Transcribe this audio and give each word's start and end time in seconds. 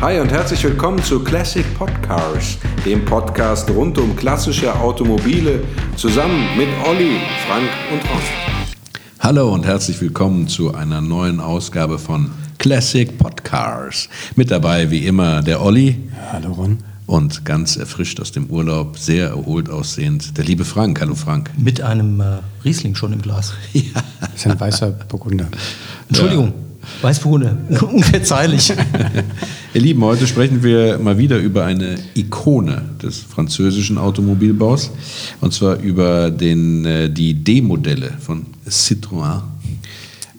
Hi 0.00 0.20
und 0.20 0.30
herzlich 0.30 0.62
willkommen 0.64 1.02
zu 1.02 1.20
Classic 1.20 1.64
Podcars, 1.78 2.58
dem 2.84 3.04
Podcast 3.04 3.70
rund 3.70 3.96
um 3.96 4.14
klassische 4.14 4.74
Automobile, 4.74 5.62
zusammen 5.96 6.44
mit 6.58 6.68
Olli, 6.86 7.18
Frank 7.46 7.68
und 7.92 8.02
Ron. 8.10 8.20
Hallo 9.20 9.54
und 9.54 9.64
herzlich 9.64 10.00
willkommen 10.00 10.46
zu 10.48 10.74
einer 10.74 11.00
neuen 11.00 11.40
Ausgabe 11.40 11.98
von 11.98 12.30
Classic 12.58 13.16
Podcars. 13.16 14.08
Mit 14.36 14.50
dabei 14.50 14.90
wie 14.90 15.06
immer 15.06 15.42
der 15.42 15.62
Olli. 15.62 15.96
Hallo 16.32 16.52
Ron. 16.52 16.78
Und 17.06 17.44
ganz 17.44 17.76
erfrischt 17.76 18.18
aus 18.20 18.32
dem 18.32 18.46
Urlaub, 18.46 18.98
sehr 18.98 19.28
erholt 19.28 19.68
aussehend, 19.70 20.36
der 20.38 20.44
liebe 20.44 20.64
Frank. 20.64 21.00
Hallo 21.00 21.14
Frank. 21.14 21.50
Mit 21.56 21.80
einem 21.82 22.20
äh, 22.20 22.38
Riesling 22.64 22.94
schon 22.94 23.12
im 23.12 23.22
Glas. 23.22 23.52
Ja. 23.72 23.82
Das 24.20 24.34
ist 24.34 24.46
ein 24.46 24.58
weißer 24.58 24.90
Burgunder. 24.90 25.46
Entschuldigung. 26.08 26.46
Ja. 26.46 26.63
Weißburgunder, 27.02 27.56
unverzeihlich. 27.92 28.72
Ihr 29.74 29.80
Lieben, 29.80 30.02
heute 30.04 30.26
sprechen 30.26 30.62
wir 30.62 30.98
mal 30.98 31.18
wieder 31.18 31.38
über 31.38 31.64
eine 31.64 31.96
Ikone 32.14 32.82
des 33.02 33.18
französischen 33.18 33.98
Automobilbaus. 33.98 34.90
Und 35.40 35.52
zwar 35.52 35.76
über 35.78 36.30
den, 36.30 36.84
äh, 36.84 37.10
die 37.10 37.34
D-Modelle 37.34 38.12
von 38.20 38.46
Citroën. 38.68 39.42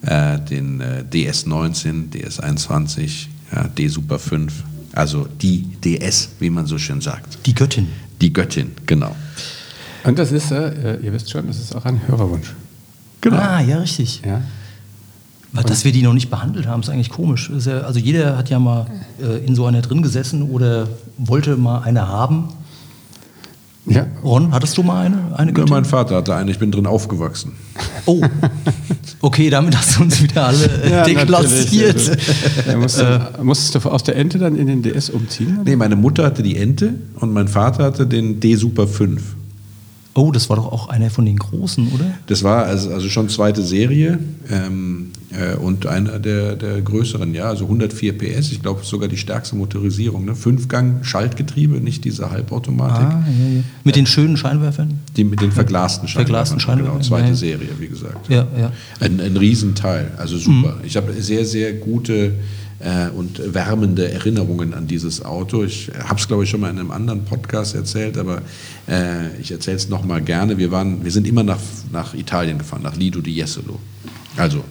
Äh, 0.05 0.39
den 0.39 0.81
äh, 0.81 1.03
DS19, 1.11 2.11
DS21, 2.11 3.27
ja, 3.51 3.67
D 3.67 3.87
Super 3.87 4.19
5. 4.19 4.53
Also 4.93 5.27
die 5.41 5.63
DS, 5.83 6.29
wie 6.39 6.49
man 6.49 6.67
so 6.67 6.77
schön 6.77 7.01
sagt. 7.01 7.39
Die 7.45 7.55
Göttin. 7.55 7.87
Die 8.21 8.31
Göttin, 8.31 8.71
genau. 8.85 9.15
Und 10.03 10.19
das 10.19 10.31
ist, 10.31 10.51
äh, 10.51 10.99
ihr 11.01 11.11
wisst 11.11 11.31
schon, 11.31 11.47
das 11.47 11.59
ist 11.59 11.75
auch 11.75 11.85
ein 11.85 11.99
Hörerwunsch. 12.07 12.53
Genau. 13.21 13.37
Ah, 13.37 13.59
ja, 13.61 13.79
richtig. 13.79 14.21
Ja. 14.23 14.41
Dass 15.63 15.85
wir 15.85 15.91
die 15.91 16.01
noch 16.01 16.13
nicht 16.13 16.29
behandelt 16.29 16.67
haben, 16.67 16.81
ist 16.81 16.89
eigentlich 16.89 17.09
komisch. 17.09 17.49
Ist 17.49 17.67
ja, 17.67 17.81
also 17.81 17.99
jeder 17.99 18.37
hat 18.37 18.49
ja 18.49 18.59
mal 18.59 18.87
äh, 19.21 19.45
in 19.45 19.55
so 19.55 19.65
einer 19.65 19.81
drin 19.81 20.01
gesessen 20.01 20.43
oder 20.43 20.87
wollte 21.17 21.57
mal 21.57 21.79
eine 21.79 22.07
haben. 22.07 22.49
Ja. 23.87 24.07
Ron, 24.23 24.51
hattest 24.51 24.77
du 24.77 24.83
mal 24.83 25.05
eine? 25.05 25.37
eine 25.37 25.53
ja, 25.55 25.65
mein 25.69 25.85
Vater 25.85 26.15
hatte 26.15 26.33
eine, 26.33 26.49
ich 26.49 26.57
bin 26.57 26.71
drin 26.71 26.87
aufgewachsen. 26.87 27.51
Oh, 28.05 28.19
okay, 29.21 29.49
damit 29.51 29.77
hast 29.77 29.97
du 29.97 30.01
uns 30.01 30.21
wieder 30.23 30.47
alle 30.47 30.65
äh, 30.83 30.91
ja, 30.91 31.03
deklassiert. 31.03 32.17
Ja, 32.67 32.77
musst 32.77 32.99
du, 32.99 33.31
musstest 33.43 33.75
du 33.75 33.89
aus 33.89 34.03
der 34.03 34.15
Ente 34.15 34.39
dann 34.39 34.55
in 34.55 34.65
den 34.65 34.81
DS 34.81 35.11
umziehen? 35.11 35.59
Oder? 35.59 35.69
Nee, 35.69 35.75
meine 35.75 35.95
Mutter 35.95 36.25
hatte 36.25 36.41
die 36.41 36.57
Ente 36.57 36.95
und 37.19 37.31
mein 37.31 37.47
Vater 37.47 37.83
hatte 37.83 38.07
den 38.07 38.39
D 38.39 38.55
Super 38.55 38.87
5. 38.87 39.21
Oh, 40.15 40.31
das 40.31 40.49
war 40.49 40.55
doch 40.55 40.71
auch 40.71 40.89
einer 40.89 41.09
von 41.09 41.25
den 41.25 41.37
großen, 41.37 41.89
oder? 41.93 42.05
Das 42.27 42.41
war 42.41 42.65
also, 42.65 42.89
also 42.91 43.09
schon 43.09 43.29
zweite 43.29 43.61
Serie 43.61 44.17
ähm, 44.49 45.11
äh, 45.13 45.14
und 45.61 45.85
einer 45.85 46.19
der, 46.19 46.55
der 46.55 46.81
größeren, 46.81 47.33
ja, 47.33 47.45
also 47.45 47.65
104 47.65 48.17
PS, 48.17 48.51
ich 48.51 48.61
glaube 48.61 48.85
sogar 48.85 49.09
die 49.09 49.17
stärkste 49.17 49.55
Motorisierung. 49.55 50.25
Ne? 50.25 50.35
Fünfgang 50.35 51.03
Schaltgetriebe, 51.03 51.81
nicht 51.81 52.05
diese 52.05 52.31
Halbautomatik. 52.31 53.07
Ah, 53.07 53.25
ja, 53.27 53.55
ja. 53.57 53.63
Mit 53.83 53.95
den 53.95 54.05
schönen 54.05 54.37
Scheinwerfern? 54.37 54.99
Die 55.17 55.23
mit 55.23 55.41
den 55.41 55.51
verglasten 55.51 56.07
Scheinwerfern. 56.07 56.25
Verglasten 56.25 56.59
Scheinwerfern. 56.59 56.99
Genau, 56.99 57.07
zweite 57.07 57.29
ja. 57.29 57.35
Serie, 57.35 57.69
wie 57.79 57.87
gesagt. 57.87 58.29
Ja, 58.29 58.47
ja. 58.57 58.71
Ein, 58.99 59.19
ein 59.19 59.35
Riesenteil, 59.35 60.11
also 60.17 60.37
super. 60.37 60.75
Mhm. 60.75 60.85
Ich 60.85 60.95
habe 60.95 61.11
sehr, 61.13 61.45
sehr 61.45 61.73
gute 61.73 62.33
äh, 62.79 63.09
und 63.09 63.41
wärmende 63.53 64.11
Erinnerungen 64.11 64.73
an 64.73 64.87
dieses 64.87 65.23
Auto. 65.23 65.63
Ich 65.63 65.91
habe 66.07 66.19
es, 66.19 66.27
glaube 66.27 66.43
ich, 66.43 66.49
schon 66.49 66.61
mal 66.61 66.69
in 66.69 66.79
einem 66.79 66.91
anderen 66.91 67.25
Podcast 67.25 67.75
erzählt, 67.75 68.17
aber 68.17 68.41
äh, 68.87 69.35
ich 69.39 69.51
erzähle 69.51 69.77
es 69.77 69.89
nochmal 69.89 70.21
gerne. 70.21 70.57
Wir, 70.57 70.71
waren, 70.71 71.03
wir 71.03 71.11
sind 71.11 71.27
immer 71.27 71.43
nach, 71.43 71.59
nach 71.91 72.13
Italien 72.13 72.57
gefahren, 72.57 72.83
nach 72.83 72.95
Lido 72.95 73.21
di 73.21 73.31
Jesolo. 73.31 73.79
Also 74.37 74.63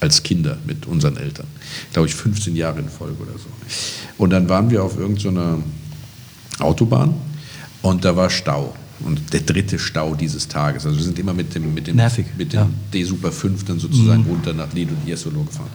als 0.00 0.22
Kinder 0.22 0.58
mit 0.66 0.86
unseren 0.86 1.16
Eltern. 1.16 1.46
Glaube 1.92 2.08
ich, 2.08 2.14
15 2.14 2.56
Jahre 2.56 2.80
in 2.80 2.88
Folge 2.88 3.22
oder 3.22 3.32
so. 3.32 3.48
Und 4.18 4.30
dann 4.30 4.48
waren 4.48 4.70
wir 4.70 4.82
auf 4.82 4.98
irgendeiner 4.98 5.58
Autobahn 6.58 7.14
und 7.82 8.04
da 8.04 8.16
war 8.16 8.30
Stau. 8.30 8.74
Und 9.00 9.32
der 9.32 9.40
dritte 9.40 9.78
Stau 9.78 10.14
dieses 10.14 10.46
Tages. 10.46 10.84
Also 10.84 10.98
wir 10.98 11.04
sind 11.04 11.18
immer 11.18 11.32
mit 11.32 11.54
dem, 11.54 11.72
mit 11.72 11.86
dem, 11.86 11.96
Nervig, 11.96 12.26
mit 12.36 12.52
dem 12.52 12.60
ja. 12.60 12.70
D-Super 12.92 13.32
5 13.32 13.64
dann 13.64 13.78
sozusagen 13.78 14.24
mhm. 14.24 14.28
runter 14.28 14.52
nach 14.52 14.72
Lido 14.74 14.94
di 14.94 15.08
Jesolo 15.08 15.42
gefahren. 15.44 15.70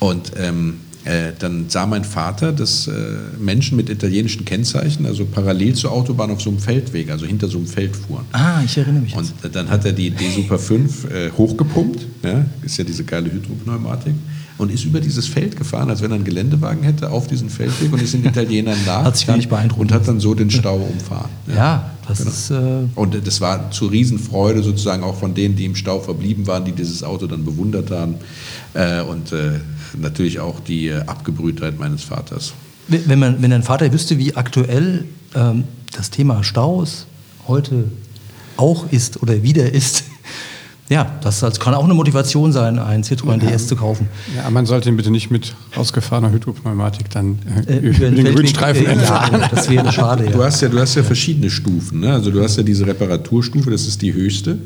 Und 0.00 0.32
ähm, 0.36 0.80
äh, 1.04 1.32
dann 1.38 1.66
sah 1.68 1.86
mein 1.86 2.04
Vater, 2.04 2.52
dass 2.52 2.86
äh, 2.86 2.92
Menschen 3.38 3.76
mit 3.76 3.88
italienischen 3.88 4.44
Kennzeichen, 4.44 5.06
also 5.06 5.24
parallel 5.24 5.74
zur 5.74 5.92
Autobahn 5.92 6.30
auf 6.30 6.42
so 6.42 6.50
einem 6.50 6.58
Feldweg, 6.58 7.10
also 7.10 7.24
hinter 7.24 7.48
so 7.48 7.58
einem 7.58 7.66
Feld 7.66 7.96
fuhren. 7.96 8.24
Ah, 8.32 8.60
ich 8.64 8.76
erinnere 8.76 9.02
mich. 9.02 9.16
Und 9.16 9.32
jetzt. 9.42 9.54
dann 9.54 9.70
hat 9.70 9.84
er 9.84 9.92
die 9.92 10.10
D 10.10 10.30
Super 10.30 10.58
5 10.58 11.04
äh, 11.04 11.30
hochgepumpt, 11.30 12.06
ja, 12.22 12.44
ist 12.62 12.76
ja 12.76 12.84
diese 12.84 13.04
geile 13.04 13.32
Hydropneumatik, 13.32 14.14
und 14.58 14.72
ist 14.72 14.84
über 14.84 15.00
dieses 15.00 15.26
Feld 15.26 15.56
gefahren, 15.56 15.88
als 15.88 16.02
wenn 16.02 16.10
er 16.10 16.16
einen 16.16 16.24
Geländewagen 16.24 16.82
hätte, 16.82 17.10
auf 17.10 17.28
diesen 17.28 17.48
Feldweg 17.48 17.92
und 17.92 18.02
ist 18.02 18.12
den 18.12 18.24
Italienern 18.24 18.76
nach. 18.86 19.04
hat 19.04 19.16
sich 19.16 19.26
gar 19.26 19.36
nicht 19.36 19.48
beeindruckt. 19.48 19.80
Und 19.80 19.92
hat 19.92 20.06
dann 20.06 20.20
so 20.20 20.34
den 20.34 20.50
Stau 20.50 20.76
umfahren. 20.76 21.30
Ja, 21.46 21.54
ja 21.54 21.90
das 22.08 22.18
genau. 22.18 22.30
ist. 22.30 22.50
Äh 22.50 22.88
und 22.96 23.26
das 23.26 23.40
war 23.40 23.70
zur 23.70 23.92
Riesenfreude 23.92 24.62
sozusagen 24.62 25.04
auch 25.04 25.16
von 25.16 25.34
denen, 25.34 25.54
die 25.54 25.64
im 25.64 25.76
Stau 25.76 26.00
verblieben 26.00 26.46
waren, 26.48 26.64
die 26.64 26.72
dieses 26.72 27.04
Auto 27.04 27.28
dann 27.28 27.44
bewundert 27.44 27.90
haben. 27.92 28.16
Äh, 28.74 29.02
und 29.02 29.32
äh, 29.32 29.60
natürlich 29.96 30.40
auch 30.40 30.60
die 30.60 30.88
äh, 30.88 31.00
Abgebrühtheit 31.06 31.78
meines 31.78 32.04
Vaters. 32.04 32.54
Wenn, 32.88 33.18
man, 33.18 33.42
wenn 33.42 33.50
dein 33.50 33.62
Vater 33.62 33.92
wüsste, 33.92 34.18
wie 34.18 34.34
aktuell 34.34 35.04
ähm, 35.34 35.64
das 35.92 36.10
Thema 36.10 36.42
Staus 36.42 37.06
heute 37.46 37.84
auch 38.56 38.90
ist 38.90 39.22
oder 39.22 39.42
wieder 39.42 39.72
ist, 39.72 40.04
ja, 40.88 41.18
das 41.20 41.42
kann 41.60 41.74
auch 41.74 41.84
eine 41.84 41.92
Motivation 41.92 42.50
sein, 42.52 42.78
einen 42.78 43.04
Citroën 43.04 43.42
ja, 43.44 43.50
DS 43.50 43.66
zu 43.66 43.76
kaufen. 43.76 44.08
Ja, 44.34 44.48
man 44.48 44.64
sollte 44.64 44.88
ihn 44.88 44.96
bitte 44.96 45.10
nicht 45.10 45.30
mit 45.30 45.54
ausgefahrener 45.76 46.32
Hydropneumatik 46.32 47.10
dann 47.10 47.38
äh, 47.66 47.74
äh, 47.74 47.78
über 47.78 48.10
den 48.10 48.34
Grünstreifen 48.34 48.86
äh, 48.86 48.92
entfahren. 48.92 49.40
Ja, 49.40 49.48
das 49.48 49.68
wäre 49.68 49.92
schade. 49.92 50.24
Ja. 50.24 50.30
Du, 50.30 50.42
hast 50.42 50.62
ja, 50.62 50.68
du 50.68 50.78
hast 50.78 50.94
ja 50.94 51.02
verschiedene 51.02 51.50
Stufen. 51.50 52.00
Ne? 52.00 52.12
Also 52.12 52.30
du 52.30 52.42
hast 52.42 52.56
ja 52.56 52.62
diese 52.62 52.86
Reparaturstufe, 52.86 53.70
das 53.70 53.86
ist 53.86 54.00
die 54.00 54.14
höchste. 54.14 54.58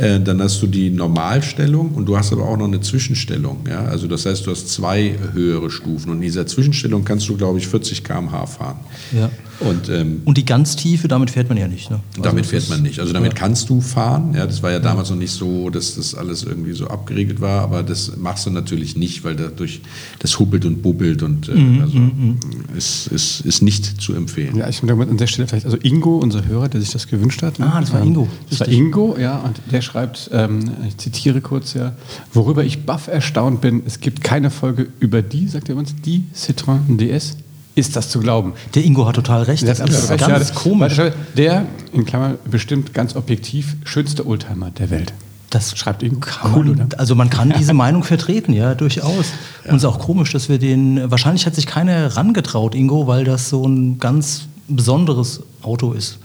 Äh, 0.00 0.18
dann 0.18 0.42
hast 0.42 0.60
du 0.62 0.66
die 0.66 0.90
Normalstellung 0.90 1.92
und 1.92 2.06
du 2.06 2.16
hast 2.16 2.32
aber 2.32 2.48
auch 2.48 2.56
noch 2.56 2.66
eine 2.66 2.80
Zwischenstellung. 2.80 3.58
Ja? 3.68 3.84
Also 3.84 4.08
das 4.08 4.26
heißt, 4.26 4.44
du 4.44 4.50
hast 4.50 4.68
zwei 4.68 5.14
höhere 5.32 5.70
Stufen. 5.70 6.10
Und 6.10 6.16
in 6.16 6.22
dieser 6.22 6.46
Zwischenstellung 6.46 7.04
kannst 7.04 7.28
du, 7.28 7.36
glaube 7.36 7.58
ich, 7.58 7.68
40 7.68 8.02
km/h 8.02 8.46
fahren. 8.46 8.80
Ja. 9.12 9.30
Und, 9.60 9.88
ähm, 9.88 10.22
und 10.24 10.38
die 10.38 10.44
ganz 10.44 10.76
tiefe, 10.76 11.08
damit 11.08 11.30
fährt 11.30 11.48
man 11.48 11.58
ja 11.58 11.68
nicht. 11.68 11.90
Ne? 11.90 12.00
Also 12.10 12.22
damit 12.22 12.46
fährt 12.46 12.68
man 12.68 12.82
nicht. 12.82 12.98
Also 12.98 13.12
damit 13.12 13.34
ja. 13.34 13.38
kannst 13.38 13.68
du 13.68 13.80
fahren. 13.80 14.34
Ja, 14.34 14.46
das 14.46 14.62
war 14.62 14.70
ja 14.70 14.78
damals 14.78 15.10
noch 15.10 15.16
nicht 15.16 15.32
so, 15.32 15.46
dass 15.70 15.96
das 15.96 16.14
alles 16.14 16.42
irgendwie 16.42 16.72
so 16.72 16.88
abgeregelt 16.88 17.40
war, 17.40 17.62
aber 17.62 17.82
das 17.82 18.16
machst 18.16 18.46
du 18.46 18.50
natürlich 18.50 18.96
nicht, 18.96 19.24
weil 19.24 19.36
dadurch 19.36 19.80
das 20.18 20.38
hubbelt 20.38 20.64
und 20.64 20.82
bubbelt 20.82 21.22
und 21.22 21.48
äh, 21.48 21.54
mhm, 21.54 21.80
also, 21.80 21.98
mhm. 21.98 22.38
ist, 22.76 23.06
ist, 23.08 23.40
ist 23.40 23.62
nicht 23.62 24.00
zu 24.00 24.14
empfehlen. 24.14 24.56
Ja, 24.56 24.68
ich 24.68 24.82
muss 24.82 24.90
an 24.90 25.16
der 25.16 25.26
Stelle 25.26 25.48
vielleicht, 25.48 25.66
also 25.66 25.78
Ingo, 25.82 26.18
unser 26.18 26.44
Hörer, 26.46 26.68
der 26.68 26.80
sich 26.80 26.90
das 26.90 27.06
gewünscht 27.06 27.42
hat. 27.42 27.58
Ne? 27.58 27.72
Ah, 27.72 27.80
das 27.80 27.92
war 27.92 28.02
Ingo. 28.02 28.28
Das 28.50 28.60
war 28.60 28.68
Ingo, 28.68 29.16
ja, 29.18 29.38
und 29.38 29.60
der 29.70 29.82
schreibt, 29.82 30.30
ähm, 30.32 30.70
ich 30.86 30.96
zitiere 30.98 31.40
kurz 31.40 31.74
ja, 31.74 31.94
worüber 32.32 32.64
ich 32.64 32.84
baff 32.84 33.08
erstaunt 33.08 33.60
bin, 33.60 33.82
es 33.86 34.00
gibt 34.00 34.22
keine 34.22 34.50
Folge 34.50 34.88
über 35.00 35.22
die, 35.22 35.48
sagt 35.48 35.68
er 35.68 35.76
uns, 35.76 35.94
die 36.04 36.24
Citroën 36.34 36.96
DS 36.96 37.36
ist 37.74 37.96
das 37.96 38.10
zu 38.10 38.20
glauben. 38.20 38.52
Der 38.74 38.84
Ingo 38.84 39.06
hat 39.06 39.16
total 39.16 39.44
recht. 39.44 39.66
Das, 39.66 39.78
das 39.78 39.90
ist 39.90 40.10
recht, 40.10 40.26
ganz 40.26 40.48
ja, 40.50 40.54
komisch. 40.54 41.00
Der, 41.36 41.66
in 41.92 42.04
Klammern, 42.04 42.38
bestimmt 42.50 42.92
ganz 42.92 43.16
objektiv 43.16 43.76
schönste 43.84 44.26
Oldtimer 44.26 44.70
der 44.70 44.90
Welt. 44.90 45.12
Das 45.52 45.76
schreibt 45.76 46.02
Ingo. 46.02 46.28
Cool, 46.42 46.64
man, 46.64 46.86
oder? 46.86 46.98
Also 46.98 47.14
man 47.14 47.28
kann 47.28 47.52
diese 47.58 47.74
Meinung 47.74 48.04
vertreten, 48.04 48.54
ja, 48.54 48.74
durchaus. 48.74 49.26
Ja. 49.64 49.70
Und 49.70 49.76
es 49.76 49.82
ist 49.82 49.84
auch 49.84 49.98
komisch, 49.98 50.32
dass 50.32 50.48
wir 50.48 50.58
den. 50.58 51.10
Wahrscheinlich 51.10 51.44
hat 51.46 51.54
sich 51.54 51.66
keiner 51.66 51.92
herangetraut, 51.92 52.74
Ingo, 52.74 53.06
weil 53.06 53.24
das 53.24 53.50
so 53.50 53.66
ein 53.66 53.98
ganz 53.98 54.48
besonderes 54.66 55.42
Auto 55.60 55.92
ist. 55.92 56.18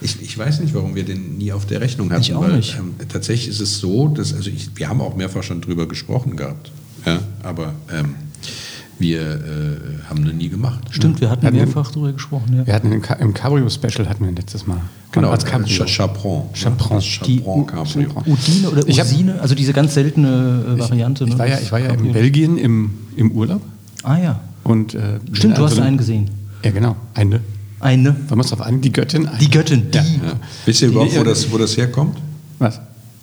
Ich, 0.00 0.20
ich, 0.20 0.36
weiß 0.36 0.60
nicht, 0.60 0.74
warum 0.74 0.96
wir 0.96 1.04
den 1.04 1.38
nie 1.38 1.52
auf 1.52 1.64
der 1.64 1.80
Rechnung 1.80 2.10
hatten. 2.10 2.22
Ich 2.22 2.34
auch 2.34 2.42
weil, 2.42 2.56
nicht. 2.56 2.76
Ähm, 2.76 2.94
tatsächlich 3.08 3.48
ist 3.48 3.60
es 3.60 3.78
so, 3.78 4.08
dass, 4.08 4.34
also 4.34 4.50
ich, 4.50 4.70
wir 4.74 4.88
haben 4.88 5.00
auch 5.00 5.14
mehrfach 5.14 5.44
schon 5.44 5.60
drüber 5.60 5.86
gesprochen 5.86 6.36
gehabt. 6.36 6.72
Ja, 7.06 7.20
aber 7.44 7.74
ähm, 7.92 8.16
wir 8.98 9.20
äh, 9.20 10.08
haben 10.08 10.24
das 10.24 10.34
nie 10.34 10.48
gemacht. 10.48 10.82
Stimmt, 10.90 11.20
wir 11.20 11.30
hatten, 11.30 11.46
hatten 11.46 11.56
mehrfach 11.56 11.90
darüber 11.90 12.12
gesprochen. 12.12 12.56
Ja. 12.56 12.66
Wir 12.66 12.74
hatten 12.74 12.92
im, 12.92 13.02
im 13.20 13.34
Cabrio-Special 13.34 14.08
hatten 14.08 14.24
wir 14.24 14.32
letztes 14.32 14.66
Mal. 14.66 14.80
Genau, 15.12 15.30
als 15.30 15.44
Cabrio. 15.44 15.84
Chapron. 15.86 16.44
Chapron. 16.54 17.00
Chapron 17.00 17.66
Cabrio. 17.66 18.10
Udine 18.26 18.70
oder 18.70 18.86
Usine, 18.86 19.40
also 19.40 19.54
diese 19.54 19.72
ganz 19.72 19.94
seltene 19.94 20.76
äh, 20.76 20.80
Variante. 20.80 21.24
Ich, 21.24 21.30
ich, 21.30 21.34
ne? 21.34 21.38
war 21.38 21.48
ja, 21.48 21.58
ich 21.58 21.72
war 21.72 21.78
ja 21.80 21.90
in 21.90 22.12
Belgien 22.12 22.58
im, 22.58 22.90
im 23.16 23.32
Urlaub. 23.32 23.62
Ah 24.02 24.18
ja. 24.18 24.40
Und, 24.64 24.94
äh, 24.94 25.20
Stimmt, 25.32 25.58
du 25.58 25.64
hast 25.64 25.78
einen 25.78 25.98
gesehen. 25.98 26.30
Ja, 26.64 26.70
genau. 26.70 26.96
Eine. 27.14 27.40
Eine. 27.80 28.14
Wir 28.28 28.38
es 28.38 28.52
auf 28.52 28.60
einen? 28.60 28.80
Die 28.80 28.92
Göttin? 28.92 29.28
Die 29.40 29.50
Göttin. 29.50 29.90
Die. 29.90 29.98
Ja. 29.98 30.04
Ja. 30.04 30.32
Wisst 30.64 30.82
ihr 30.82 30.88
überhaupt, 30.88 31.18
wo 31.18 31.24
das, 31.24 31.50
wo 31.50 31.58
das 31.58 31.76
herkommt? 31.76 32.16
Was? 32.60 32.80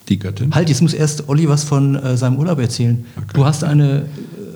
Die 0.09 0.19
Göttin? 0.19 0.53
Halt, 0.53 0.67
jetzt 0.67 0.81
muss 0.81 0.93
erst 0.93 1.29
Olli 1.29 1.47
was 1.47 1.63
von 1.63 1.95
äh, 1.95 2.17
seinem 2.17 2.37
Urlaub 2.37 2.59
erzählen. 2.59 3.05
Okay. 3.15 3.27
Du 3.33 3.45
hast 3.45 3.63
eine 3.63 4.05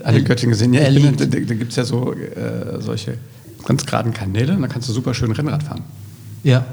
alle 0.03 0.23
Göttingen 0.23 0.51
gesehen. 0.51 0.73
Ja, 0.73 0.89
bin, 0.89 1.15
da, 1.17 1.25
da 1.25 1.53
gibt 1.53 1.71
es 1.71 1.75
ja 1.75 1.85
so 1.85 2.13
äh, 2.13 2.79
solche 2.79 3.17
ganz 3.65 3.85
geraden 3.85 4.13
Kanäle 4.13 4.55
und 4.55 4.61
da 4.61 4.67
kannst 4.67 4.89
du 4.89 4.93
super 4.93 5.13
schön 5.13 5.31
Rennrad 5.31 5.63
fahren. 5.63 5.81
Ja. 6.43 6.65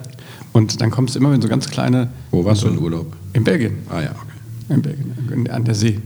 Und 0.52 0.80
dann 0.80 0.90
kommst 0.90 1.14
du 1.14 1.20
immer 1.20 1.32
in 1.32 1.40
so 1.40 1.48
ganz 1.48 1.68
kleine. 1.68 2.08
Wo 2.32 2.44
warst 2.44 2.62
so, 2.62 2.68
du 2.68 2.74
in 2.74 2.80
Urlaub? 2.80 3.16
In 3.32 3.44
Belgien. 3.44 3.78
Ah 3.88 4.00
ja, 4.00 4.10
okay. 4.10 4.74
In 4.74 4.82
Belgien, 4.82 5.48
an 5.50 5.64
der 5.64 5.74
See. 5.74 6.00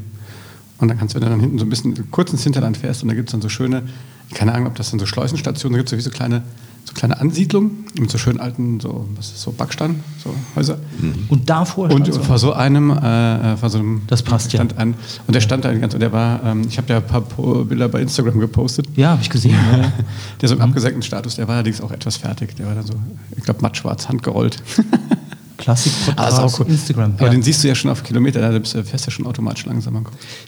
Und 0.78 0.88
dann 0.88 0.98
kannst 0.98 1.14
du, 1.14 1.20
wenn 1.20 1.26
du 1.26 1.30
dann 1.30 1.40
hinten 1.40 1.58
so 1.58 1.64
ein 1.64 1.70
bisschen 1.70 2.10
kurz 2.10 2.32
ins 2.32 2.42
Hinterland 2.42 2.76
fährst 2.76 3.02
und 3.02 3.08
da 3.08 3.14
gibt 3.14 3.28
es 3.28 3.32
dann 3.32 3.40
so 3.40 3.48
schöne 3.48 3.84
keine 4.32 4.52
Ahnung, 4.52 4.68
ob 4.68 4.74
das 4.74 4.90
dann 4.90 5.00
so 5.00 5.06
Schleusenstationen 5.06 5.76
gibt, 5.76 5.88
so 5.88 5.96
wie 5.96 6.00
so 6.00 6.10
kleine, 6.10 6.42
so 6.84 6.92
kleine 6.92 7.18
Ansiedlungen 7.18 7.86
mit 7.98 8.10
so 8.10 8.18
schönen 8.18 8.40
alten, 8.40 8.78
so, 8.78 9.08
was 9.16 9.28
ist 9.28 9.40
so 9.40 9.52
Backstein, 9.52 10.04
so 10.22 10.34
Häuser. 10.54 10.78
Mhm. 11.00 11.26
Und 11.28 11.48
davor 11.48 11.90
und 11.90 12.12
so. 12.12 12.22
vor 12.22 12.38
so 12.38 12.52
einem, 12.52 12.90
äh, 12.90 13.56
vor 13.56 13.70
so 13.70 13.78
einem, 13.78 14.02
das 14.06 14.22
passt 14.22 14.52
ja. 14.52 14.60
Ein, 14.76 14.94
und 15.26 15.34
der 15.34 15.40
stand 15.40 15.64
da 15.64 15.72
ganz, 15.72 15.94
und 15.94 16.00
der 16.00 16.12
war, 16.12 16.42
ähm, 16.44 16.62
ich 16.68 16.76
habe 16.76 16.92
ja 16.92 16.98
ein 16.98 17.06
paar 17.06 17.22
Bilder 17.22 17.88
bei 17.88 18.00
Instagram 18.00 18.38
gepostet. 18.38 18.86
Ja, 18.96 19.10
habe 19.10 19.22
ich 19.22 19.30
gesehen. 19.30 19.54
Ja. 19.74 19.92
der 20.40 20.48
so 20.48 20.54
im 20.54 20.60
mhm. 20.60 20.66
abgesenkten 20.66 21.02
Status, 21.02 21.36
der 21.36 21.48
war 21.48 21.54
allerdings 21.54 21.80
auch 21.80 21.90
etwas 21.90 22.16
fertig. 22.16 22.54
Der 22.56 22.66
war 22.66 22.74
dann 22.74 22.86
so, 22.86 22.94
ich 23.36 23.42
glaube, 23.44 23.60
mattschwarz, 23.62 24.08
handgerollt. 24.08 24.62
Klassik-Podcast 25.56 26.38
ah, 26.38 26.48
cool. 26.58 26.66
Instagram. 26.68 27.14
Aber 27.16 27.26
ja. 27.26 27.30
den 27.30 27.42
siehst 27.42 27.64
du 27.64 27.68
ja 27.68 27.74
schon 27.74 27.90
auf 27.90 28.02
Kilometer, 28.02 28.40
da 28.40 28.58
bist 28.58 28.74
du 28.74 28.84
fährst 28.84 29.06
ja 29.06 29.12
schon 29.12 29.26
automatisch 29.26 29.64
langsamer. 29.64 30.02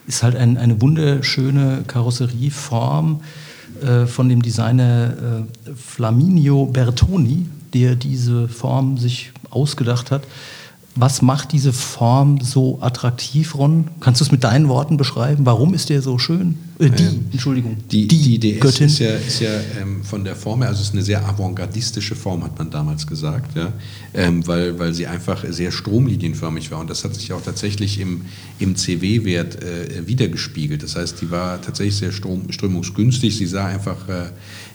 Ist 0.07 0.23
halt 0.23 0.37
ein, 0.37 0.59
eine 0.59 0.81
wunderschöne 0.83 1.85
Karosserieform 1.87 3.21
äh, 3.83 4.07
von 4.07 4.29
dem 4.29 4.43
Designer 4.43 5.15
äh, 5.67 5.71
Flaminio 5.75 6.67
Bertoni, 6.67 7.47
der 7.75 7.97
diese 7.97 8.49
Form 8.49 8.99
sich 8.99 9.33
ausgedacht 9.51 10.11
hat. 10.11 10.23
Was 10.97 11.21
macht 11.21 11.53
diese 11.53 11.75
Form 11.75 12.41
so 12.41 12.79
attraktiv, 12.81 13.55
Ron? 13.55 13.89
Kannst 14.01 14.21
du 14.21 14.25
es 14.25 14.33
mit 14.33 14.45
deinen 14.45 14.69
Worten 14.69 14.97
beschreiben? 14.97 15.45
Warum 15.45 15.75
ist 15.75 15.91
der 15.91 16.01
so 16.01 16.19
schön? 16.19 16.57
Äh, 16.79 16.91
die, 16.91 17.03
ähm, 17.03 17.27
Entschuldigung. 17.33 17.77
Die, 17.91 18.09
die, 18.09 18.39
die 18.39 18.59
Göttin. 18.59 18.87
ist 18.87 18.99
ja, 18.99 19.11
ist 19.15 19.41
ja 19.41 19.51
ähm, 19.81 20.03
von 20.03 20.25
der 20.25 20.35
Form 20.35 20.63
her, 20.63 20.71
also 20.71 20.81
es 20.81 20.89
ist 20.89 20.95
eine 20.95 21.03
sehr 21.03 21.27
avantgardistische 21.27 22.15
Form, 22.15 22.45
hat 22.45 22.59
man 22.59 22.71
damals 22.71 23.07
gesagt, 23.07 23.57
ja? 23.57 23.73
Ähm, 24.15 24.47
weil, 24.47 24.79
weil 24.79 24.95
sie 24.95 25.07
einfach 25.07 25.45
sehr 25.49 25.71
stromlinienförmig 25.71 26.71
war. 26.71 26.81
Und 26.81 26.89
das 26.89 27.05
hat 27.05 27.15
sich 27.15 27.33
auch 27.33 27.43
tatsächlich 27.43 28.01
im, 28.01 28.23
im 28.59 28.75
CW-Wert 28.77 29.63
äh, 29.63 30.07
wiedergespiegelt. 30.07 30.83
Das 30.83 30.97
heißt, 30.97 31.21
die 31.21 31.31
war 31.31 31.61
tatsächlich 31.61 31.97
sehr 31.97 32.13
strömungsgünstig. 32.13 33.37
Sie 33.37 33.47
sah 33.47 33.67
einfach 33.67 34.09
äh, 34.09 34.31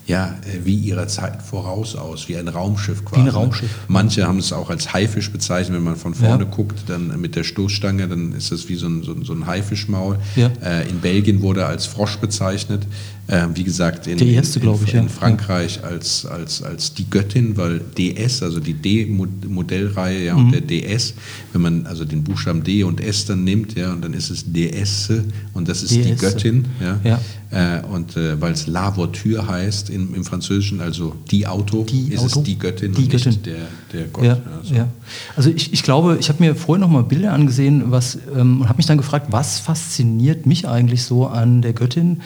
ja, 0.06 0.36
äh, 0.42 0.64
wie 0.64 0.74
ihrer 0.74 1.06
Zeit 1.06 1.42
voraus 1.42 1.94
aus, 1.94 2.28
wie 2.28 2.36
ein 2.36 2.48
Raumschiff 2.48 3.04
quasi. 3.04 3.22
Wie 3.22 3.28
ein 3.28 3.34
Raumschiff. 3.34 3.70
Manche 3.88 4.26
haben 4.26 4.38
es 4.38 4.52
auch 4.52 4.68
als 4.68 4.92
Haifisch 4.92 5.30
bezeichnet, 5.30 5.76
wenn 5.76 5.84
man 5.84 5.96
von 5.96 6.14
vorne 6.14 6.44
ja. 6.44 6.50
guckt, 6.50 6.88
dann 6.88 7.20
mit 7.20 7.36
der 7.36 7.44
Stoßstange, 7.44 8.08
dann 8.08 8.32
ist 8.32 8.50
das 8.50 8.68
wie 8.68 8.74
so 8.74 8.88
ein, 8.88 9.02
so 9.02 9.12
ein, 9.12 9.24
so 9.24 9.32
ein 9.32 9.46
Haifischmaul. 9.46 10.18
Ja. 10.34 10.50
Äh, 10.62 10.88
in 10.88 11.00
Belgien 11.00 11.40
wurde 11.42 11.66
als 11.66 11.86
Frosch 11.86 12.16
bezeichnet. 12.16 12.86
Äh, 13.28 13.46
wie 13.54 13.62
gesagt, 13.62 14.08
in, 14.08 14.18
erste, 14.18 14.58
in, 14.58 14.74
ich, 14.84 14.94
in 14.94 15.08
Frankreich 15.08 15.76
ja. 15.76 15.88
als, 15.88 16.26
als, 16.26 16.60
als 16.60 16.92
die 16.92 17.08
Göttin, 17.08 17.56
weil 17.56 17.80
DS, 17.96 18.42
also 18.42 18.58
die 18.58 18.74
D-Modellreihe 18.74 20.24
ja, 20.24 20.36
mhm. 20.36 20.46
und 20.46 20.50
der 20.52 20.60
DS, 20.60 21.14
wenn 21.52 21.62
man 21.62 21.86
also 21.86 22.04
den 22.04 22.24
Buchstaben 22.24 22.64
D 22.64 22.82
und 22.82 23.00
S 23.00 23.24
dann 23.24 23.44
nimmt, 23.44 23.76
ja, 23.76 23.92
und 23.92 24.02
dann 24.02 24.12
ist 24.12 24.30
es 24.30 24.44
DS 24.52 25.12
und 25.54 25.68
das 25.68 25.84
ist 25.84 25.94
DS. 25.94 26.04
die 26.04 26.14
Göttin. 26.16 26.64
Ja. 26.80 27.00
ja. 27.04 27.20
Äh, 27.52 27.82
und 27.84 28.16
äh, 28.16 28.40
weil 28.40 28.52
es 28.54 28.66
La 28.66 28.96
Voiture 28.96 29.46
heißt 29.46 29.90
im, 29.90 30.14
im 30.14 30.24
Französischen, 30.24 30.80
also 30.80 31.14
die 31.30 31.46
Auto, 31.46 31.84
die 31.84 32.08
ist 32.08 32.24
Auto? 32.24 32.40
es 32.40 32.44
die 32.44 32.58
Göttin 32.58 32.92
die 32.92 33.02
und 33.02 33.10
Göttin. 33.10 33.30
nicht 33.30 33.46
der, 33.46 33.68
der 33.92 34.06
Gott. 34.06 34.24
Ja, 34.24 34.38
also. 34.58 34.74
ja. 34.74 34.88
also 35.36 35.50
ich, 35.50 35.72
ich 35.72 35.82
glaube, 35.84 36.16
ich 36.18 36.28
habe 36.28 36.42
mir 36.42 36.56
vorhin 36.56 36.80
noch 36.80 36.88
mal 36.88 37.04
Bilder 37.04 37.32
angesehen 37.32 37.84
was, 37.86 38.18
ähm, 38.34 38.62
und 38.62 38.68
habe 38.68 38.78
mich 38.78 38.86
dann 38.86 38.96
gefragt, 38.96 39.26
was 39.30 39.60
fasziniert 39.60 40.44
mich 40.44 40.66
eigentlich 40.66 41.04
so 41.04 41.26
an 41.28 41.62
der 41.62 41.72
Göttin? 41.72 42.20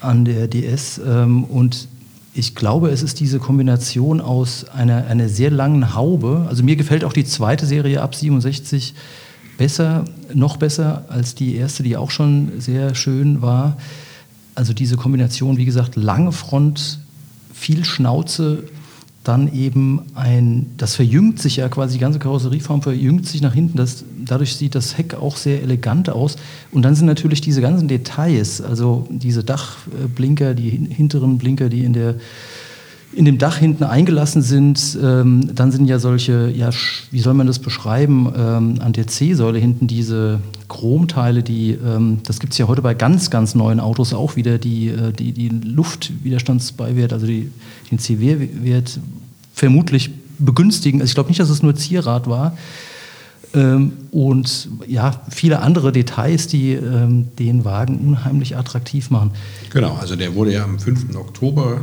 An 0.00 0.24
der 0.24 0.48
DS. 0.48 1.00
Ähm, 1.04 1.44
und 1.44 1.88
ich 2.32 2.54
glaube, 2.54 2.90
es 2.90 3.02
ist 3.02 3.20
diese 3.20 3.38
Kombination 3.38 4.20
aus 4.20 4.64
einer, 4.68 5.06
einer 5.06 5.28
sehr 5.28 5.50
langen 5.50 5.94
Haube. 5.94 6.46
Also 6.48 6.62
mir 6.62 6.76
gefällt 6.76 7.04
auch 7.04 7.12
die 7.12 7.24
zweite 7.24 7.66
Serie 7.66 8.02
ab 8.02 8.14
67 8.14 8.94
besser, 9.58 10.04
noch 10.32 10.56
besser 10.56 11.04
als 11.08 11.34
die 11.34 11.56
erste, 11.56 11.82
die 11.82 11.96
auch 11.96 12.10
schon 12.10 12.52
sehr 12.60 12.94
schön 12.94 13.42
war. 13.42 13.76
Also 14.54 14.72
diese 14.72 14.96
Kombination, 14.96 15.56
wie 15.56 15.64
gesagt, 15.64 15.96
lange 15.96 16.32
Front, 16.32 17.00
viel 17.52 17.84
Schnauze, 17.84 18.64
dann 19.22 19.52
eben 19.52 20.02
ein, 20.14 20.66
das 20.78 20.94
verjüngt 20.94 21.40
sich 21.40 21.56
ja 21.56 21.68
quasi, 21.68 21.94
die 21.94 22.00
ganze 22.00 22.18
Karosserieform 22.18 22.80
verjüngt 22.80 23.26
sich 23.26 23.42
nach 23.42 23.52
hinten, 23.52 23.76
das, 23.76 24.04
dadurch 24.24 24.56
sieht 24.56 24.74
das 24.74 24.96
Heck 24.96 25.14
auch 25.14 25.36
sehr 25.36 25.62
elegant 25.62 26.08
aus. 26.08 26.36
Und 26.72 26.82
dann 26.82 26.94
sind 26.94 27.06
natürlich 27.06 27.42
diese 27.42 27.60
ganzen 27.60 27.86
Details, 27.86 28.62
also 28.62 29.06
diese 29.10 29.44
Dachblinker, 29.44 30.54
die 30.54 30.70
hinteren 30.70 31.36
Blinker, 31.36 31.68
die 31.68 31.84
in, 31.84 31.92
der, 31.92 32.14
in 33.12 33.24
dem 33.24 33.38
Dach 33.38 33.56
hinten 33.56 33.84
eingelassen 33.84 34.42
sind, 34.42 34.98
ähm, 35.02 35.54
dann 35.54 35.72
sind 35.72 35.86
ja 35.86 35.98
solche, 35.98 36.48
ja, 36.50 36.70
wie 37.10 37.20
soll 37.20 37.34
man 37.34 37.46
das 37.46 37.58
beschreiben, 37.58 38.32
ähm, 38.36 38.76
an 38.80 38.92
der 38.92 39.08
C-Säule 39.08 39.58
hinten 39.58 39.88
diese 39.88 40.40
Chromteile, 40.68 41.42
die, 41.42 41.72
ähm, 41.72 42.18
das 42.24 42.38
gibt 42.38 42.52
es 42.52 42.58
ja 42.58 42.68
heute 42.68 42.82
bei 42.82 42.94
ganz, 42.94 43.30
ganz 43.30 43.54
neuen 43.54 43.80
Autos 43.80 44.14
auch 44.14 44.36
wieder, 44.36 44.58
die, 44.58 44.88
äh, 44.88 45.12
die, 45.12 45.32
die 45.32 45.48
Luftwiderstandsbeiwert, 45.48 47.12
also 47.12 47.26
die, 47.26 47.50
den 47.90 47.98
CW-Wert 47.98 49.00
vermutlich 49.52 50.10
begünstigen. 50.38 51.00
Also 51.00 51.10
ich 51.10 51.14
glaube 51.14 51.28
nicht, 51.30 51.40
dass 51.40 51.50
es 51.50 51.62
nur 51.62 51.74
Zierrad 51.74 52.28
war. 52.28 52.56
Ähm, 53.52 53.92
und 54.12 54.68
ja, 54.86 55.22
viele 55.28 55.60
andere 55.60 55.90
Details, 55.90 56.46
die 56.46 56.72
ähm, 56.72 57.28
den 57.38 57.64
Wagen 57.64 57.98
unheimlich 57.98 58.56
attraktiv 58.56 59.10
machen. 59.10 59.32
Genau, 59.70 59.96
also 60.00 60.14
der 60.14 60.34
wurde 60.36 60.52
ja 60.52 60.64
am 60.64 60.78
5. 60.78 61.16
Oktober, 61.16 61.80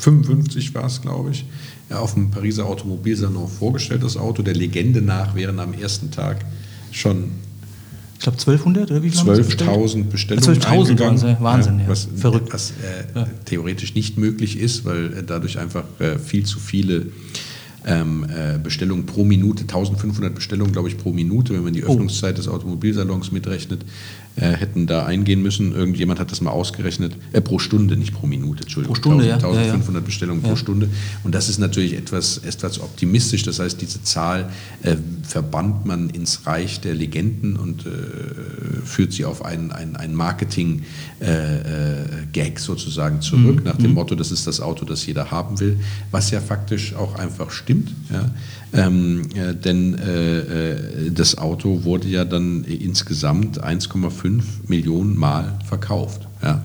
55 0.00 0.74
war 0.74 0.86
es, 0.86 1.00
glaube 1.00 1.30
ich, 1.30 1.44
auf 1.90 2.14
dem 2.14 2.30
Pariser 2.30 2.66
Automobilsalon 2.66 3.48
vorgestellt, 3.48 4.02
das 4.02 4.16
Auto. 4.16 4.42
Der 4.42 4.54
Legende 4.54 5.02
nach 5.02 5.34
wären 5.34 5.60
am 5.60 5.74
ersten 5.74 6.10
Tag 6.10 6.44
schon 6.90 7.30
ich 8.20 8.24
glaube 8.24 8.36
1200 8.36 8.90
oder 8.90 9.02
wie 9.02 9.08
viel 9.08 9.18
12.000 9.18 10.04
Bestellungen 10.04 10.60
12.000 10.60 11.40
Wahnsinn, 11.40 11.80
ja, 11.80 11.88
was, 11.88 12.06
Verrückt. 12.14 12.52
Was 12.52 12.72
äh, 12.72 13.18
ja. 13.18 13.26
theoretisch 13.46 13.94
nicht 13.94 14.18
möglich 14.18 14.58
ist, 14.58 14.84
weil 14.84 15.06
äh, 15.14 15.22
dadurch 15.26 15.58
einfach 15.58 15.84
äh, 16.00 16.18
viel 16.18 16.44
zu 16.44 16.58
viele 16.58 17.06
ähm, 17.86 18.24
äh, 18.24 18.58
Bestellungen 18.58 19.06
pro 19.06 19.24
Minute, 19.24 19.62
1500 19.62 20.34
Bestellungen, 20.34 20.72
glaube 20.72 20.88
ich, 20.88 20.98
pro 20.98 21.12
Minute, 21.12 21.54
wenn 21.54 21.64
man 21.64 21.72
die 21.72 21.84
oh. 21.84 21.92
Öffnungszeit 21.92 22.34
oh. 22.34 22.36
des 22.36 22.48
Automobilsalons 22.48 23.32
mitrechnet, 23.32 23.84
äh, 24.36 24.52
hätten 24.52 24.86
da 24.86 25.06
eingehen 25.06 25.42
müssen. 25.42 25.74
Irgendjemand 25.74 26.20
hat 26.20 26.30
das 26.30 26.40
mal 26.40 26.52
ausgerechnet, 26.52 27.14
äh, 27.32 27.40
pro 27.40 27.58
Stunde, 27.58 27.96
nicht 27.96 28.14
pro 28.14 28.26
Minute, 28.26 28.62
Entschuldigung. 28.62 28.94
Pro 28.94 29.00
Stunde, 29.00 29.24
1000, 29.34 29.42
ja. 29.42 29.72
1500 29.72 30.04
Bestellungen 30.04 30.42
pro 30.42 30.54
Stunde. 30.56 30.88
Und 31.24 31.34
das 31.34 31.48
ist 31.48 31.58
natürlich 31.58 31.94
etwas, 31.96 32.38
etwas 32.38 32.80
optimistisch. 32.80 33.42
Das 33.42 33.58
heißt, 33.58 33.80
diese 33.80 34.02
Zahl 34.02 34.48
äh, 34.82 34.96
verbannt 35.22 35.84
man 35.84 36.10
ins 36.10 36.46
Reich 36.46 36.80
der 36.80 36.94
Legenden 36.94 37.56
und 37.56 37.86
äh, 37.86 37.90
führt 38.84 39.12
sie 39.12 39.24
auf 39.24 39.44
einen, 39.44 39.72
einen, 39.72 39.96
einen 39.96 40.14
Marketing-Gag 40.14 40.86
äh, 41.20 42.58
sozusagen 42.58 43.20
zurück, 43.20 43.56
mhm. 43.56 43.64
nach 43.64 43.76
dem 43.76 43.90
mhm. 43.90 43.94
Motto, 43.94 44.14
das 44.14 44.30
ist 44.30 44.46
das 44.46 44.60
Auto, 44.60 44.84
das 44.84 45.04
jeder 45.06 45.30
haben 45.30 45.58
will, 45.60 45.80
was 46.12 46.30
ja 46.30 46.40
faktisch 46.40 46.94
auch 46.94 47.16
einfach 47.16 47.50
stimmt. 47.70 47.94
Ja? 48.12 48.30
Ähm, 48.72 49.22
äh, 49.34 49.54
denn 49.54 49.98
äh, 49.98 50.38
äh, 50.38 51.10
das 51.10 51.38
Auto 51.38 51.84
wurde 51.84 52.08
ja 52.08 52.24
dann 52.24 52.64
insgesamt 52.64 53.62
1,5 53.62 54.42
Millionen 54.68 55.18
Mal 55.18 55.58
verkauft. 55.66 56.28
Ja, 56.42 56.64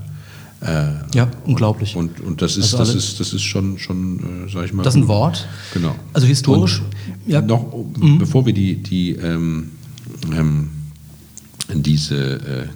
äh, 0.62 1.16
ja 1.16 1.32
unglaublich. 1.46 1.96
Und, 1.96 2.20
und 2.22 2.42
das, 2.42 2.58
ist, 2.58 2.76
also 2.76 2.94
das, 2.94 3.04
ist, 3.04 3.20
das 3.20 3.34
ist 3.34 3.42
schon, 3.42 3.80
schon 3.80 4.46
äh, 4.48 4.52
sag 4.52 4.66
ich 4.66 4.74
mal. 4.74 4.84
Das 4.84 4.96
ist 4.96 5.02
ein 5.02 5.08
Wort. 5.08 5.48
Genau. 5.74 5.96
Also 6.14 6.28
historisch. 6.28 6.82
Und 6.82 7.32
ja. 7.32 7.42
Noch, 7.42 7.74
mhm. 8.00 8.20
bevor 8.20 8.46
wir 8.46 8.54
die, 8.54 8.76
die 8.76 9.12
ähm, 9.12 9.72
ähm, 10.32 10.70
diese. 11.74 12.36
Äh, 12.36 12.68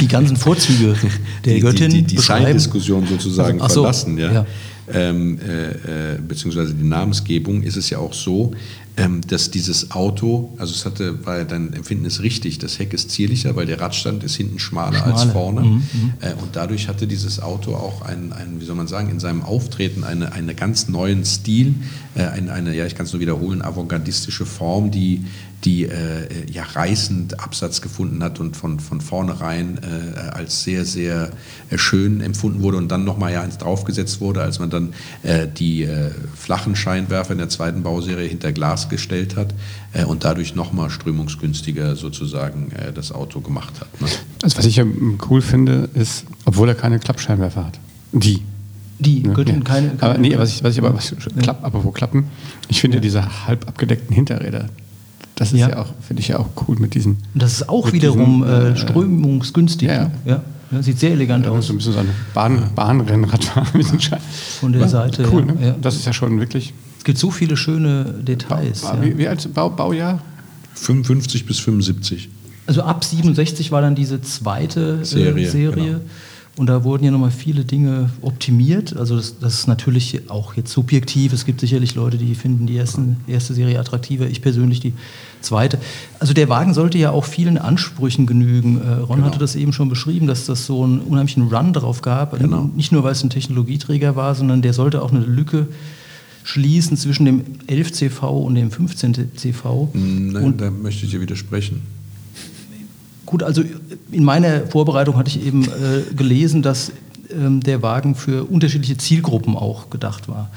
die 0.00 0.08
ganzen 0.08 0.36
Vorzüge 0.36 0.94
der 1.44 1.54
die, 1.54 1.60
Göttin 1.60 1.90
die, 1.90 2.02
die, 2.02 2.16
Design-Diskussion 2.16 3.06
sozusagen 3.08 3.60
also, 3.60 3.80
verlassen. 3.80 4.18
Ja. 4.18 4.32
ja 4.32 4.46
ähm, 4.92 5.38
äh, 5.38 6.14
äh, 6.14 6.18
beziehungsweise 6.20 6.74
die 6.74 6.84
Namensgebung, 6.84 7.62
ist 7.62 7.76
es 7.76 7.90
ja 7.90 7.98
auch 7.98 8.12
so, 8.12 8.52
ähm, 8.98 9.20
dass 9.26 9.50
dieses 9.50 9.90
Auto, 9.90 10.54
also 10.56 10.72
es 10.72 10.86
hatte, 10.86 11.26
war 11.26 11.38
ja 11.38 11.44
dein 11.44 11.74
Empfinden 11.74 12.06
ist 12.06 12.22
richtig, 12.22 12.58
das 12.58 12.78
Heck 12.78 12.94
ist 12.94 13.10
zierlicher, 13.10 13.54
weil 13.54 13.66
der 13.66 13.80
Radstand 13.80 14.24
ist 14.24 14.36
hinten 14.36 14.58
schmaler, 14.58 14.98
schmaler. 14.98 15.14
als 15.14 15.24
vorne. 15.24 15.60
Mhm, 15.60 15.70
mhm, 15.70 16.12
äh, 16.20 16.32
und 16.40 16.54
dadurch 16.56 16.88
hatte 16.88 17.06
dieses 17.06 17.40
Auto 17.40 17.74
auch 17.74 18.02
einen, 18.02 18.32
einen, 18.32 18.60
wie 18.60 18.64
soll 18.64 18.76
man 18.76 18.86
sagen, 18.86 19.10
in 19.10 19.20
seinem 19.20 19.42
Auftreten 19.42 20.02
einen 20.04 20.22
eine 20.22 20.54
ganz 20.54 20.88
neuen 20.88 21.24
Stil, 21.24 21.74
äh, 22.14 22.22
eine, 22.22 22.52
eine, 22.52 22.74
ja, 22.74 22.86
ich 22.86 22.94
kann 22.94 23.04
es 23.04 23.12
nur 23.12 23.20
wiederholen, 23.20 23.60
avantgardistische 23.60 24.46
Form, 24.46 24.90
die 24.90 25.24
die 25.66 25.84
äh, 25.84 26.48
ja 26.48 26.62
reißend 26.62 27.40
Absatz 27.40 27.80
gefunden 27.80 28.22
hat 28.22 28.38
und 28.38 28.56
von, 28.56 28.78
von 28.78 29.00
vornherein 29.00 29.78
äh, 29.78 30.18
als 30.30 30.62
sehr, 30.62 30.84
sehr 30.84 31.32
äh, 31.70 31.76
schön 31.76 32.20
empfunden 32.20 32.62
wurde 32.62 32.76
und 32.76 32.88
dann 32.88 33.04
nochmal 33.04 33.32
ja 33.32 33.42
eins 33.42 33.58
draufgesetzt 33.58 34.20
wurde, 34.20 34.42
als 34.42 34.60
man 34.60 34.70
dann 34.70 34.94
äh, 35.24 35.48
die 35.48 35.82
äh, 35.82 36.12
flachen 36.36 36.76
Scheinwerfer 36.76 37.32
in 37.32 37.38
der 37.38 37.48
zweiten 37.48 37.82
Bauserie 37.82 38.28
hinter 38.28 38.52
Glas 38.52 38.88
gestellt 38.88 39.34
hat 39.34 39.54
äh, 39.92 40.04
und 40.04 40.24
dadurch 40.24 40.54
nochmal 40.54 40.88
strömungsgünstiger 40.88 41.96
sozusagen 41.96 42.70
das 42.94 43.10
Auto 43.10 43.40
gemacht 43.40 43.80
hat. 43.80 44.00
Ne? 44.00 44.06
Also 44.42 44.58
was 44.58 44.66
ich 44.66 44.76
ja 44.76 44.84
cool 45.28 45.42
finde, 45.42 45.88
ist, 45.94 46.24
obwohl 46.44 46.68
er 46.68 46.74
keine 46.76 47.00
Klappscheinwerfer 47.00 47.66
hat. 47.66 47.80
Die. 48.12 48.42
Die 48.98 49.20
ne? 49.20 49.34
Göttin, 49.34 49.56
ja. 49.56 49.60
keine, 49.62 49.88
keine. 49.90 50.02
Aber 50.02 50.18
nee, 50.18 50.38
was 50.38 50.50
ich, 50.50 50.64
was 50.64 50.72
ich 50.72 50.82
aber, 50.82 50.94
was, 50.94 51.14
Klapp, 51.42 51.62
apropos 51.64 51.92
Klappen, 51.92 52.30
ich 52.68 52.80
finde 52.80 52.96
ja 52.96 53.00
diese 53.02 53.46
halb 53.46 53.68
abgedeckten 53.68 54.14
Hinterräder, 54.14 54.70
das 55.36 55.52
ist 55.52 55.60
ja, 55.60 55.68
ja 55.68 55.78
auch, 55.78 55.88
finde 56.00 56.22
ich 56.22 56.28
ja 56.28 56.38
auch 56.38 56.48
cool 56.66 56.76
mit 56.78 56.94
diesen. 56.94 57.18
Und 57.34 57.42
das 57.42 57.52
ist 57.52 57.68
auch 57.68 57.92
wiederum 57.92 58.42
diesen, 58.42 58.72
äh, 58.72 58.76
strömungsgünstig. 58.76 59.86
Ja, 59.86 60.10
ja. 60.24 60.42
ja, 60.70 60.82
sieht 60.82 60.98
sehr 60.98 61.12
elegant 61.12 61.44
ja, 61.44 61.52
aus. 61.52 61.66
So 61.66 61.74
ein 61.74 61.76
bisschen 61.76 61.92
so 61.92 61.98
ein 62.00 62.08
Bahn, 62.32 62.70
Bahnrennrad 62.74 63.44
Von 64.60 64.72
der 64.72 64.88
Seite. 64.88 65.28
Cool, 65.30 65.44
ne? 65.44 65.76
Das 65.80 65.94
ist 65.94 66.06
ja 66.06 66.14
schon 66.14 66.40
wirklich. 66.40 66.72
Es 66.98 67.04
gibt 67.04 67.18
so 67.18 67.30
viele 67.30 67.56
schöne 67.56 68.04
Details. 68.04 68.80
Bau, 68.80 68.96
wie, 69.02 69.18
wie 69.18 69.28
alt 69.28 69.52
Bau, 69.52 69.68
Baujahr? 69.68 70.20
55 70.74 71.44
bis 71.44 71.58
75. 71.58 72.30
Also 72.66 72.82
ab 72.82 73.04
67 73.04 73.70
war 73.70 73.82
dann 73.82 73.94
diese 73.94 74.22
zweite 74.22 75.04
Serie. 75.04 75.46
Äh, 75.46 75.50
Serie. 75.50 75.84
Genau. 75.84 76.00
Und 76.58 76.68
da 76.68 76.84
wurden 76.84 77.04
ja 77.04 77.10
nochmal 77.10 77.30
viele 77.30 77.66
Dinge 77.66 78.08
optimiert. 78.22 78.96
Also 78.96 79.16
das, 79.16 79.38
das, 79.38 79.54
ist 79.54 79.66
natürlich 79.66 80.30
auch 80.30 80.54
jetzt 80.54 80.72
subjektiv. 80.72 81.34
Es 81.34 81.44
gibt 81.44 81.60
sicherlich 81.60 81.94
Leute, 81.94 82.16
die 82.16 82.34
finden 82.34 82.66
die 82.66 82.78
ersten, 82.78 83.18
erste 83.26 83.52
Serie 83.52 83.78
attraktiver. 83.78 84.26
Ich 84.26 84.40
persönlich 84.40 84.80
die 84.80 84.94
zweite. 85.42 85.78
Also 86.18 86.32
der 86.32 86.48
Wagen 86.48 86.72
sollte 86.72 86.96
ja 86.96 87.10
auch 87.10 87.26
vielen 87.26 87.58
Ansprüchen 87.58 88.24
genügen. 88.24 88.80
Äh, 88.80 88.92
Ron 88.94 89.16
genau. 89.16 89.26
hatte 89.26 89.38
das 89.38 89.54
eben 89.54 89.74
schon 89.74 89.90
beschrieben, 89.90 90.26
dass 90.26 90.46
das 90.46 90.64
so 90.64 90.82
einen 90.82 91.00
unheimlichen 91.00 91.48
Run 91.48 91.74
drauf 91.74 92.00
gab. 92.00 92.38
Genau. 92.38 92.70
Nicht 92.74 92.90
nur, 92.90 93.04
weil 93.04 93.12
es 93.12 93.22
ein 93.22 93.28
Technologieträger 93.28 94.16
war, 94.16 94.34
sondern 94.34 94.62
der 94.62 94.72
sollte 94.72 95.02
auch 95.02 95.12
eine 95.12 95.20
Lücke 95.20 95.68
schließen 96.42 96.96
zwischen 96.96 97.26
dem 97.26 97.42
11 97.66 97.92
CV 97.92 98.30
und 98.30 98.54
dem 98.54 98.70
15 98.70 99.32
CV. 99.36 99.90
Nein, 99.92 100.36
und 100.36 100.60
da 100.60 100.70
möchte 100.70 101.04
ich 101.04 101.10
dir 101.10 101.20
widersprechen. 101.20 101.82
Gut, 103.26 103.42
also 103.42 103.62
in 104.12 104.24
meiner 104.24 104.66
Vorbereitung 104.66 105.16
hatte 105.16 105.30
ich 105.30 105.44
eben 105.44 105.64
äh, 105.64 106.14
gelesen, 106.14 106.62
dass 106.62 106.92
ähm, 107.30 107.60
der 107.60 107.82
Wagen 107.82 108.14
für 108.14 108.44
unterschiedliche 108.44 108.96
Zielgruppen 108.96 109.56
auch 109.56 109.90
gedacht 109.90 110.28
war. 110.28 110.50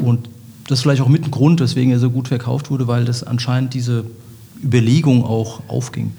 Und 0.00 0.28
das 0.68 0.78
ist 0.78 0.82
vielleicht 0.82 1.02
auch 1.02 1.08
mit 1.08 1.24
ein 1.24 1.30
Grund, 1.30 1.60
weswegen 1.60 1.92
er 1.92 1.98
so 1.98 2.10
gut 2.10 2.28
verkauft 2.28 2.70
wurde, 2.70 2.86
weil 2.86 3.04
das 3.04 3.22
anscheinend 3.24 3.74
diese 3.74 4.04
Überlegung 4.62 5.24
auch 5.24 5.60
aufging. 5.68 6.12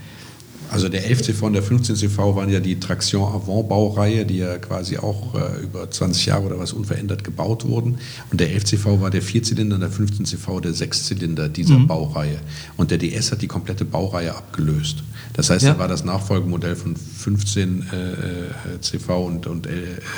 Also 0.71 0.89
der 0.89 1.05
11 1.05 1.23
CV 1.23 1.45
und 1.45 1.53
der 1.53 1.63
15 1.63 1.95
CV 1.95 2.35
waren 2.35 2.49
ja 2.49 2.59
die 2.59 2.79
Traction 2.79 3.23
Avant 3.23 3.69
Baureihe, 3.69 4.25
die 4.25 4.37
ja 4.37 4.57
quasi 4.57 4.97
auch 4.97 5.35
äh, 5.35 5.63
über 5.63 5.89
20 5.89 6.25
Jahre 6.25 6.45
oder 6.45 6.59
was 6.59 6.73
unverändert 6.73 7.23
gebaut 7.23 7.65
wurden. 7.65 7.97
Und 8.31 8.39
der 8.39 8.51
11 8.51 8.65
CV 8.65 9.01
war 9.01 9.09
der 9.09 9.21
Vierzylinder 9.21 9.75
und 9.75 9.81
der 9.81 9.91
15 9.91 10.25
CV 10.25 10.59
der 10.59 10.73
Sechszylinder 10.73 11.49
dieser 11.49 11.77
mhm. 11.77 11.87
Baureihe. 11.87 12.39
Und 12.77 12.91
der 12.91 12.97
DS 12.97 13.31
hat 13.31 13.41
die 13.41 13.47
komplette 13.47 13.85
Baureihe 13.85 14.35
abgelöst. 14.35 15.03
Das 15.33 15.49
heißt, 15.49 15.65
ja. 15.65 15.71
er 15.71 15.79
war 15.79 15.87
das 15.87 16.05
Nachfolgemodell 16.05 16.75
von 16.75 16.95
15 16.95 17.81
äh, 17.81 18.81
CV 18.81 19.25
und, 19.25 19.47
und 19.47 19.67
äh, 19.67 19.71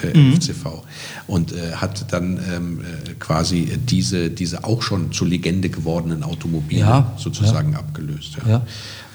11 0.03 0.15
mhm. 0.15 0.41
CV 0.41 0.83
und 1.25 1.53
äh, 1.53 1.71
hat 1.73 2.13
dann 2.13 2.39
ähm, 2.53 2.81
äh, 2.81 3.13
quasi 3.19 3.77
diese, 3.83 4.29
diese 4.29 4.63
auch 4.63 4.81
schon 4.81 5.11
zur 5.11 5.27
Legende 5.27 5.69
gewordenen 5.69 6.23
Automobile 6.23 6.81
ja. 6.81 7.13
sozusagen 7.17 7.73
ja. 7.73 7.79
abgelöst. 7.79 8.37
Ja. 8.47 8.65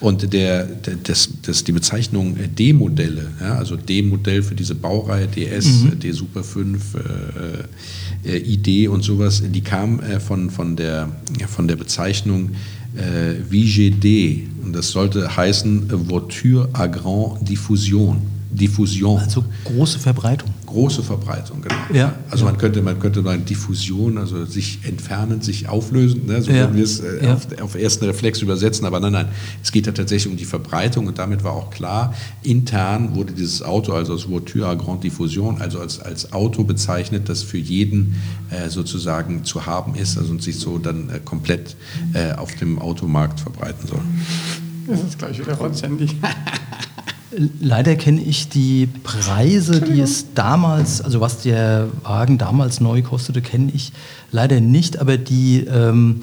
Und 0.03 0.33
der, 0.33 0.65
der, 0.65 0.97
das, 0.97 1.29
das, 1.43 1.63
die 1.63 1.71
Bezeichnung 1.71 2.37
äh, 2.37 2.49
D-Modelle, 2.49 3.31
ja, 3.41 3.55
also 3.55 3.77
D-Modell 3.77 4.43
für 4.43 4.57
diese 4.57 4.75
Baureihe, 4.75 5.29
DS, 5.29 5.85
mhm. 5.85 5.93
Äh, 5.93 5.97
D 5.97 6.11
Super 6.11 6.43
5, 6.43 6.97
äh, 8.25 8.37
ID 8.37 8.89
und 8.89 9.03
sowas, 9.03 9.43
die 9.47 9.61
kam 9.61 10.01
äh, 10.01 10.19
von, 10.19 10.51
von, 10.51 10.75
der, 10.75 11.09
von 11.47 11.69
der 11.69 11.77
Bezeichnung 11.77 12.51
äh, 12.97 13.35
VGD 13.49 14.49
und 14.65 14.75
das 14.75 14.91
sollte 14.91 15.37
heißen 15.37 15.89
Voiture 16.09 16.69
à 16.73 16.89
Grande 16.89 17.45
Diffusion. 17.45 18.23
Diffusion. 18.53 19.19
Also 19.19 19.45
große 19.65 19.99
Verbreitung. 19.99 20.51
Große 20.67 21.03
Verbreitung, 21.03 21.63
genau. 21.63 21.75
Ja, 21.93 22.15
also 22.31 22.45
ja. 22.45 22.51
man 22.51 22.61
könnte, 22.61 22.83
man 22.83 22.99
könnte 22.99 23.23
sagen 23.23 23.45
Diffusion, 23.45 24.19
also 24.19 24.45
sich 24.45 24.81
entfernen, 24.85 25.41
sich 25.41 25.69
auflösen, 25.69 26.27
ne? 26.27 26.43
so 26.43 26.51
ja. 26.51 26.59
würden 26.59 26.77
wir 26.77 26.85
es 26.85 27.01
äh, 27.01 27.25
ja. 27.25 27.35
auf, 27.35 27.47
auf, 27.61 27.75
ersten 27.75 28.05
Reflex 28.05 28.43
übersetzen, 28.43 28.85
aber 28.87 29.01
nein, 29.01 29.13
nein, 29.13 29.29
es 29.63 29.73
geht 29.73 29.87
ja 29.87 29.93
tatsächlich 29.93 30.31
um 30.31 30.37
die 30.37 30.45
Verbreitung 30.45 31.07
und 31.07 31.19
damit 31.19 31.45
war 31.45 31.53
auch 31.53 31.71
klar, 31.71 32.15
intern 32.43 33.15
wurde 33.15 33.33
dieses 33.33 33.63
Auto 33.63 33.93
also 33.93 34.13
als 34.13 34.29
Voiture 34.29 34.69
à 34.69 34.77
Grande 34.77 35.03
Diffusion, 35.03 35.61
also 35.61 35.81
als, 35.81 35.99
als 36.01 36.33
Auto 36.33 36.65
bezeichnet, 36.65 37.29
das 37.29 37.43
für 37.43 37.59
jeden 37.59 38.17
äh, 38.51 38.69
sozusagen 38.69 39.45
zu 39.45 39.65
haben 39.65 39.95
ist 39.95 40.19
also 40.19 40.31
und 40.31 40.43
sich 40.43 40.59
so 40.59 40.79
dann 40.79 41.09
äh, 41.09 41.21
komplett 41.25 41.77
äh, 42.13 42.33
auf 42.33 42.55
dem 42.57 42.79
Automarkt 42.79 43.41
verbreiten 43.41 43.89
soll. 43.89 44.01
Das 44.87 45.01
ist 45.01 45.19
gleich 45.19 45.39
wieder 45.39 45.75
Sandy. 45.75 46.07
Leider 47.61 47.97
kenne 47.97 48.21
ich 48.21 48.49
die 48.49 48.87
Preise, 48.87 49.81
die 49.81 50.01
es 50.01 50.35
damals, 50.35 51.01
also 51.01 51.21
was 51.21 51.39
der 51.39 51.89
Wagen 52.03 52.37
damals 52.37 52.81
neu 52.81 53.01
kostete, 53.03 53.41
kenne 53.41 53.71
ich 53.75 53.93
leider 54.31 54.61
nicht, 54.61 55.01
aber 55.01 55.17
die, 55.17 55.61
ähm, 55.61 56.21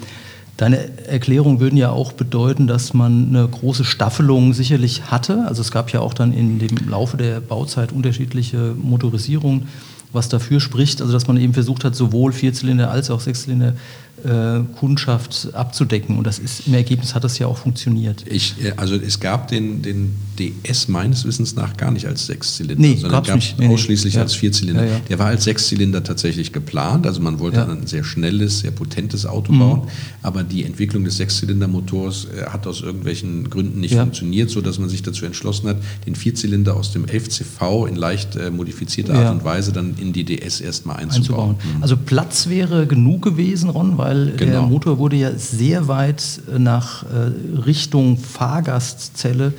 deine 0.56 1.06
Erklärung 1.08 1.58
würden 1.58 1.76
ja 1.76 1.90
auch 1.90 2.12
bedeuten, 2.12 2.68
dass 2.68 2.94
man 2.94 3.28
eine 3.28 3.48
große 3.48 3.84
Staffelung 3.84 4.52
sicherlich 4.52 5.10
hatte. 5.10 5.46
Also 5.48 5.62
es 5.62 5.72
gab 5.72 5.90
ja 5.90 6.00
auch 6.00 6.14
dann 6.14 6.32
in 6.32 6.58
dem 6.60 6.76
Laufe 6.88 7.16
der 7.16 7.40
Bauzeit 7.40 7.90
unterschiedliche 7.90 8.74
Motorisierungen, 8.80 9.66
was 10.12 10.28
dafür 10.28 10.60
spricht, 10.60 11.00
also 11.00 11.12
dass 11.12 11.26
man 11.26 11.36
eben 11.36 11.54
versucht 11.54 11.84
hat, 11.84 11.94
sowohl 11.94 12.32
Vierzylinder 12.32 12.90
als 12.90 13.10
auch 13.10 13.20
Sechszylinder 13.20 13.74
Kundschaft 14.78 15.48
abzudecken. 15.52 16.18
Und 16.18 16.26
das 16.26 16.38
ist 16.38 16.66
im 16.66 16.74
Ergebnis 16.74 17.14
hat 17.14 17.24
das 17.24 17.38
ja 17.38 17.46
auch 17.46 17.58
funktioniert. 17.58 18.24
Ich, 18.26 18.54
äh, 18.62 18.72
also 18.76 18.94
es 18.94 19.20
gab 19.20 19.48
den, 19.48 19.82
den 19.82 20.14
DS 20.38 20.88
meines 20.88 21.24
Wissens 21.24 21.54
nach 21.54 21.76
gar 21.76 21.90
nicht 21.90 22.06
als 22.06 22.26
Sechszylinder, 22.26 22.80
nee, 22.80 22.96
sondern 22.96 23.22
gab 23.22 23.38
es 23.38 23.54
ausschließlich 23.58 24.14
nee. 24.14 24.20
als 24.20 24.34
Vierzylinder. 24.34 24.84
Ja, 24.84 24.92
ja. 24.92 25.00
Der 25.08 25.18
war 25.18 25.26
als 25.26 25.44
Sechszylinder 25.44 26.02
tatsächlich 26.02 26.52
geplant. 26.52 27.06
Also 27.06 27.20
man 27.20 27.38
wollte 27.38 27.58
ja. 27.58 27.68
ein 27.68 27.86
sehr 27.86 28.04
schnelles, 28.04 28.60
sehr 28.60 28.70
potentes 28.70 29.26
Auto 29.26 29.52
mhm. 29.52 29.58
bauen. 29.58 29.82
Aber 30.22 30.42
die 30.42 30.64
Entwicklung 30.64 31.04
des 31.04 31.16
Sechszylindermotors 31.16 32.26
äh, 32.26 32.46
hat 32.46 32.66
aus 32.66 32.80
irgendwelchen 32.80 33.50
Gründen 33.50 33.80
nicht 33.80 33.94
funktioniert, 33.94 34.50
sodass 34.50 34.78
man 34.78 34.88
sich 34.88 35.02
dazu 35.02 35.24
entschlossen 35.24 35.68
hat, 35.68 35.76
den 36.06 36.14
Vierzylinder 36.14 36.76
aus 36.76 36.92
dem 36.92 37.06
11CV 37.06 37.86
in 37.86 37.96
leicht 37.96 38.36
äh, 38.36 38.50
modifizierter 38.50 39.14
Art 39.14 39.32
und 39.32 39.44
Weise 39.44 39.72
dann 39.72 39.94
in 39.98 40.12
die 40.12 40.24
DS 40.24 40.60
erstmal 40.60 40.96
einzubauen. 40.96 41.50
einzubauen. 41.50 41.56
Mhm. 41.76 41.82
Also 41.82 41.96
Platz 41.96 42.48
wäre 42.48 42.86
genug 42.86 43.22
gewesen, 43.22 43.70
Ron, 43.70 43.98
weil 43.98 44.09
weil 44.10 44.32
genau. 44.32 44.52
der 44.52 44.62
Motor 44.62 44.98
wurde 44.98 45.14
ja 45.14 45.30
sehr 45.36 45.86
weit 45.86 46.40
äh, 46.52 46.58
nach 46.58 47.04
äh, 47.04 47.60
Richtung 47.64 48.18
Fahrgastzelle 48.18 49.52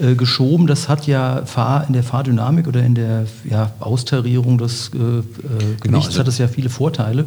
äh, 0.00 0.16
geschoben. 0.16 0.66
Das 0.66 0.88
hat 0.88 1.06
ja 1.06 1.44
in 1.86 1.92
der 1.92 2.02
Fahrdynamik 2.02 2.66
oder 2.66 2.82
in 2.82 2.96
der 2.96 3.26
ja, 3.48 3.70
Austarierung 3.78 4.58
des 4.58 4.90
Gewichts 4.90 5.82
genau, 5.82 6.00
also 6.00 6.18
hat 6.18 6.26
es 6.26 6.38
ja 6.38 6.48
viele 6.48 6.68
Vorteile, 6.68 7.26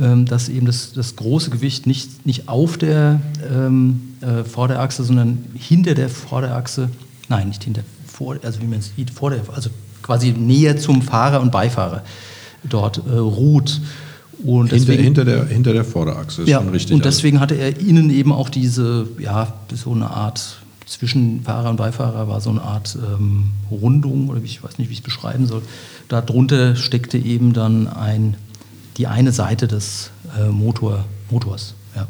ähm, 0.00 0.26
dass 0.26 0.48
eben 0.48 0.66
das, 0.66 0.92
das 0.92 1.14
große 1.14 1.50
Gewicht 1.50 1.86
nicht, 1.86 2.26
nicht 2.26 2.48
auf 2.48 2.76
der 2.76 3.20
ähm, 3.48 4.14
Vorderachse, 4.50 5.04
sondern 5.04 5.38
hinter 5.54 5.94
der 5.94 6.08
Vorderachse, 6.08 6.90
nein, 7.28 7.48
nicht 7.48 7.62
hinter, 7.62 7.82
vor, 8.06 8.36
also 8.42 8.60
wie 8.60 8.66
man 8.66 8.80
es 8.80 8.92
sieht, 8.96 9.10
vor 9.10 9.30
der, 9.30 9.40
also 9.54 9.70
quasi 10.02 10.32
näher 10.32 10.76
zum 10.76 11.00
Fahrer 11.00 11.40
und 11.40 11.52
Beifahrer 11.52 12.02
dort 12.64 12.98
äh, 12.98 13.16
ruht. 13.16 13.80
Und 14.44 14.70
hinter, 14.70 14.76
deswegen, 14.76 15.02
hinter, 15.02 15.24
der, 15.24 15.46
hinter 15.46 15.72
der 15.72 15.84
Vorderachse 15.84 16.42
ist 16.42 16.48
ja, 16.48 16.60
schon 16.60 16.70
richtig. 16.70 16.94
Und 16.94 17.04
deswegen 17.04 17.40
hatte 17.40 17.54
er 17.54 17.78
innen 17.78 18.10
eben 18.10 18.32
auch 18.32 18.48
diese, 18.48 19.06
ja, 19.18 19.52
so 19.74 19.92
eine 19.92 20.10
Art, 20.10 20.60
zwischen 20.86 21.42
Fahrer 21.44 21.70
und 21.70 21.76
Beifahrer 21.76 22.26
war 22.26 22.40
so 22.40 22.50
eine 22.50 22.62
Art 22.62 22.96
ähm, 22.96 23.52
Rundung, 23.70 24.28
oder 24.28 24.40
ich 24.42 24.62
weiß 24.62 24.78
nicht, 24.78 24.88
wie 24.88 24.94
ich 24.94 24.98
es 24.98 25.04
beschreiben 25.04 25.46
soll. 25.46 25.62
Darunter 26.08 26.74
steckte 26.74 27.16
eben 27.16 27.52
dann 27.52 27.86
ein, 27.86 28.36
die 28.96 29.06
eine 29.06 29.30
Seite 29.30 29.68
des 29.68 30.10
äh, 30.36 30.48
Motor, 30.48 31.04
Motors. 31.30 31.74
Ja. 31.94 32.08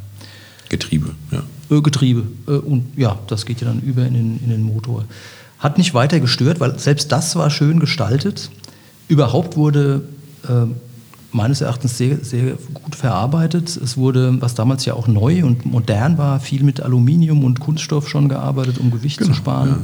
Getriebe, 0.70 1.10
ja. 1.30 1.42
Äh, 1.70 1.82
Getriebe. 1.82 2.26
Äh, 2.46 2.52
und 2.52 2.86
ja, 2.96 3.18
das 3.26 3.44
geht 3.44 3.60
ja 3.60 3.66
dann 3.66 3.80
über 3.80 4.06
in 4.06 4.14
den, 4.14 4.40
in 4.42 4.48
den 4.48 4.62
Motor. 4.62 5.04
Hat 5.58 5.76
nicht 5.76 5.92
weiter 5.92 6.18
gestört, 6.18 6.58
weil 6.58 6.78
selbst 6.78 7.12
das 7.12 7.36
war 7.36 7.50
schön 7.50 7.80
gestaltet. 7.80 8.50
Überhaupt 9.08 9.58
wurde 9.58 10.04
äh, 10.48 10.66
meines 11.32 11.60
Erachtens 11.60 11.96
sehr, 11.96 12.18
sehr 12.24 12.56
gut 12.74 12.94
verarbeitet. 12.94 13.76
Es 13.76 13.96
wurde, 13.96 14.40
was 14.40 14.54
damals 14.54 14.84
ja 14.84 14.94
auch 14.94 15.08
neu 15.08 15.44
und 15.44 15.66
modern 15.66 16.18
war, 16.18 16.40
viel 16.40 16.62
mit 16.62 16.80
Aluminium 16.80 17.44
und 17.44 17.60
Kunststoff 17.60 18.08
schon 18.08 18.28
gearbeitet, 18.28 18.78
um 18.78 18.90
Gewicht 18.90 19.18
genau, 19.18 19.30
zu 19.30 19.36
sparen. 19.36 19.68
Ja. 19.68 19.76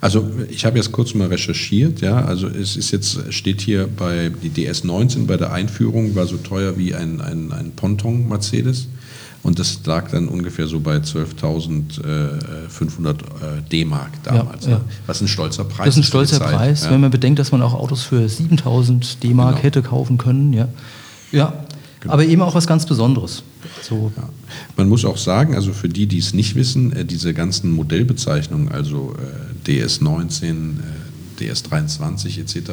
Also 0.00 0.30
ich 0.50 0.66
habe 0.66 0.76
jetzt 0.76 0.92
kurz 0.92 1.14
mal 1.14 1.28
recherchiert, 1.28 2.02
ja, 2.02 2.22
also 2.26 2.46
es 2.46 2.76
ist 2.76 2.90
jetzt, 2.90 3.32
steht 3.32 3.62
hier 3.62 3.88
bei 3.88 4.30
die 4.42 4.50
DS19 4.50 5.26
bei 5.26 5.38
der 5.38 5.50
Einführung 5.50 6.14
war 6.14 6.26
so 6.26 6.36
teuer 6.36 6.76
wie 6.76 6.94
ein, 6.94 7.22
ein, 7.22 7.52
ein 7.52 7.72
Ponton 7.74 8.28
Mercedes. 8.28 8.86
Und 9.44 9.58
das 9.58 9.78
lag 9.84 10.10
dann 10.10 10.28
ungefähr 10.28 10.66
so 10.66 10.80
bei 10.80 10.96
12.500 10.96 13.10
äh, 13.10 13.14
D-Mark 13.70 14.10
damals. 14.24 14.64
Ja, 14.64 14.72
ja. 14.72 14.80
Was 15.06 15.20
ein 15.20 15.28
stolzer 15.28 15.64
Preis 15.64 15.80
ist. 15.80 15.86
Das 15.86 15.96
ist 15.96 15.98
ein 15.98 16.04
stolzer 16.04 16.40
Preis, 16.40 16.84
ja. 16.84 16.90
wenn 16.90 17.02
man 17.02 17.10
bedenkt, 17.10 17.38
dass 17.38 17.52
man 17.52 17.60
auch 17.60 17.74
Autos 17.74 18.02
für 18.02 18.24
7.000 18.24 19.20
D-Mark 19.20 19.56
genau. 19.56 19.62
hätte 19.62 19.82
kaufen 19.82 20.16
können. 20.16 20.54
Ja, 20.54 20.68
ja. 21.30 21.52
Genau. 22.00 22.14
aber 22.14 22.24
eben 22.24 22.40
auch 22.40 22.54
was 22.54 22.66
ganz 22.66 22.86
Besonderes. 22.86 23.42
So. 23.82 24.10
Man 24.76 24.88
muss 24.88 25.04
auch 25.04 25.18
sagen, 25.18 25.54
also 25.54 25.74
für 25.74 25.90
die, 25.90 26.06
die 26.06 26.18
es 26.18 26.32
nicht 26.32 26.54
wissen, 26.54 26.92
äh, 26.92 27.04
diese 27.04 27.34
ganzen 27.34 27.70
Modellbezeichnungen, 27.70 28.70
also 28.70 29.14
äh, 29.66 29.70
DS19, 29.70 30.76
DS23 31.38 32.40
etc., 32.40 32.70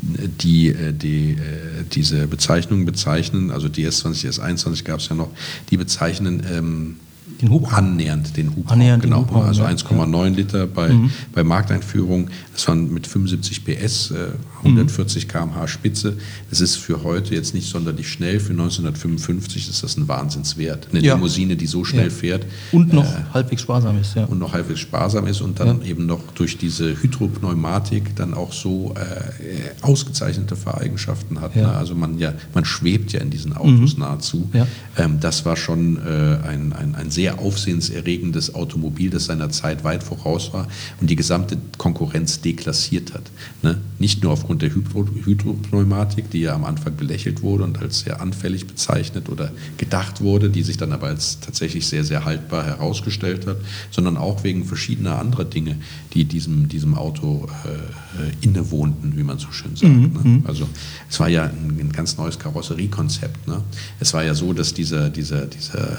die, 0.00 0.68
äh, 0.68 0.92
die 0.92 1.32
äh, 1.32 1.84
diese 1.92 2.26
Bezeichnungen 2.26 2.84
bezeichnen, 2.84 3.50
also 3.50 3.68
DS20, 3.68 4.30
DS21 4.30 4.84
gab 4.84 5.00
es 5.00 5.08
ja 5.08 5.16
noch, 5.16 5.30
die 5.70 5.76
bezeichnen 5.76 6.42
ähm, 6.50 6.96
den 7.40 7.50
Hubraum. 7.50 7.74
annähernd 7.74 8.36
den 8.36 8.50
Hubraum. 8.50 8.72
Annähernd 8.72 9.02
genau, 9.02 9.20
Hubraum, 9.20 9.44
also 9.44 9.62
ja. 9.62 9.68
1,9 9.68 10.34
Liter 10.34 10.66
bei, 10.66 10.88
mhm. 10.88 11.10
bei 11.32 11.44
Markteinführung. 11.44 12.30
Das 12.52 12.66
waren 12.66 12.92
mit 12.92 13.06
75 13.06 13.64
PS, 13.64 14.10
äh, 14.10 14.28
140 14.58 15.26
mhm. 15.26 15.28
km/h 15.30 15.68
Spitze. 15.68 16.16
Das 16.50 16.60
ist 16.60 16.76
für 16.76 17.02
heute 17.02 17.34
jetzt 17.34 17.54
nicht 17.54 17.68
sonderlich 17.68 18.08
schnell. 18.08 18.40
Für 18.40 18.52
1955 18.52 19.68
ist 19.68 19.82
das 19.82 19.96
ein 19.96 20.08
Wahnsinnswert. 20.08 20.88
Eine 20.90 21.00
ja. 21.00 21.14
Limousine, 21.14 21.56
die 21.56 21.66
so 21.66 21.84
schnell 21.84 22.08
ja. 22.08 22.10
fährt. 22.10 22.46
Und 22.72 22.92
noch 22.92 23.04
äh, 23.04 23.24
halbwegs 23.32 23.62
sparsam 23.62 23.98
ist. 24.00 24.14
Ja. 24.14 24.24
Und 24.24 24.38
noch 24.38 24.52
halbwegs 24.52 24.80
sparsam 24.80 25.26
ist 25.26 25.40
und 25.40 25.60
dann 25.60 25.82
eben 25.82 26.06
noch 26.06 26.20
durch 26.34 26.58
diese 26.58 27.00
Hydropneumatik 27.02 28.16
dann 28.16 28.34
auch 28.34 28.52
so 28.52 28.94
äh, 28.96 29.82
ausgezeichnete 29.82 30.56
Fahreigenschaften 30.56 31.40
hat. 31.40 31.56
Ne? 31.56 31.68
Also 31.68 31.94
man 31.94 32.18
ja, 32.18 32.34
man 32.54 32.64
schwebt 32.64 33.12
ja 33.12 33.20
in 33.20 33.30
diesen 33.30 33.52
Autos 33.52 33.94
mhm. 33.94 34.00
nahezu. 34.00 34.50
Ähm, 34.96 35.20
das 35.20 35.44
war 35.44 35.56
schon 35.56 35.96
äh, 35.96 36.38
ein, 36.46 36.72
ein, 36.72 36.94
ein 36.94 37.10
sehr 37.10 37.38
aufsehenserregendes 37.38 38.54
Automobil, 38.54 39.10
das 39.10 39.26
seiner 39.26 39.50
Zeit 39.50 39.84
weit 39.84 40.02
voraus 40.02 40.52
war 40.52 40.66
und 41.00 41.08
die 41.10 41.16
gesamte 41.16 41.58
Konkurrenz 41.76 42.40
deklassiert 42.40 43.14
hat. 43.14 43.22
Ne? 43.62 43.78
Nicht 43.98 44.22
nur 44.22 44.32
aufgrund 44.32 44.47
der 44.56 44.74
Hydro 44.74 45.06
Hydropneumatik, 45.24 46.30
die 46.30 46.40
ja 46.40 46.54
am 46.54 46.64
Anfang 46.64 46.96
belächelt 46.96 47.42
wurde 47.42 47.64
und 47.64 47.78
als 47.78 48.00
sehr 48.00 48.20
anfällig 48.20 48.66
bezeichnet 48.66 49.28
oder 49.28 49.52
gedacht 49.76 50.20
wurde, 50.20 50.50
die 50.50 50.62
sich 50.62 50.76
dann 50.76 50.92
aber 50.92 51.08
als 51.08 51.40
tatsächlich 51.40 51.86
sehr, 51.86 52.04
sehr 52.04 52.24
haltbar 52.24 52.64
herausgestellt 52.64 53.46
hat, 53.46 53.58
sondern 53.90 54.16
auch 54.16 54.44
wegen 54.44 54.64
verschiedener 54.64 55.18
anderer 55.18 55.44
Dinge, 55.44 55.76
die 56.14 56.24
diesem, 56.24 56.68
diesem 56.68 56.94
Auto 56.94 57.48
äh, 57.64 58.44
innewohnten, 58.44 59.16
wie 59.16 59.22
man 59.22 59.38
so 59.38 59.50
schön 59.52 59.76
sagt. 59.76 59.92
Mhm. 59.92 60.12
Ne? 60.12 60.20
Mhm. 60.22 60.42
Also 60.46 60.68
es 61.08 61.20
war 61.20 61.28
ja 61.28 61.44
ein, 61.44 61.76
ein 61.78 61.92
ganz 61.92 62.16
neues 62.16 62.38
Karosseriekonzept. 62.38 63.48
Ne? 63.48 63.62
Es 64.00 64.14
war 64.14 64.24
ja 64.24 64.34
so, 64.34 64.52
dass 64.52 64.74
dieser, 64.74 65.10
dieser, 65.10 65.46
dieser, 65.46 65.98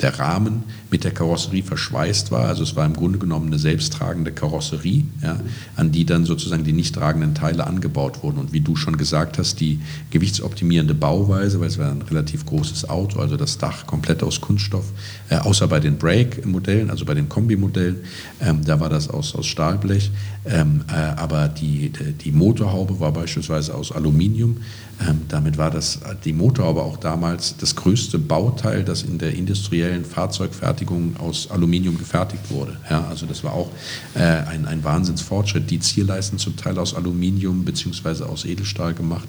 der 0.00 0.18
Rahmen 0.18 0.64
mit 0.90 1.04
der 1.04 1.12
Karosserie 1.12 1.62
verschweißt 1.62 2.30
war. 2.30 2.46
Also 2.46 2.62
es 2.62 2.76
war 2.76 2.86
im 2.86 2.94
Grunde 2.94 3.18
genommen 3.18 3.46
eine 3.46 3.58
selbsttragende 3.58 4.32
Karosserie, 4.32 5.04
ja, 5.22 5.40
an 5.76 5.92
die 5.92 6.04
dann 6.04 6.24
sozusagen 6.24 6.64
die 6.64 6.72
nicht 6.72 6.94
tragenden 6.94 7.34
Teile 7.34 7.66
angebaut 7.80 8.22
wurden. 8.22 8.38
Und 8.38 8.52
wie 8.52 8.60
du 8.60 8.76
schon 8.76 8.96
gesagt 8.96 9.38
hast, 9.38 9.58
die 9.60 9.80
gewichtsoptimierende 10.10 10.94
Bauweise, 10.94 11.60
weil 11.60 11.68
es 11.68 11.78
war 11.78 11.90
ein 11.90 12.02
relativ 12.02 12.44
großes 12.44 12.88
Auto, 12.88 13.20
also 13.20 13.36
das 13.36 13.56
Dach 13.56 13.86
komplett 13.86 14.22
aus 14.22 14.40
Kunststoff, 14.40 14.84
äh, 15.30 15.36
außer 15.36 15.66
bei 15.66 15.80
den 15.80 15.96
Brake-Modellen, 15.96 16.90
also 16.90 17.04
bei 17.06 17.14
den 17.14 17.28
Kombi-Modellen, 17.28 17.96
ähm, 18.40 18.64
da 18.64 18.78
war 18.78 18.90
das 18.90 19.08
aus, 19.08 19.34
aus 19.34 19.46
Stahlblech. 19.46 20.10
Ähm, 20.44 20.82
äh, 20.88 20.94
aber 20.94 21.48
die, 21.48 21.90
die 21.90 22.32
Motorhaube 22.32 23.00
war 23.00 23.12
beispielsweise 23.12 23.74
aus 23.74 23.92
Aluminium. 23.92 24.58
Ähm, 25.00 25.22
damit 25.28 25.56
war 25.56 25.70
das, 25.70 26.00
die 26.24 26.32
Motorhaube 26.32 26.82
auch 26.82 26.98
damals 26.98 27.56
das 27.56 27.74
größte 27.74 28.18
Bauteil, 28.18 28.84
das 28.84 29.02
in 29.02 29.18
der 29.18 29.34
industriellen 29.34 30.04
Fahrzeugfertigung 30.04 31.16
aus 31.18 31.50
Aluminium 31.50 31.96
gefertigt 31.96 32.50
wurde. 32.50 32.76
Ja, 32.90 33.06
also 33.08 33.24
das 33.26 33.42
war 33.42 33.54
auch 33.54 33.70
äh, 34.14 34.20
ein, 34.20 34.66
ein 34.66 34.84
Wahnsinnsfortschritt. 34.84 35.70
Die 35.70 35.80
Zierleisten 35.80 36.38
zum 36.38 36.56
Teil 36.56 36.78
aus 36.78 36.94
Aluminium 36.94 37.64
bzw. 37.64 38.24
aus 38.24 38.44
Edelstahl 38.44 38.92
gemacht. 38.92 39.28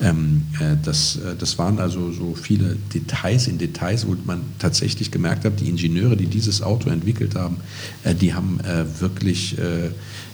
Ähm, 0.00 0.46
äh, 0.60 0.76
das, 0.84 1.16
äh, 1.16 1.34
das 1.36 1.58
waren 1.58 1.80
also 1.80 2.12
so 2.12 2.34
viele 2.34 2.76
Details 2.94 3.48
in 3.48 3.58
Details, 3.58 4.06
wo 4.06 4.14
man 4.24 4.42
tatsächlich 4.58 5.10
gemerkt 5.10 5.44
hat, 5.44 5.58
die 5.58 5.68
Ingenieure, 5.68 6.16
die 6.16 6.26
dieses 6.26 6.62
Auto 6.62 6.90
entwickelt 6.90 7.34
haben, 7.34 7.56
äh, 8.04 8.14
die 8.14 8.34
haben 8.34 8.60
äh, 8.60 9.00
wirklich 9.00 9.56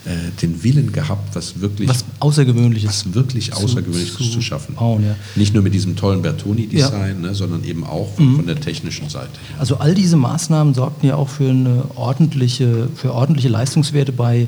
äh, 0.06 0.30
den 0.42 0.62
Willen 0.62 0.92
gehabt, 0.92 1.34
was 1.34 1.60
wirklich 1.60 1.88
was 1.88 2.04
Außergewöhnliches, 2.20 3.06
was 3.06 3.14
wirklich 3.14 3.54
Außergewöhnliches 3.54 4.16
zu, 4.16 4.24
zu 4.24 4.40
schaffen. 4.42 4.74
Bauen, 4.74 5.04
ja. 5.04 5.16
Nicht 5.34 5.54
nur 5.54 5.62
mit 5.62 5.72
diesem 5.72 5.96
tollen 5.96 6.20
Bertoni-Design, 6.22 7.22
ja. 7.22 7.28
ne, 7.28 7.34
sondern 7.34 7.64
eben 7.64 7.84
auch 7.84 8.14
von, 8.14 8.32
mhm. 8.32 8.36
von, 8.36 8.46
der 8.46 8.60
technischen 8.60 9.08
Seite. 9.08 9.30
Also 9.58 9.78
all 9.78 9.94
diese 9.94 10.16
Maßnahmen 10.16 10.74
sorgten 10.74 11.06
ja 11.06 11.16
auch 11.16 11.28
für 11.28 11.48
eine 11.48 11.84
ordentliche, 11.94 12.88
für 12.94 13.14
ordentliche 13.14 13.48
Leistungswerte 13.48 14.12
bei 14.12 14.46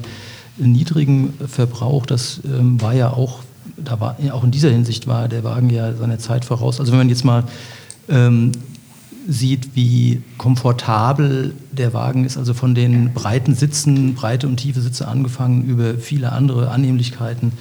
niedrigem 0.58 1.34
Verbrauch. 1.46 2.06
Das 2.06 2.40
ähm, 2.44 2.80
war 2.80 2.94
ja 2.94 3.10
auch, 3.10 3.40
da 3.76 3.98
war 4.00 4.16
auch 4.32 4.44
in 4.44 4.50
dieser 4.50 4.70
Hinsicht 4.70 5.06
war 5.06 5.28
der 5.28 5.44
Wagen 5.44 5.70
ja 5.70 5.94
seiner 5.94 6.18
Zeit 6.18 6.44
voraus. 6.44 6.80
Also 6.80 6.92
wenn 6.92 6.98
man 6.98 7.08
jetzt 7.08 7.24
mal 7.24 7.44
ähm, 8.08 8.52
sieht, 9.28 9.74
wie 9.74 10.22
komfortabel 10.38 11.54
der 11.72 11.92
Wagen 11.92 12.24
ist, 12.24 12.36
also 12.36 12.54
von 12.54 12.74
den 12.74 13.12
breiten 13.12 13.54
Sitzen, 13.54 14.14
breite 14.14 14.46
und 14.46 14.56
tiefe 14.56 14.80
Sitze 14.80 15.08
angefangen, 15.08 15.64
über 15.64 15.94
viele 15.94 16.32
andere 16.32 16.70
Annehmlichkeiten. 16.70 17.52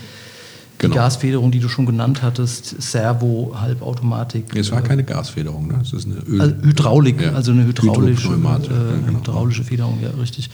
Genau. 0.78 0.94
Die 0.94 0.98
Gasfederung, 0.98 1.52
die 1.52 1.60
du 1.60 1.70
schon 1.70 1.86
genannt 1.86 2.22
hattest, 2.22 2.82
Servo, 2.82 3.56
Halbautomatik. 3.60 4.56
Es 4.56 4.72
war 4.72 4.82
keine 4.82 5.04
Gasfederung, 5.04 5.68
ne? 5.68 5.80
es 5.82 5.94
ist 5.94 6.06
eine 6.06 6.16
Öl 6.28 6.42
also 6.42 6.56
Hydraulik, 6.64 7.22
ja. 7.22 7.32
also 7.32 7.52
eine 7.54 7.66
hydraulische, 7.66 8.28
äh, 8.28 9.06
genau. 9.06 9.20
hydraulische 9.20 9.64
Federung, 9.64 10.00
ja, 10.02 10.10
richtig. 10.20 10.50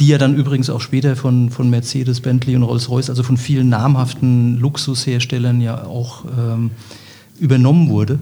Die 0.00 0.06
ja 0.06 0.16
dann 0.16 0.34
übrigens 0.34 0.70
auch 0.70 0.80
später 0.80 1.14
von, 1.14 1.50
von 1.50 1.68
Mercedes, 1.68 2.20
Bentley 2.20 2.56
und 2.56 2.62
Rolls-Royce, 2.62 3.10
also 3.10 3.22
von 3.22 3.36
vielen 3.36 3.68
namhaften 3.68 4.58
Luxusherstellern 4.58 5.60
ja 5.60 5.84
auch 5.84 6.24
ähm, 6.24 6.70
übernommen 7.38 7.90
wurde 7.90 8.18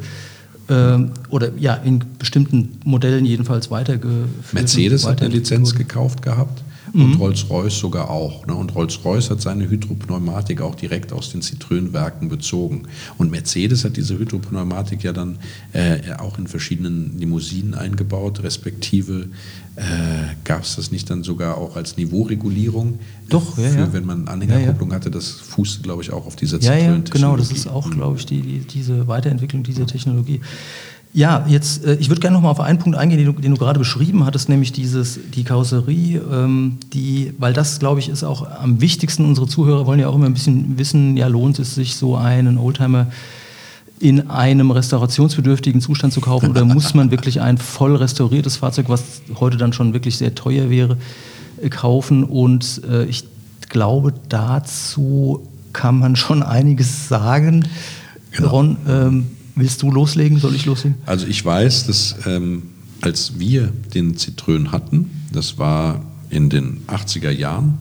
ähm, 0.70 1.10
oder 1.30 1.50
ja, 1.58 1.74
in 1.74 2.02
bestimmten 2.18 2.78
Modellen 2.84 3.24
jedenfalls 3.24 3.70
weitergeführt. 3.70 4.52
Mercedes 4.52 5.06
hat 5.06 5.20
eine 5.22 5.30
Lizenz 5.30 5.74
gekauft 5.74 6.22
gehabt 6.22 6.62
und 6.92 7.10
mhm. 7.10 7.14
Rolls-Royce 7.14 7.78
sogar 7.78 8.10
auch. 8.10 8.46
Ne? 8.46 8.54
Und 8.54 8.74
Rolls-Royce 8.74 9.30
hat 9.30 9.40
seine 9.40 9.68
Hydropneumatik 9.68 10.60
auch 10.60 10.74
direkt 10.74 11.12
aus 11.12 11.30
den 11.30 11.42
Citroën-Werken 11.42 12.28
bezogen. 12.28 12.84
Und 13.16 13.30
Mercedes 13.30 13.84
hat 13.84 13.96
diese 13.96 14.18
Hydropneumatik 14.18 15.02
ja 15.04 15.12
dann 15.12 15.38
äh, 15.72 16.12
auch 16.18 16.38
in 16.38 16.46
verschiedenen 16.46 17.18
Limousinen 17.18 17.74
eingebaut, 17.74 18.42
respektive 18.42 19.28
äh, 19.76 19.82
gab 20.42 20.62
es 20.62 20.76
das 20.76 20.90
nicht 20.90 21.08
dann 21.08 21.22
sogar 21.22 21.56
auch 21.56 21.76
als 21.76 21.96
Niveauregulierung? 21.96 22.98
Doch, 23.28 23.54
für, 23.54 23.62
ja, 23.62 23.74
ja. 23.74 23.92
Wenn 23.92 24.06
man 24.06 24.26
Anhängerkupplung 24.26 24.88
ja, 24.88 24.94
ja. 24.94 25.00
hatte, 25.00 25.10
das 25.10 25.30
fußte, 25.30 25.82
glaube 25.82 26.02
ich, 26.02 26.10
auch 26.12 26.26
auf 26.26 26.34
dieser 26.34 26.58
Citroën-Technologie. 26.58 26.84
Ja, 26.84 26.94
ja, 26.96 27.02
genau, 27.12 27.36
das 27.36 27.52
ist 27.52 27.68
auch, 27.68 27.88
glaube 27.90 28.18
ich, 28.18 28.26
die, 28.26 28.42
die, 28.42 28.58
diese 28.60 29.06
Weiterentwicklung 29.06 29.62
dieser 29.62 29.86
Technologie. 29.86 30.40
Ja, 31.14 31.44
jetzt, 31.48 31.84
äh, 31.84 31.94
ich 31.94 32.08
würde 32.10 32.20
gerne 32.20 32.34
noch 32.34 32.42
mal 32.42 32.50
auf 32.50 32.60
einen 32.60 32.78
Punkt 32.78 32.98
eingehen, 32.98 33.18
den 33.18 33.34
du, 33.34 33.40
den 33.40 33.52
du, 33.52 33.56
gerade 33.56 33.78
beschrieben 33.78 34.24
hattest, 34.26 34.48
nämlich 34.48 34.72
dieses, 34.72 35.18
die 35.34 35.42
Karosserie, 35.42 36.20
ähm, 36.30 36.78
die, 36.92 37.32
weil 37.38 37.52
das, 37.52 37.78
glaube 37.78 38.00
ich, 38.00 38.08
ist 38.08 38.24
auch 38.24 38.46
am 38.60 38.80
wichtigsten. 38.80 39.24
Unsere 39.24 39.46
Zuhörer 39.46 39.86
wollen 39.86 40.00
ja 40.00 40.08
auch 40.08 40.14
immer 40.14 40.26
ein 40.26 40.34
bisschen 40.34 40.78
wissen, 40.78 41.16
ja, 41.16 41.26
lohnt 41.26 41.58
es 41.58 41.74
sich, 41.74 41.96
so 41.96 42.16
einen 42.16 42.58
Oldtimer 42.58 43.06
in 44.00 44.30
einem 44.30 44.70
restaurationsbedürftigen 44.70 45.80
Zustand 45.80 46.12
zu 46.12 46.20
kaufen 46.20 46.50
oder 46.50 46.64
muss 46.64 46.94
man 46.94 47.10
wirklich 47.10 47.40
ein 47.40 47.58
voll 47.58 47.96
restauriertes 47.96 48.56
Fahrzeug, 48.56 48.88
was 48.88 49.22
heute 49.40 49.56
dann 49.56 49.72
schon 49.72 49.92
wirklich 49.92 50.16
sehr 50.16 50.34
teuer 50.34 50.70
wäre, 50.70 50.98
äh, 51.62 51.68
kaufen? 51.68 52.22
Und 52.22 52.82
äh, 52.88 53.04
ich 53.06 53.24
glaube, 53.68 54.12
dazu 54.28 55.46
kann 55.72 55.98
man 55.98 56.16
schon 56.16 56.42
einiges 56.42 57.08
sagen. 57.08 57.66
Genau. 58.32 58.48
Ron, 58.48 58.76
ähm, 58.88 59.26
willst 59.58 59.82
du 59.82 59.90
loslegen? 59.90 60.38
Soll 60.38 60.54
ich 60.54 60.66
loslegen? 60.66 60.98
Also 61.06 61.26
ich 61.26 61.44
weiß, 61.44 61.86
dass 61.86 62.16
ähm, 62.26 62.62
als 63.00 63.38
wir 63.38 63.72
den 63.94 64.16
Citroën 64.16 64.68
hatten, 64.72 65.10
das 65.32 65.58
war 65.58 66.04
in 66.30 66.50
den 66.50 66.82
80er 66.86 67.30
Jahren, 67.30 67.78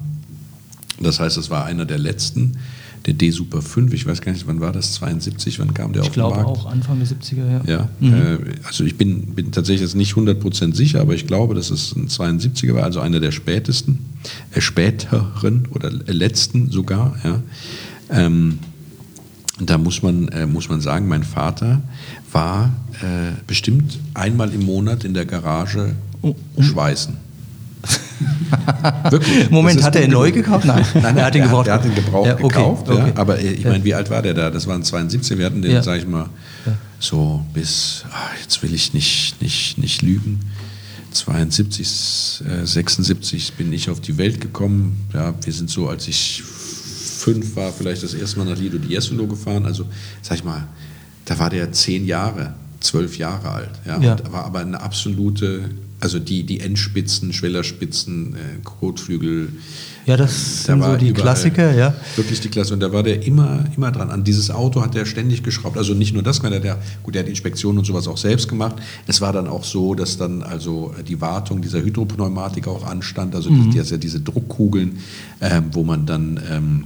das 0.99 1.19
heißt, 1.19 1.37
es 1.37 1.49
war 1.49 1.65
einer 1.65 1.85
der 1.85 1.99
letzten, 1.99 2.57
der 3.05 3.13
D 3.13 3.31
Super 3.31 3.61
5, 3.61 3.93
ich 3.93 4.05
weiß 4.05 4.21
gar 4.21 4.31
nicht, 4.31 4.47
wann 4.47 4.59
war 4.59 4.71
das, 4.71 4.93
72, 4.93 5.59
wann 5.59 5.73
kam 5.73 5.93
der 5.93 6.01
ich 6.03 6.09
auf 6.09 6.13
den 6.13 6.23
Markt? 6.23 6.37
Ich 6.37 6.43
glaube 6.43 6.59
auch 6.59 6.65
Anfang 6.65 6.99
der 6.99 7.07
70er, 7.07 7.51
ja. 7.51 7.61
Ja, 7.65 7.89
mhm. 7.99 8.13
äh, 8.13 8.37
also 8.63 8.83
ich 8.83 8.97
bin, 8.97 9.33
bin 9.33 9.51
tatsächlich 9.51 9.81
jetzt 9.81 9.95
nicht 9.95 10.13
100% 10.13 10.75
sicher, 10.75 11.01
aber 11.01 11.13
ich 11.13 11.25
glaube, 11.25 11.55
dass 11.55 11.69
es 11.69 11.95
ein 11.95 12.07
72er 12.07 12.75
war, 12.75 12.83
also 12.83 12.99
einer 12.99 13.19
der 13.19 13.31
spätesten, 13.31 13.99
äh, 14.51 14.61
späteren 14.61 15.67
oder 15.71 15.89
letzten 15.89 16.69
sogar, 16.69 17.15
ja. 17.23 17.41
Ähm, 18.09 18.59
da 19.59 19.77
muss 19.77 20.03
man, 20.03 20.27
äh, 20.29 20.45
muss 20.45 20.69
man 20.69 20.81
sagen, 20.81 21.07
mein 21.07 21.23
Vater 21.23 21.81
war 22.31 22.71
äh, 23.01 23.31
bestimmt 23.47 23.99
einmal 24.13 24.53
im 24.53 24.65
Monat 24.65 25.03
in 25.03 25.13
der 25.13 25.25
Garage 25.25 25.95
oh, 26.21 26.35
um, 26.55 26.63
schweißen. 26.63 27.17
Wirklich. 29.09 29.49
Moment, 29.49 29.83
hat 29.83 29.95
er 29.95 30.03
ihn 30.03 30.11
neu 30.11 30.31
gekauft? 30.31 30.65
Nein, 30.65 30.85
Nein 30.95 31.17
er 31.17 31.25
hat 31.25 31.35
ihn 31.35 31.43
gebraucht. 31.43 31.67
Er 31.67 31.75
hat 31.75 31.85
ihn 31.85 31.95
gebraucht 31.95 32.27
ja, 32.27 32.33
okay, 32.33 32.47
gekauft. 32.47 32.89
Okay. 32.89 33.07
Ja, 33.07 33.15
aber 33.15 33.39
äh, 33.39 33.53
ich 33.53 33.65
meine, 33.65 33.83
wie 33.83 33.93
alt 33.93 34.09
war 34.09 34.21
der 34.21 34.33
da? 34.33 34.49
Das 34.49 34.67
waren 34.67 34.83
72. 34.83 35.37
Wir 35.37 35.45
hatten 35.45 35.61
den, 35.61 35.71
ja. 35.71 35.83
sag 35.83 35.99
ich 35.99 36.07
mal, 36.07 36.29
so 36.99 37.45
bis, 37.53 38.05
ach, 38.11 38.31
jetzt 38.41 38.61
will 38.63 38.73
ich 38.73 38.93
nicht, 38.93 39.41
nicht, 39.41 39.77
nicht 39.77 40.01
lügen. 40.01 40.39
72, 41.11 42.43
äh, 42.45 42.65
76 42.65 43.53
bin 43.53 43.71
ich 43.73 43.89
auf 43.89 44.01
die 44.01 44.17
Welt 44.17 44.41
gekommen. 44.41 45.07
Ja, 45.13 45.33
wir 45.41 45.53
sind 45.53 45.69
so, 45.69 45.87
als 45.87 46.07
ich 46.07 46.43
fünf 47.17 47.56
war, 47.56 47.71
vielleicht 47.71 48.03
das 48.03 48.13
erste 48.13 48.39
Mal 48.39 48.45
nach 48.45 48.58
Lido 48.58 48.77
di 48.77 48.89
Jesolo 48.89 49.27
gefahren. 49.27 49.65
Also, 49.65 49.86
sag 50.21 50.38
ich 50.38 50.43
mal, 50.43 50.67
da 51.25 51.38
war 51.39 51.49
der 51.49 51.71
zehn 51.71 52.06
Jahre, 52.06 52.53
zwölf 52.80 53.17
Jahre 53.17 53.49
alt. 53.49 53.71
Ja, 53.86 53.99
ja. 53.99 54.17
war 54.32 54.45
aber 54.45 54.60
eine 54.60 54.80
absolute 54.82 55.69
also 55.99 56.19
die, 56.19 56.43
die 56.43 56.60
Endspitzen, 56.60 57.34
Schwellerspitzen, 57.34 58.36
äh, 58.36 58.38
Kotflügel, 58.63 59.49
Ja, 60.06 60.15
das 60.15 60.63
sind 60.65 60.84
so 60.84 60.95
die 60.95 61.12
Klassiker, 61.12 61.73
ja. 61.73 61.93
Wirklich 62.15 62.39
die 62.39 62.49
Klasse. 62.49 62.75
Und 62.75 62.82
da 62.82 62.93
war 62.93 63.01
der 63.01 63.25
immer, 63.25 63.65
immer 63.75 63.91
dran. 63.91 64.12
An 64.12 64.23
dieses 64.23 64.51
Auto 64.51 64.82
hat 64.82 64.95
er 64.95 65.06
ständig 65.06 65.41
geschraubt. 65.41 65.75
Also 65.75 65.95
nicht 65.95 66.13
nur 66.13 66.21
das, 66.21 66.39
der, 66.39 66.60
der, 66.60 66.77
gut, 67.01 67.15
der 67.15 67.23
hat 67.23 67.30
Inspektionen 67.30 67.80
und 67.80 67.86
sowas 67.86 68.08
auch 68.08 68.17
selbst 68.17 68.47
gemacht. 68.47 68.75
Es 69.08 69.21
war 69.21 69.34
dann 69.34 69.47
auch 69.47 69.63
so, 69.63 69.95
dass 69.95 70.17
dann 70.17 70.43
also 70.43 70.93
die 71.08 71.19
Wartung 71.19 71.62
dieser 71.62 71.82
Hydropneumatik 71.82 72.67
auch 72.67 72.86
anstand. 72.86 73.34
Also 73.34 73.49
mhm. 73.49 73.75
das, 73.75 73.89
ja 73.89 73.97
diese 73.97 74.21
Druckkugeln, 74.21 74.99
ähm, 75.41 75.65
wo 75.71 75.84
man 75.84 76.06
dann 76.06 76.39
ähm, 76.49 76.84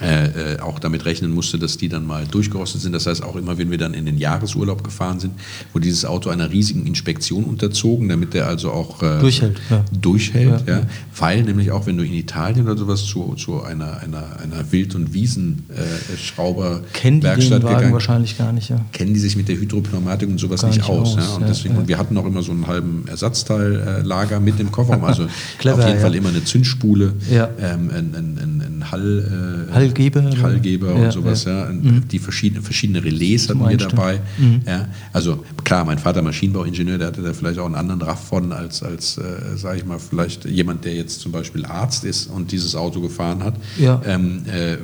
äh, 0.00 0.54
äh, 0.54 0.60
auch 0.60 0.78
damit 0.78 1.04
rechnen 1.04 1.32
musste, 1.32 1.58
dass 1.58 1.76
die 1.76 1.88
dann 1.88 2.06
mal 2.06 2.26
durchgerostet 2.26 2.80
sind. 2.80 2.92
Das 2.92 3.06
heißt, 3.06 3.22
auch 3.22 3.36
immer, 3.36 3.58
wenn 3.58 3.70
wir 3.70 3.78
dann 3.78 3.92
in 3.92 4.06
den 4.06 4.16
Jahresurlaub 4.16 4.82
gefahren 4.82 5.20
sind, 5.20 5.34
wurde 5.72 5.84
dieses 5.84 6.06
Auto 6.06 6.30
einer 6.30 6.50
riesigen 6.50 6.86
Inspektion 6.86 7.44
unterzogen, 7.44 8.08
damit 8.08 8.32
der 8.32 8.46
also 8.46 8.72
auch 8.72 9.02
äh, 9.02 9.20
durchhält. 9.20 9.60
Ja. 9.70 9.84
durchhält 9.92 10.66
ja. 10.66 10.78
ja. 10.78 10.86
Weil 11.16 11.42
nämlich 11.42 11.70
auch, 11.72 11.84
wenn 11.86 11.98
du 11.98 12.04
in 12.04 12.14
Italien 12.14 12.66
oder 12.66 12.78
sowas 12.78 13.04
zu, 13.04 13.34
zu 13.34 13.62
einer, 13.62 14.00
einer, 14.00 14.40
einer 14.42 14.72
Wild- 14.72 14.94
und 14.94 15.12
Wiesenschrauber-Werkstatt 15.12 17.62
äh, 17.62 17.66
gegangen 17.66 17.92
wahrscheinlich 17.92 18.38
gar 18.38 18.52
nicht. 18.52 18.70
Ja. 18.70 18.80
Kennen 18.92 19.12
die 19.12 19.20
sich 19.20 19.36
mit 19.36 19.48
der 19.48 19.56
Hydropneumatik 19.56 20.26
und 20.28 20.38
sowas 20.38 20.62
nicht, 20.62 20.78
nicht, 20.78 20.88
aus. 20.88 21.18
aus 21.18 21.36
und, 21.36 21.48
deswegen, 21.48 21.76
und 21.76 21.88
wir 21.88 21.98
hatten 21.98 22.16
auch 22.16 22.24
immer 22.24 22.42
so 22.42 22.52
einen 22.52 22.66
halben 22.66 23.04
Ersatzteillager 23.08 24.40
mit 24.40 24.58
im 24.58 24.72
Kofferraum, 24.72 25.04
also 25.04 25.26
Clever, 25.58 25.80
auf 25.80 25.86
jeden 25.86 26.00
Fall 26.00 26.14
immer 26.14 26.30
eine 26.30 26.44
Zündspule, 26.44 27.12
ähm, 27.30 27.90
ein, 27.90 28.14
ein, 28.14 28.38
ein, 28.40 28.62
ein 28.62 28.90
Hall, 28.90 29.68
äh, 29.70 29.74
Hallgeber. 29.82 30.22
Hallgeber 30.42 30.94
und 30.94 31.12
sowas, 31.12 31.44
ja. 31.44 31.66
ja. 31.66 31.72
Mhm. 31.72 32.08
Die 32.08 32.18
verschiedene, 32.18 32.62
verschiedene 32.62 33.02
Relais 33.04 33.48
hatten 33.48 33.68
wir 33.68 33.76
dabei. 33.76 34.20
Mhm. 34.38 34.62
Ja. 34.66 34.88
Also 35.12 35.44
klar, 35.64 35.84
mein 35.84 35.98
Vater 35.98 36.22
Maschinenbauingenieur, 36.22 36.98
der 36.98 37.08
hatte 37.08 37.22
da 37.22 37.32
vielleicht 37.32 37.58
auch 37.58 37.66
einen 37.66 37.74
anderen 37.74 38.02
Raff 38.02 38.28
von 38.28 38.52
als, 38.52 38.82
als 38.82 39.18
äh, 39.18 39.56
sage 39.56 39.78
ich 39.78 39.84
mal, 39.84 39.98
vielleicht 39.98 40.44
jemand, 40.44 40.84
der 40.84 40.94
jetzt 40.94 41.20
zum 41.20 41.32
Beispiel 41.32 41.64
Arzt 41.64 42.04
ist 42.04 42.26
und 42.26 42.52
dieses 42.52 42.74
Auto 42.74 43.00
gefahren 43.00 43.42
hat. 43.42 43.54
Ja. 43.78 44.00
Ähm, 44.06 44.42
äh, 44.46 44.74
äh, 44.74 44.78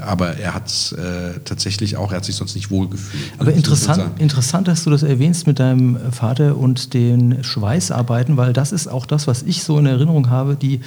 aber 0.00 0.36
er 0.36 0.54
hat 0.54 0.68
es 0.68 0.92
äh, 0.92 1.40
tatsächlich 1.44 1.96
auch, 1.96 2.12
er 2.12 2.18
hat 2.18 2.24
sich 2.24 2.36
sonst 2.36 2.54
nicht 2.54 2.70
wohlgefühlt. 2.70 3.32
Aber 3.38 3.50
ne? 3.50 3.56
interessant, 3.56 4.20
interessant, 4.20 4.68
dass 4.68 4.84
du 4.84 4.90
das 4.90 5.02
erwähnst 5.02 5.46
mit 5.46 5.58
deinem 5.58 5.98
Vater 6.10 6.56
und 6.56 6.94
den 6.94 7.42
Schweißarbeiten, 7.42 8.36
weil 8.36 8.52
das 8.52 8.72
ist 8.72 8.88
auch 8.88 9.06
das, 9.06 9.26
was 9.26 9.42
ich 9.42 9.62
so 9.62 9.78
in 9.78 9.86
Erinnerung 9.86 10.30
habe, 10.30 10.56
die 10.56 10.80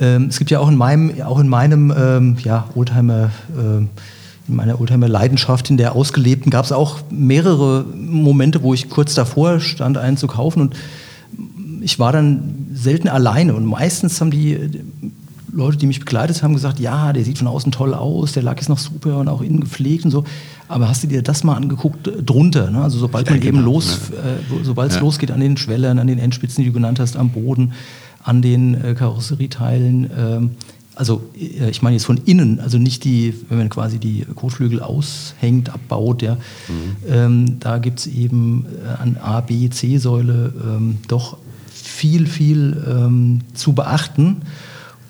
ähm, 0.00 0.26
es 0.28 0.38
gibt 0.38 0.50
ja 0.50 0.60
auch 0.60 0.68
in 0.68 0.76
meinem, 0.76 1.22
auch 1.22 1.38
in 1.38 1.48
meinem 1.48 1.92
ähm, 1.96 2.36
ja, 2.42 2.68
Oldtimer, 2.74 3.30
äh, 3.56 3.78
in 4.48 4.56
meiner 4.56 4.80
Oldtimer-Leidenschaft, 4.80 5.70
in 5.70 5.76
der 5.76 5.94
ausgelebten, 5.94 6.50
gab 6.50 6.64
es 6.64 6.72
auch 6.72 7.00
mehrere 7.10 7.84
Momente, 7.94 8.62
wo 8.62 8.74
ich 8.74 8.88
kurz 8.88 9.14
davor 9.14 9.60
stand, 9.60 9.98
einen 9.98 10.16
zu 10.16 10.26
kaufen 10.26 10.60
und 10.62 10.76
ich 11.80 11.98
war 11.98 12.12
dann 12.12 12.66
selten 12.72 13.08
alleine 13.08 13.54
und 13.54 13.64
meistens 13.64 14.20
haben 14.20 14.30
die 14.30 14.58
Leute, 15.52 15.76
die 15.78 15.86
mich 15.86 16.00
begleitet 16.00 16.42
haben, 16.42 16.54
gesagt, 16.54 16.78
ja, 16.78 17.12
der 17.12 17.24
sieht 17.24 17.38
von 17.38 17.46
außen 17.46 17.72
toll 17.72 17.94
aus, 17.94 18.32
der 18.32 18.42
Lack 18.42 18.60
ist 18.60 18.68
noch 18.68 18.78
super 18.78 19.18
und 19.18 19.28
auch 19.28 19.40
innen 19.40 19.60
gepflegt 19.60 20.04
und 20.04 20.10
so. 20.10 20.24
Aber 20.68 20.88
hast 20.88 21.02
du 21.02 21.06
dir 21.06 21.22
das 21.22 21.44
mal 21.44 21.54
angeguckt 21.54 22.06
äh, 22.08 22.22
drunter? 22.22 22.70
Ne? 22.70 22.82
Also 22.82 22.98
sobald 22.98 23.28
man 23.28 23.40
eben 23.40 23.58
genau, 23.58 23.72
los, 23.72 24.10
äh, 24.10 24.62
sobald 24.62 24.90
es 24.90 24.96
ja. 24.96 25.02
losgeht 25.02 25.30
an 25.30 25.40
den 25.40 25.56
Schwellern, 25.56 25.98
an 25.98 26.06
den 26.06 26.18
Endspitzen, 26.18 26.62
die 26.62 26.68
du 26.68 26.74
genannt 26.74 27.00
hast, 27.00 27.16
am 27.16 27.30
Boden, 27.30 27.72
an 28.22 28.42
den 28.42 28.74
äh, 28.74 28.94
Karosserieteilen. 28.94 30.10
Ähm, 30.16 30.50
also 30.94 31.22
äh, 31.36 31.70
ich 31.70 31.82
meine 31.82 31.96
jetzt 31.96 32.06
von 32.06 32.18
innen, 32.24 32.60
also 32.60 32.78
nicht 32.78 33.04
die, 33.04 33.34
wenn 33.48 33.58
man 33.58 33.68
quasi 33.68 33.98
die 33.98 34.26
Kotflügel 34.34 34.80
aushängt, 34.80 35.70
abbaut, 35.70 36.22
ja, 36.22 36.34
mhm. 36.34 36.96
ähm, 37.08 37.60
da 37.60 37.78
gibt 37.78 38.00
es 38.00 38.06
eben 38.06 38.66
äh, 38.84 39.02
an 39.02 39.16
A, 39.16 39.40
B, 39.40 39.68
C-Säule 39.68 40.52
ähm, 40.62 40.98
doch 41.08 41.38
viel, 41.70 42.26
viel 42.26 43.40
zu 43.54 43.72
beachten. 43.72 44.42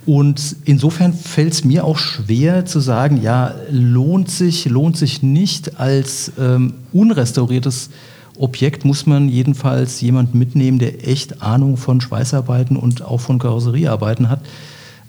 Und 0.06 0.56
insofern 0.64 1.12
fällt 1.12 1.52
es 1.52 1.64
mir 1.64 1.84
auch 1.84 1.98
schwer 1.98 2.64
zu 2.64 2.80
sagen, 2.80 3.20
ja, 3.20 3.54
lohnt 3.70 4.30
sich, 4.30 4.64
lohnt 4.64 4.96
sich 4.96 5.22
nicht 5.22 5.78
als 5.78 6.32
ähm, 6.38 6.74
unrestauriertes 6.94 7.90
Objekt 8.38 8.84
muss 8.84 9.06
man 9.06 9.28
jedenfalls 9.28 10.00
jemanden 10.00 10.38
mitnehmen, 10.38 10.78
der 10.78 11.06
echt 11.06 11.42
Ahnung 11.42 11.76
von 11.76 12.00
Schweißarbeiten 12.00 12.76
und 12.76 13.02
auch 13.02 13.20
von 13.20 13.38
Karosseriearbeiten 13.38 14.28
hat, 14.28 14.40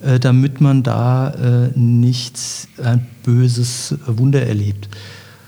äh, 0.03 0.19
damit 0.19 0.61
man 0.61 0.83
da 0.83 1.29
äh, 1.31 1.77
nicht 1.77 2.39
ein 2.81 3.05
böses 3.23 3.95
Wunder 4.05 4.45
erlebt. 4.45 4.89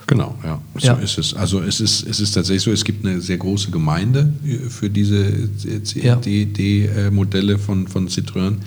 Genau, 0.07 0.35
ja, 0.43 0.59
so 0.77 0.87
ja. 0.87 0.93
ist 0.95 1.17
es. 1.17 1.33
Also 1.33 1.61
es 1.61 1.79
ist, 1.79 2.05
es 2.05 2.19
ist 2.19 2.33
tatsächlich 2.33 2.63
so, 2.63 2.71
es 2.71 2.83
gibt 2.83 3.05
eine 3.05 3.21
sehr 3.21 3.37
große 3.37 3.71
Gemeinde 3.71 4.33
für 4.67 4.89
diese 4.89 5.49
CND-Modelle 5.83 7.57
von, 7.57 7.87
von 7.87 8.09
Citroën. 8.09 8.57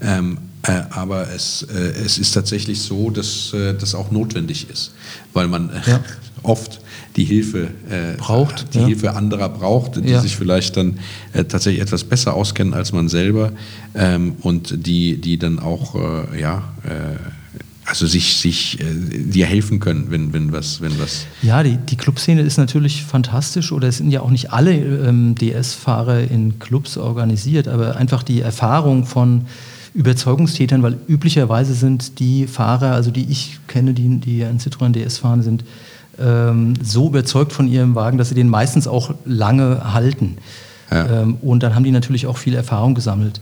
Ähm, 0.00 0.38
äh, 0.62 0.82
aber 0.90 1.30
es, 1.30 1.62
äh, 1.62 1.92
es 2.04 2.18
ist 2.18 2.32
tatsächlich 2.32 2.80
so, 2.80 3.10
dass 3.10 3.52
äh, 3.52 3.74
das 3.74 3.94
auch 3.94 4.10
notwendig 4.10 4.68
ist, 4.70 4.92
weil 5.32 5.46
man 5.46 5.70
ja. 5.86 6.00
oft 6.42 6.80
die 7.18 7.24
Hilfe 7.24 7.68
äh, 7.90 8.16
braucht, 8.16 8.74
die 8.74 8.78
ja. 8.78 8.86
Hilfe 8.86 9.14
anderer 9.14 9.48
braucht, 9.48 9.96
die 9.96 10.10
ja. 10.10 10.20
sich 10.20 10.36
vielleicht 10.36 10.76
dann 10.76 10.98
äh, 11.32 11.44
tatsächlich 11.44 11.82
etwas 11.82 12.04
besser 12.04 12.34
auskennen 12.34 12.74
als 12.74 12.92
man 12.92 13.08
selber 13.08 13.52
ähm, 13.94 14.36
und 14.40 14.86
die, 14.86 15.20
die 15.20 15.36
dann 15.36 15.58
auch 15.58 15.94
äh, 15.96 16.40
ja 16.40 16.62
also 17.84 18.06
sich, 18.06 18.36
sich 18.36 18.78
dir 18.78 19.46
helfen 19.46 19.80
können, 19.80 20.10
wenn, 20.10 20.34
wenn 20.34 20.52
was, 20.52 20.82
wenn 20.82 21.00
was. 21.00 21.24
Ja, 21.40 21.62
die, 21.62 21.78
die 21.78 21.96
Clubszene 21.96 22.42
ist 22.42 22.58
natürlich 22.58 23.02
fantastisch 23.02 23.72
oder 23.72 23.88
es 23.88 23.96
sind 23.96 24.10
ja 24.10 24.20
auch 24.20 24.28
nicht 24.28 24.52
alle 24.52 24.74
ähm, 24.74 25.34
DS-Fahrer 25.34 26.30
in 26.30 26.58
Clubs 26.58 26.98
organisiert, 26.98 27.66
aber 27.66 27.96
einfach 27.96 28.22
die 28.22 28.42
Erfahrung 28.42 29.06
von 29.06 29.46
Überzeugungstätern, 29.94 30.82
weil 30.82 30.98
üblicherweise 31.08 31.74
sind 31.74 32.18
die 32.20 32.46
Fahrer, 32.46 32.92
also 32.92 33.10
die 33.10 33.26
ich 33.30 33.58
kenne, 33.66 33.94
die, 33.94 34.18
die 34.18 34.44
ein 34.44 34.58
Citroën 34.58 34.92
DS 34.92 35.18
fahren, 35.18 35.42
sind 35.42 35.64
ähm, 36.20 36.74
so 36.82 37.08
überzeugt 37.08 37.52
von 37.52 37.68
ihrem 37.68 37.94
Wagen, 37.94 38.18
dass 38.18 38.28
sie 38.28 38.34
den 38.34 38.48
meistens 38.48 38.86
auch 38.86 39.14
lange 39.24 39.92
halten. 39.92 40.36
Ja. 40.90 41.22
Ähm, 41.22 41.36
und 41.42 41.62
dann 41.62 41.74
haben 41.74 41.84
die 41.84 41.90
natürlich 41.90 42.26
auch 42.26 42.36
viel 42.36 42.54
Erfahrung 42.54 42.94
gesammelt. 42.94 43.40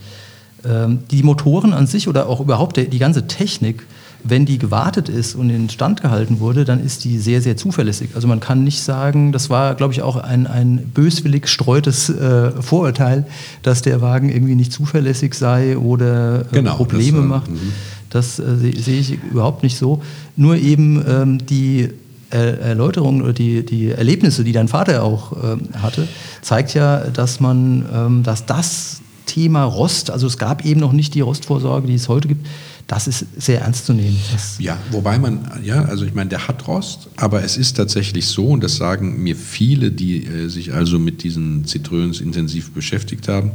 Ähm, 0.65 1.01
die 1.11 1.23
Motoren 1.23 1.73
an 1.73 1.87
sich 1.87 2.09
oder 2.09 2.29
auch 2.29 2.41
überhaupt 2.41 2.77
der, 2.77 2.85
die 2.85 2.99
ganze 2.99 3.27
Technik 3.27 3.85
wenn 4.29 4.45
die 4.47 4.59
gewartet 4.59 5.09
ist 5.09 5.35
und 5.35 5.51
in 5.51 5.69
Stand 5.69 6.03
gehalten 6.03 6.41
wurde, 6.41 6.65
dann 6.65 6.85
ist 6.85 7.05
die 7.05 7.19
sehr, 7.19 7.41
sehr 7.41 7.57
zuverlässig. 7.57 8.11
Also 8.15 8.29
man 8.29 8.41
kann 8.41 8.65
nicht 8.65 8.83
sagen, 8.83 9.33
das 9.33 9.51
war, 9.51 9.75
glaube 9.75 9.93
ich, 9.93 10.03
auch 10.03 10.17
ein, 10.17 10.47
ein 10.47 10.91
böswillig 10.95 11.49
streutes 11.49 12.09
äh, 12.09 12.51
Vorurteil, 12.61 13.27
dass 13.63 13.83
der 13.83 14.01
Wagen 14.01 14.29
irgendwie 14.31 14.55
nicht 14.55 14.73
zuverlässig 14.73 15.35
sei 15.35 15.79
oder 15.79 16.41
äh, 16.41 16.45
genau, 16.53 16.75
Probleme 16.75 17.19
das, 17.19 17.27
macht. 17.27 17.51
Mhm. 17.51 17.73
Das 18.11 18.39
äh, 18.39 18.57
sehe 18.57 18.77
seh 18.77 18.99
ich 18.99 19.19
überhaupt 19.31 19.63
nicht 19.63 19.77
so. 19.77 20.03
Nur 20.37 20.57
eben 20.57 21.05
ähm, 21.07 21.47
die 21.47 21.91
Erläuterungen 22.31 23.23
oder 23.23 23.33
die, 23.33 23.65
die 23.65 23.91
Erlebnisse, 23.91 24.45
die 24.45 24.53
dein 24.53 24.69
Vater 24.69 25.03
auch 25.03 25.33
ähm, 25.43 25.69
hatte, 25.81 26.09
zeigt 26.43 26.75
ja, 26.75 26.99
dass 26.99 27.41
man, 27.41 27.87
ähm, 27.93 28.23
dass 28.23 28.47
das 28.47 29.01
Thema 29.27 29.65
Rost, 29.65 30.11
also 30.11 30.27
es 30.27 30.39
gab 30.39 30.65
eben 30.65 30.81
noch 30.81 30.93
nicht 30.93 31.15
die 31.15 31.21
Rostvorsorge, 31.21 31.87
die 31.87 31.95
es 31.95 32.09
heute 32.09 32.29
gibt, 32.29 32.47
das 32.87 33.09
ist 33.09 33.27
sehr 33.37 33.63
ernst 33.63 33.87
zu 33.87 33.93
nehmen. 33.93 34.17
Das 34.33 34.57
ja, 34.59 34.79
wobei 34.93 35.19
man, 35.19 35.51
ja, 35.65 35.83
also 35.85 36.05
ich 36.05 36.15
meine, 36.15 36.31
der 36.31 36.47
hat 36.47 36.67
Rost, 36.69 37.09
aber 37.17 37.43
es 37.43 37.57
ist 37.57 37.77
tatsächlich 37.77 38.27
so, 38.27 38.47
und 38.47 38.63
das 38.63 38.77
sagen 38.77 39.23
mir 39.23 39.37
viele, 39.37 39.91
die 39.91 40.25
äh, 40.25 40.49
sich 40.49 40.73
also 40.73 40.99
mit 40.99 41.23
diesen 41.23 41.65
Zitröns 41.65 42.21
intensiv 42.21 42.73
beschäftigt 42.73 43.29
haben, 43.29 43.53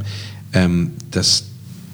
ähm, 0.54 0.92
dass 1.12 1.46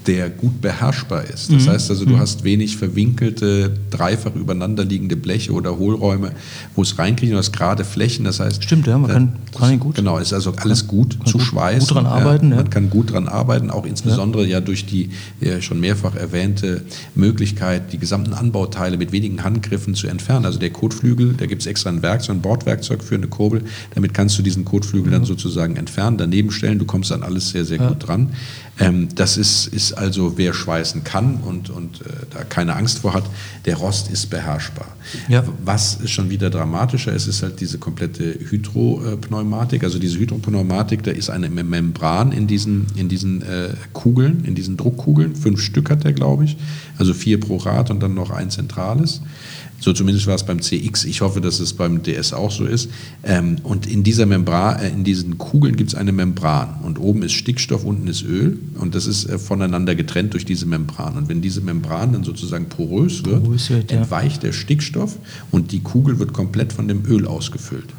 der 0.07 0.29
gut 0.29 0.61
beherrschbar 0.61 1.25
ist. 1.25 1.51
Das 1.51 1.65
mhm. 1.65 1.69
heißt 1.69 1.89
also, 1.89 2.05
du 2.05 2.13
mhm. 2.13 2.19
hast 2.19 2.43
wenig 2.43 2.77
verwinkelte, 2.77 3.73
dreifach 3.89 4.33
übereinanderliegende 4.33 5.17
Bleche 5.17 5.51
oder 5.51 5.77
Hohlräume, 5.77 6.31
wo 6.75 6.81
es 6.81 6.97
reinkriegt. 6.97 7.33
Du 7.33 7.37
hast 7.37 7.51
gerade 7.51 7.83
Flächen, 7.83 8.23
das 8.23 8.39
heißt... 8.39 8.63
Stimmt, 8.63 8.87
ja, 8.87 8.97
man 8.97 9.11
kann, 9.11 9.33
kann 9.57 9.73
ihn 9.73 9.79
gut. 9.79 9.95
Genau, 9.95 10.17
ist 10.17 10.33
also 10.33 10.53
alles 10.55 10.87
gut 10.87 11.17
zu 11.25 11.37
gut, 11.37 11.41
schweißen. 11.41 11.87
Gut 11.87 11.97
dran 11.97 12.05
arbeiten, 12.05 12.51
ja. 12.51 12.57
Man 12.57 12.69
kann 12.69 12.89
gut 12.89 13.11
dran 13.11 13.27
arbeiten, 13.27 13.69
auch 13.69 13.85
insbesondere 13.85 14.43
ja, 14.43 14.49
ja 14.49 14.61
durch 14.61 14.85
die 14.85 15.09
ja, 15.41 15.61
schon 15.61 15.79
mehrfach 15.81 16.15
erwähnte 16.15 16.83
Möglichkeit, 17.15 17.91
die 17.91 17.97
gesamten 17.97 18.33
Anbauteile 18.33 18.97
mit 18.97 19.11
wenigen 19.11 19.43
Handgriffen 19.43 19.93
zu 19.93 20.07
entfernen. 20.07 20.45
Also 20.45 20.57
der 20.57 20.69
Kotflügel, 20.69 21.33
da 21.37 21.45
gibt 21.45 21.61
es 21.61 21.67
extra 21.67 21.89
ein 21.89 22.01
Werkzeug, 22.01 22.37
ein 22.37 22.41
Bordwerkzeug 22.41 23.03
für 23.03 23.15
eine 23.15 23.27
Kurbel. 23.27 23.63
Damit 23.93 24.13
kannst 24.13 24.37
du 24.37 24.41
diesen 24.41 24.63
Kotflügel 24.63 25.09
mhm. 25.09 25.15
dann 25.15 25.25
sozusagen 25.25 25.75
entfernen, 25.75 26.17
daneben 26.17 26.51
stellen. 26.51 26.79
Du 26.79 26.85
kommst 26.85 27.11
an 27.11 27.23
alles 27.23 27.49
sehr, 27.49 27.65
sehr 27.65 27.77
gut 27.77 28.07
dran. 28.07 28.29
Ähm, 28.79 29.09
das 29.15 29.37
ist, 29.37 29.67
ist 29.67 29.93
also, 29.93 30.37
wer 30.37 30.53
schweißen 30.53 31.03
kann 31.03 31.37
und, 31.37 31.69
und 31.69 32.01
äh, 32.01 32.09
da 32.29 32.43
keine 32.43 32.75
Angst 32.75 32.99
vor 32.99 33.13
hat, 33.13 33.23
der 33.65 33.77
Rost 33.77 34.09
ist 34.09 34.29
beherrschbar. 34.29 34.87
Ja. 35.27 35.43
Was 35.63 35.99
schon 36.05 36.29
wieder 36.29 36.49
dramatischer 36.49 37.13
ist, 37.13 37.27
ist 37.27 37.41
halt 37.41 37.59
diese 37.59 37.79
komplette 37.79 38.37
Hydropneumatik. 38.49 39.83
Also 39.83 39.99
diese 39.99 40.19
Hydropneumatik, 40.19 41.03
da 41.03 41.11
ist 41.11 41.29
eine 41.29 41.49
Membran 41.49 42.31
in 42.31 42.47
diesen, 42.47 42.87
in 42.95 43.09
diesen 43.09 43.41
äh, 43.41 43.69
Kugeln, 43.93 44.45
in 44.45 44.53
diesen 44.53 44.77
Druckkugeln. 44.77 45.35
Fünf 45.35 45.61
Stück 45.61 45.89
hat 45.89 46.03
der, 46.03 46.13
glaube 46.13 46.45
ich. 46.45 46.57
Also 46.97 47.13
vier 47.13 47.39
pro 47.39 47.57
Rad 47.57 47.89
und 47.89 48.01
dann 48.01 48.13
noch 48.13 48.31
ein 48.31 48.51
zentrales. 48.51 49.21
So 49.79 49.93
zumindest 49.93 50.27
war 50.27 50.35
es 50.35 50.43
beim 50.43 50.61
CX. 50.61 51.05
Ich 51.05 51.21
hoffe, 51.21 51.39
dass 51.39 51.59
es 51.59 51.73
beim 51.73 52.01
DS 52.01 52.33
auch 52.33 52.51
so 52.51 52.65
ist. 52.65 52.89
Ähm, 53.23 53.57
und 53.63 53.85
in 53.85 54.03
dieser 54.03 54.25
Membran, 54.25 54.79
äh, 54.79 54.89
in 54.89 55.03
diesen 55.03 55.37
Kugeln 55.37 55.75
gibt 55.75 55.91
es 55.91 55.95
eine 55.95 56.11
Membran. 56.11 56.81
Und 56.83 56.99
oben 56.99 57.21
ist 57.23 57.33
Stickstoff, 57.33 57.83
unten 57.83 58.07
ist 58.07 58.23
Öl. 58.23 58.57
und 58.79 58.95
das 58.95 59.07
ist 59.07 59.25
äh, 59.25 59.37
voneinander 59.37 59.95
getrennt 59.95 60.33
durch 60.33 60.45
diese 60.45 60.65
Membran. 60.65 61.15
Und 61.15 61.29
wenn 61.29 61.41
diese 61.41 61.61
Membran 61.61 62.13
dann 62.13 62.23
sozusagen 62.23 62.65
porös 62.69 63.23
wird, 63.25 63.43
porös 63.43 63.69
wird 63.69 63.91
entweicht 63.91 64.43
ja. 64.43 64.49
der 64.49 64.53
Stickstoff 64.53 65.17
und 65.51 65.71
die 65.71 65.81
Kugel 65.81 66.19
wird 66.19 66.33
komplett 66.33 66.73
von 66.73 66.87
dem 66.87 67.05
Öl 67.05 67.27
ausgefüllt. 67.27 67.93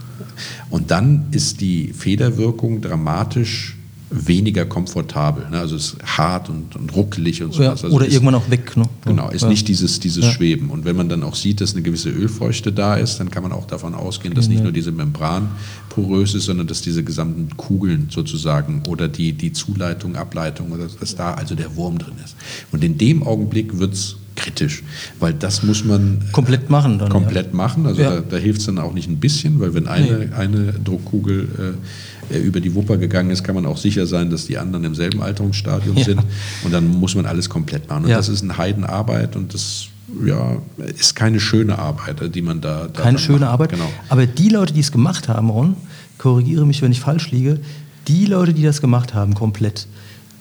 Und 0.70 0.90
dann 0.90 1.26
ist 1.30 1.60
die 1.60 1.92
Federwirkung 1.92 2.80
dramatisch 2.80 3.77
weniger 4.10 4.64
komfortabel. 4.64 5.48
Ne? 5.50 5.58
Also 5.58 5.76
es 5.76 5.92
ist 5.92 6.18
hart 6.18 6.48
und, 6.48 6.76
und 6.76 6.94
ruckelig 6.94 7.42
und 7.42 7.52
so 7.52 7.62
ja, 7.62 7.70
also 7.70 7.88
oder 7.88 8.06
ist, 8.06 8.14
irgendwann 8.14 8.34
auch 8.34 8.50
weg. 8.50 8.76
Ne? 8.76 8.84
Genau, 9.04 9.28
ist 9.30 9.42
ja. 9.42 9.48
nicht 9.48 9.68
dieses, 9.68 10.00
dieses 10.00 10.24
ja. 10.24 10.30
Schweben. 10.30 10.70
Und 10.70 10.84
wenn 10.84 10.96
man 10.96 11.08
dann 11.08 11.22
auch 11.22 11.34
sieht, 11.34 11.60
dass 11.60 11.74
eine 11.74 11.82
gewisse 11.82 12.10
Ölfeuchte 12.10 12.72
da 12.72 12.96
ist, 12.96 13.18
dann 13.20 13.30
kann 13.30 13.42
man 13.42 13.52
auch 13.52 13.66
davon 13.66 13.94
ausgehen, 13.94 14.34
dass 14.34 14.48
nicht 14.48 14.62
nur 14.62 14.72
diese 14.72 14.92
Membran 14.92 15.48
porös 15.90 16.34
ist, 16.34 16.44
sondern 16.44 16.66
dass 16.66 16.80
diese 16.80 17.04
gesamten 17.04 17.56
Kugeln 17.56 18.08
sozusagen 18.10 18.82
oder 18.88 19.08
die, 19.08 19.32
die 19.32 19.52
Zuleitung, 19.52 20.16
Ableitung, 20.16 20.72
oder 20.72 20.86
dass 21.00 21.14
da 21.14 21.34
also 21.34 21.54
der 21.54 21.76
Wurm 21.76 21.98
drin 21.98 22.14
ist. 22.24 22.36
Und 22.72 22.84
in 22.84 22.98
dem 22.98 23.22
Augenblick 23.22 23.78
wird 23.78 23.94
es 23.94 24.16
kritisch, 24.38 24.82
weil 25.18 25.34
das 25.34 25.62
muss 25.62 25.84
man 25.84 26.20
komplett 26.32 26.70
machen. 26.70 26.98
Dann, 26.98 27.08
komplett 27.08 27.52
machen. 27.54 27.86
Also 27.86 28.02
da, 28.02 28.20
da 28.20 28.36
hilft 28.36 28.60
es 28.60 28.66
dann 28.66 28.78
auch 28.78 28.94
nicht 28.94 29.08
ein 29.08 29.18
bisschen, 29.18 29.60
weil 29.60 29.74
wenn 29.74 29.88
eine, 29.88 30.18
nee. 30.18 30.34
eine 30.34 30.72
Druckkugel 30.72 31.76
äh, 31.76 32.17
über 32.30 32.60
die 32.60 32.74
Wupper 32.74 32.96
gegangen 32.96 33.30
ist, 33.30 33.44
kann 33.44 33.54
man 33.54 33.66
auch 33.66 33.76
sicher 33.76 34.06
sein, 34.06 34.30
dass 34.30 34.46
die 34.46 34.58
anderen 34.58 34.84
im 34.84 34.94
selben 34.94 35.22
Alterungsstadium 35.22 35.96
ja. 35.96 36.04
sind. 36.04 36.20
Und 36.64 36.72
dann 36.72 36.86
muss 36.86 37.14
man 37.14 37.26
alles 37.26 37.48
komplett 37.48 37.88
machen. 37.88 38.04
Und 38.04 38.10
ja. 38.10 38.16
das 38.16 38.28
ist 38.28 38.42
eine 38.42 38.58
Heidenarbeit 38.58 39.36
und 39.36 39.54
das 39.54 39.88
ja, 40.24 40.56
ist 40.78 41.14
keine 41.14 41.40
schöne 41.40 41.78
Arbeit, 41.78 42.34
die 42.34 42.42
man 42.42 42.60
da. 42.60 42.88
da 42.92 43.02
keine 43.02 43.18
schöne 43.18 43.40
macht. 43.40 43.50
Arbeit. 43.50 43.70
Genau. 43.70 43.90
Aber 44.08 44.26
die 44.26 44.48
Leute, 44.48 44.72
die 44.72 44.80
es 44.80 44.92
gemacht 44.92 45.28
haben, 45.28 45.50
Ron, 45.50 45.76
korrigiere 46.18 46.66
mich, 46.66 46.82
wenn 46.82 46.92
ich 46.92 47.00
falsch 47.00 47.30
liege, 47.30 47.60
die 48.08 48.26
Leute, 48.26 48.54
die 48.54 48.62
das 48.62 48.80
gemacht 48.80 49.14
haben, 49.14 49.34
komplett, 49.34 49.86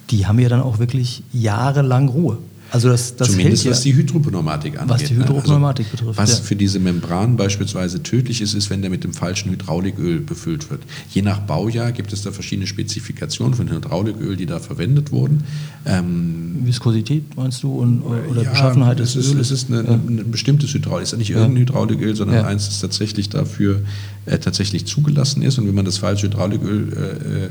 die 0.09 0.25
haben 0.25 0.39
ja 0.39 0.49
dann 0.49 0.61
auch 0.61 0.79
wirklich 0.79 1.23
jahrelang 1.33 2.07
Ruhe. 2.07 2.37
Also 2.71 2.89
das, 2.89 3.15
das 3.15 3.31
Zumindest 3.31 3.69
was 3.69 3.81
die 3.81 3.95
Hydropneumatik 3.95 4.79
angeht. 4.79 4.89
Was 4.89 5.03
die 5.03 5.13
ne? 5.13 5.23
Hydropneumatik 5.23 5.85
also, 5.85 5.97
betrifft. 5.97 6.19
Was 6.19 6.39
ja. 6.39 6.43
für 6.43 6.55
diese 6.55 6.79
Membran 6.79 7.37
beispielsweise 7.37 8.03
tödlich 8.03 8.41
ist, 8.41 8.53
ist, 8.53 8.69
wenn 8.69 8.81
der 8.81 8.91
mit 8.91 9.03
dem 9.03 9.13
falschen 9.13 9.51
Hydrauliköl 9.51 10.19
befüllt 10.19 10.69
wird. 10.69 10.81
Je 11.13 11.21
nach 11.21 11.39
Baujahr 11.39 11.91
gibt 11.91 12.11
es 12.13 12.23
da 12.23 12.31
verschiedene 12.31 12.67
Spezifikationen 12.67 13.53
von 13.53 13.69
Hydrauliköl, 13.69 14.35
die 14.35 14.45
da 14.45 14.59
verwendet 14.59 15.11
wurden. 15.11 15.43
Ähm, 15.85 16.57
Viskosität 16.63 17.35
meinst 17.37 17.63
du 17.63 17.73
und, 17.73 18.01
oder 18.01 18.43
ja, 18.43 18.49
Beschaffenheit 18.49 18.99
des 18.99 19.15
es 19.15 19.27
ist, 19.27 19.35
Es 19.35 19.51
ist 19.51 19.69
ja. 19.69 19.79
ein 19.79 20.25
bestimmtes 20.29 20.73
Hydraulik. 20.73 21.03
Es 21.03 21.13
ist 21.13 21.19
nicht 21.19 21.29
irgendein 21.29 21.57
Hydrauliköl, 21.57 22.15
sondern 22.15 22.45
eins, 22.45 22.67
das 22.67 22.79
tatsächlich 22.79 23.29
dafür 23.29 23.81
äh, 24.25 24.37
tatsächlich 24.39 24.85
zugelassen 24.85 25.41
ist. 25.41 25.57
Und 25.57 25.67
wenn 25.67 25.75
man 25.75 25.85
das 25.85 25.97
falsche 25.97 26.27
Hydrauliköl 26.27 26.93
äh, 26.93 27.49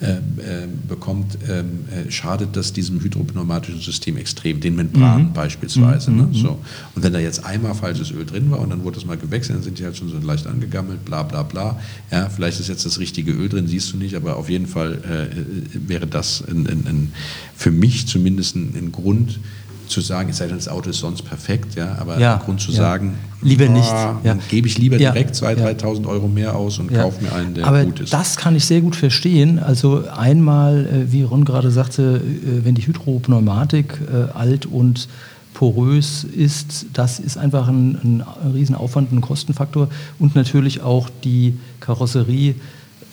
äh 0.00 0.14
äh, 0.14 0.64
äh, 0.64 0.66
bekommt, 0.88 1.38
ähm, 1.48 1.86
äh, 1.90 2.10
schadet 2.10 2.56
das 2.56 2.72
diesem 2.72 3.00
hydropneumatischen 3.00 3.80
System 3.80 4.16
extrem, 4.16 4.60
den 4.60 4.76
Membranen 4.76 5.28
mhm. 5.28 5.32
beispielsweise. 5.32 6.10
Mhm. 6.10 6.16
Ne? 6.16 6.22
Mhm. 6.24 6.34
So. 6.34 6.58
Und 6.94 7.02
wenn 7.02 7.12
da 7.12 7.18
jetzt 7.18 7.44
einmal 7.44 7.74
falsches 7.74 8.10
Öl 8.10 8.26
drin 8.26 8.50
war 8.50 8.60
und 8.60 8.70
dann 8.70 8.84
wurde 8.84 8.98
es 8.98 9.06
mal 9.06 9.16
gewechselt, 9.16 9.58
dann 9.58 9.62
sind 9.62 9.78
die 9.78 9.84
halt 9.84 9.96
schon 9.96 10.08
so 10.08 10.18
leicht 10.18 10.46
angegammelt, 10.46 11.04
bla 11.04 11.22
bla 11.22 11.42
bla. 11.42 11.80
Ja, 12.10 12.28
vielleicht 12.28 12.60
ist 12.60 12.68
jetzt 12.68 12.84
das 12.84 12.98
richtige 12.98 13.32
Öl 13.32 13.48
drin, 13.48 13.66
siehst 13.66 13.92
du 13.92 13.96
nicht, 13.96 14.14
aber 14.14 14.36
auf 14.36 14.50
jeden 14.50 14.66
Fall 14.66 14.98
äh, 15.04 15.88
wäre 15.88 16.06
das 16.06 16.42
ein, 16.46 16.66
ein, 16.66 16.86
ein, 16.86 17.12
für 17.56 17.70
mich 17.70 18.06
zumindest 18.06 18.56
ein 18.56 18.92
Grund, 18.92 19.38
zu 19.88 20.00
sagen, 20.00 20.30
es 20.30 20.38
sei 20.38 20.46
denn, 20.46 20.56
das 20.56 20.68
Auto 20.68 20.90
ist 20.90 20.98
sonst 20.98 21.22
perfekt, 21.22 21.74
ja, 21.74 21.96
aber 21.98 22.18
ja, 22.18 22.36
Grund 22.36 22.60
zu 22.60 22.70
ja. 22.72 22.78
sagen, 22.78 23.14
lieber 23.42 23.68
nicht, 23.68 23.88
ja. 23.88 24.18
dann 24.24 24.40
gebe 24.48 24.66
ich 24.66 24.78
lieber 24.78 24.96
direkt 24.96 25.34
2.000, 25.34 25.80
3.000 25.80 26.06
Euro 26.06 26.28
mehr 26.28 26.56
aus 26.56 26.78
und 26.78 26.92
kaufe 26.92 27.22
mir 27.22 27.32
einen, 27.32 27.54
der 27.54 27.66
aber 27.66 27.84
gut 27.84 28.00
ist. 28.00 28.12
Das 28.12 28.36
kann 28.36 28.56
ich 28.56 28.64
sehr 28.64 28.80
gut 28.80 28.96
verstehen. 28.96 29.58
Also 29.58 30.04
einmal, 30.14 30.86
äh, 30.86 31.12
wie 31.12 31.22
Ron 31.22 31.44
gerade 31.44 31.70
sagte, 31.70 32.20
äh, 32.22 32.64
wenn 32.64 32.74
die 32.74 32.86
Hydropneumatik 32.86 33.98
äh, 34.12 34.36
alt 34.36 34.66
und 34.66 35.08
porös 35.52 36.24
ist, 36.24 36.86
das 36.92 37.20
ist 37.20 37.36
einfach 37.36 37.68
ein, 37.68 37.94
ein 38.02 38.24
Riesenaufwand, 38.54 39.12
ein 39.12 39.20
Kostenfaktor 39.20 39.88
und 40.18 40.34
natürlich 40.34 40.82
auch 40.82 41.08
die 41.22 41.58
Karosserie. 41.80 42.54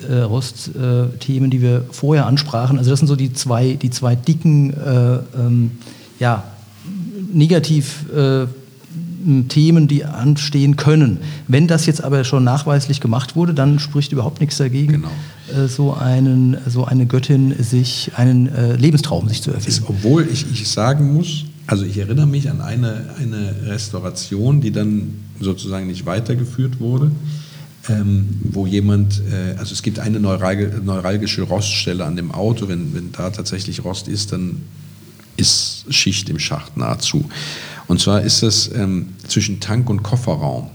Äh, 0.10 0.22
Rostthemen, 0.22 1.52
die 1.52 1.62
wir 1.62 1.86
vorher 1.92 2.26
ansprachen. 2.26 2.80
Also 2.80 2.90
das 2.90 2.98
sind 2.98 3.08
so 3.08 3.16
die 3.16 3.34
zwei, 3.34 3.74
die 3.74 3.92
zwei 3.92 4.16
dicken 4.16 4.74
äh, 4.74 5.20
ähm, 5.38 5.72
ja, 6.22 6.44
negativ 7.34 8.06
äh, 8.14 8.46
Themen, 9.50 9.88
die 9.88 10.06
anstehen 10.06 10.76
können. 10.76 11.20
Wenn 11.48 11.68
das 11.68 11.86
jetzt 11.86 12.04
aber 12.04 12.24
schon 12.24 12.44
nachweislich 12.44 13.02
gemacht 13.02 13.36
wurde, 13.36 13.54
dann 13.54 13.80
spricht 13.80 14.12
überhaupt 14.12 14.40
nichts 14.40 14.58
dagegen, 14.58 14.94
genau. 14.94 15.12
äh, 15.56 15.68
so, 15.68 15.94
einen, 15.94 16.58
so 16.68 16.86
eine 16.86 17.06
Göttin 17.06 17.54
sich 17.62 18.12
einen 18.16 18.48
äh, 18.48 18.76
Lebenstraum 18.76 19.28
sich 19.30 19.42
zu 19.42 19.52
erfüllen. 19.52 19.84
obwohl 19.88 20.28
ich, 20.32 20.46
ich 20.52 20.68
sagen 20.68 21.14
muss, 21.14 21.46
also 21.68 21.86
ich 21.86 21.98
erinnere 21.98 22.28
mich 22.28 22.50
an 22.50 22.62
eine, 22.62 23.10
eine 23.20 23.56
Restauration, 23.66 24.62
die 24.62 24.72
dann 24.72 25.14
sozusagen 25.40 25.88
nicht 25.88 26.06
weitergeführt 26.06 26.80
wurde. 26.80 27.12
Ähm, 27.90 28.28
wo 28.44 28.68
jemand, 28.68 29.22
äh, 29.32 29.58
also 29.58 29.74
es 29.74 29.82
gibt 29.82 29.98
eine 29.98 30.20
neuralgische 30.20 31.42
Roststelle 31.42 32.06
an 32.06 32.16
dem 32.16 32.32
Auto, 32.32 32.68
wenn, 32.68 32.94
wenn 32.94 33.12
da 33.12 33.32
tatsächlich 33.32 33.84
Rost 33.84 34.08
ist, 34.08 34.32
dann 34.32 34.58
ist 35.42 35.86
Schicht 35.90 36.30
im 36.30 36.40
Schacht 36.40 36.78
nahezu. 36.78 37.30
Und 37.88 38.00
zwar 38.00 38.22
ist 38.22 38.44
das 38.44 38.72
ähm, 38.74 39.10
zwischen 39.28 39.60
Tank 39.60 39.90
und 39.90 40.04
Kofferraum. 40.04 40.70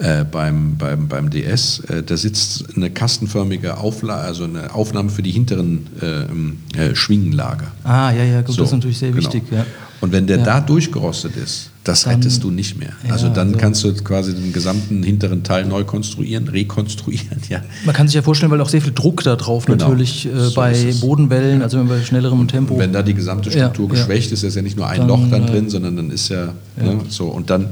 Äh, 0.00 0.24
beim, 0.24 0.78
beim, 0.78 1.08
beim 1.08 1.28
DS. 1.28 1.80
Äh, 1.80 2.02
da 2.02 2.16
sitzt 2.16 2.74
eine 2.74 2.88
kastenförmige 2.90 3.76
Auflage, 3.76 4.22
also 4.22 4.44
eine 4.44 4.74
Aufnahme 4.74 5.10
für 5.10 5.22
die 5.22 5.30
hinteren 5.30 5.88
äh, 6.00 6.90
äh 6.90 6.94
Schwingenlager. 6.94 7.66
Ah, 7.84 8.10
ja, 8.10 8.24
ja, 8.24 8.40
gut, 8.40 8.54
so, 8.54 8.62
das 8.62 8.70
ist 8.70 8.76
natürlich 8.76 8.96
sehr 8.96 9.10
genau. 9.10 9.22
wichtig. 9.22 9.42
Ja. 9.50 9.66
Und 10.00 10.12
wenn 10.12 10.26
der 10.26 10.38
ja. 10.38 10.44
da 10.44 10.60
durchgerostet 10.62 11.36
ist, 11.36 11.70
das 11.90 12.04
dann, 12.04 12.14
rettest 12.14 12.42
du 12.42 12.50
nicht 12.50 12.78
mehr. 12.78 12.92
Ja, 13.06 13.12
also 13.12 13.28
dann 13.28 13.48
also 13.48 13.58
kannst 13.58 13.84
du 13.84 13.92
quasi 13.94 14.34
den 14.34 14.52
gesamten 14.52 15.02
hinteren 15.02 15.42
Teil 15.42 15.66
neu 15.66 15.84
konstruieren, 15.84 16.48
rekonstruieren. 16.48 17.38
Ja. 17.48 17.62
Man 17.84 17.94
kann 17.94 18.06
sich 18.06 18.14
ja 18.14 18.22
vorstellen, 18.22 18.52
weil 18.52 18.60
auch 18.60 18.68
sehr 18.68 18.80
viel 18.80 18.92
Druck 18.92 19.22
da 19.24 19.36
drauf 19.36 19.66
genau. 19.66 19.88
natürlich 19.88 20.26
äh, 20.26 20.38
so 20.38 20.54
bei 20.54 20.94
Bodenwellen, 21.00 21.62
also 21.62 21.82
bei 21.84 22.02
schnellerem 22.02 22.46
Tempo. 22.48 22.74
Und 22.74 22.80
wenn 22.80 22.92
da 22.92 23.02
die 23.02 23.14
gesamte 23.14 23.50
Struktur 23.50 23.88
ja, 23.88 23.94
geschwächt 23.94 24.32
ist, 24.32 24.42
ist 24.42 24.54
ja 24.54 24.62
nicht 24.62 24.76
nur 24.76 24.86
ein 24.86 25.00
dann, 25.00 25.08
Loch 25.08 25.28
dann 25.30 25.46
drin, 25.46 25.68
sondern 25.68 25.96
dann 25.96 26.10
ist 26.10 26.28
ja, 26.28 26.54
ne, 26.76 27.00
so 27.08 27.26
und 27.26 27.50
dann 27.50 27.68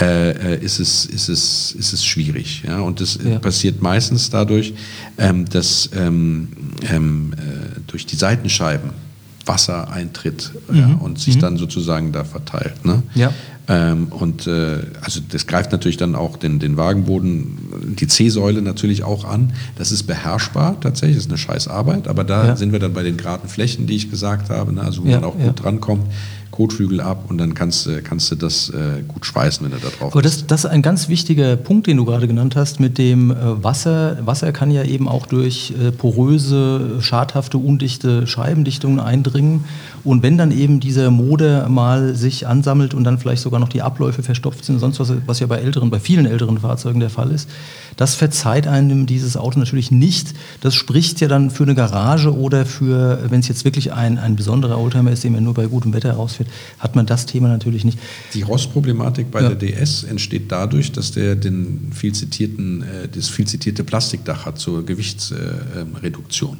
äh, 0.00 0.30
äh, 0.30 0.64
ist, 0.64 0.80
es, 0.80 1.04
ist, 1.06 1.28
es, 1.28 1.72
ist 1.72 1.92
es 1.92 2.04
schwierig. 2.04 2.62
Ja? 2.66 2.80
Und 2.80 3.00
das 3.00 3.18
passiert 3.40 3.82
meistens 3.82 4.30
dadurch, 4.30 4.74
ähm, 5.18 5.48
dass 5.48 5.90
ähm, 5.94 6.48
ähm, 6.90 7.34
äh, 7.36 7.80
durch 7.86 8.06
die 8.06 8.16
Seitenscheiben 8.16 8.90
Wasser 9.46 9.90
eintritt 9.90 10.52
mhm. 10.68 10.78
ja, 10.78 10.86
und 11.00 11.18
sich 11.18 11.36
mhm. 11.36 11.40
dann 11.40 11.56
sozusagen 11.56 12.12
da 12.12 12.24
verteilt. 12.24 12.84
Ne? 12.84 13.02
Ja. 13.14 13.32
Ähm, 13.70 14.08
und 14.10 14.48
äh, 14.48 14.78
also 15.00 15.20
das 15.30 15.46
greift 15.46 15.70
natürlich 15.70 15.96
dann 15.96 16.16
auch 16.16 16.36
den, 16.36 16.58
den 16.58 16.76
Wagenboden, 16.76 17.96
die 18.00 18.08
C-Säule 18.08 18.62
natürlich 18.62 19.04
auch 19.04 19.24
an. 19.24 19.52
Das 19.76 19.92
ist 19.92 20.02
beherrschbar 20.08 20.80
tatsächlich, 20.80 21.18
das 21.18 21.26
ist 21.26 21.30
eine 21.30 21.38
Scheißarbeit, 21.38 22.08
aber 22.08 22.24
da 22.24 22.48
ja. 22.48 22.56
sind 22.56 22.72
wir 22.72 22.80
dann 22.80 22.94
bei 22.94 23.04
den 23.04 23.16
geraden 23.16 23.48
Flächen, 23.48 23.86
die 23.86 23.94
ich 23.94 24.10
gesagt 24.10 24.50
habe, 24.50 24.72
ne? 24.72 24.82
also 24.82 25.04
wo 25.04 25.08
ja, 25.08 25.20
man 25.20 25.24
auch 25.30 25.38
gut 25.38 25.62
drankommt. 25.62 26.02
Kotflügel 26.50 27.00
ab 27.00 27.24
und 27.28 27.38
dann 27.38 27.54
kannst, 27.54 27.88
kannst 28.04 28.30
du 28.30 28.36
das 28.36 28.70
äh, 28.70 29.02
gut 29.06 29.24
schweißen, 29.24 29.64
wenn 29.64 29.72
du 29.72 29.78
da 29.78 29.88
drauf 29.90 30.12
Aber 30.12 30.22
das, 30.22 30.46
das 30.46 30.64
ist 30.64 30.70
ein 30.70 30.82
ganz 30.82 31.08
wichtiger 31.08 31.56
Punkt, 31.56 31.86
den 31.86 31.96
du 31.96 32.04
gerade 32.04 32.26
genannt 32.26 32.56
hast 32.56 32.80
mit 32.80 32.98
dem 32.98 33.30
äh, 33.30 33.62
Wasser. 33.62 34.18
Wasser 34.24 34.52
kann 34.52 34.70
ja 34.70 34.82
eben 34.84 35.08
auch 35.08 35.26
durch 35.26 35.72
äh, 35.80 35.92
poröse, 35.92 37.00
schadhafte, 37.00 37.58
undichte 37.58 38.26
Scheibendichtungen 38.26 39.00
eindringen. 39.00 39.64
Und 40.02 40.22
wenn 40.22 40.38
dann 40.38 40.50
eben 40.50 40.80
dieser 40.80 41.10
Moder 41.10 41.68
mal 41.68 42.14
sich 42.14 42.46
ansammelt 42.46 42.94
und 42.94 43.04
dann 43.04 43.18
vielleicht 43.18 43.42
sogar 43.42 43.60
noch 43.60 43.68
die 43.68 43.82
Abläufe 43.82 44.22
verstopft 44.22 44.64
sind, 44.64 44.78
sonst 44.78 44.98
was, 44.98 45.12
was 45.26 45.40
ja 45.40 45.46
bei 45.46 45.58
älteren, 45.58 45.90
bei 45.90 46.00
vielen 46.00 46.26
älteren 46.26 46.58
Fahrzeugen 46.58 47.00
der 47.00 47.10
Fall 47.10 47.30
ist, 47.30 47.48
das 47.96 48.14
verzeiht 48.14 48.66
einem 48.66 49.06
dieses 49.06 49.36
Auto 49.36 49.58
natürlich 49.58 49.90
nicht. 49.90 50.34
Das 50.62 50.74
spricht 50.74 51.20
ja 51.20 51.28
dann 51.28 51.50
für 51.50 51.64
eine 51.64 51.74
Garage 51.74 52.34
oder 52.34 52.64
für, 52.64 53.30
wenn 53.30 53.40
es 53.40 53.48
jetzt 53.48 53.64
wirklich 53.64 53.92
ein, 53.92 54.18
ein 54.18 54.36
besonderer 54.36 54.78
Oldtimer 54.78 55.10
ist, 55.10 55.22
den 55.22 55.34
man 55.34 55.44
nur 55.44 55.54
bei 55.54 55.66
gutem 55.66 55.92
Wetter 55.92 56.18
herausfährt, 56.40 56.48
hat 56.78 56.96
man 56.96 57.06
das 57.06 57.26
Thema 57.26 57.48
natürlich 57.48 57.84
nicht. 57.84 57.98
Die 58.34 58.42
Rostproblematik 58.42 59.30
bei 59.30 59.42
ja. 59.42 59.50
der 59.50 59.56
DS 59.56 60.04
entsteht 60.04 60.50
dadurch, 60.50 60.92
dass 60.92 61.12
der 61.12 61.36
den 61.36 61.92
viel 61.94 62.12
zitierten, 62.12 62.82
äh, 62.82 63.08
das 63.08 63.28
viel 63.28 63.46
zitierte 63.46 63.84
Plastikdach 63.84 64.46
hat 64.46 64.58
zur 64.58 64.84
Gewichtsreduktion. 64.84 66.58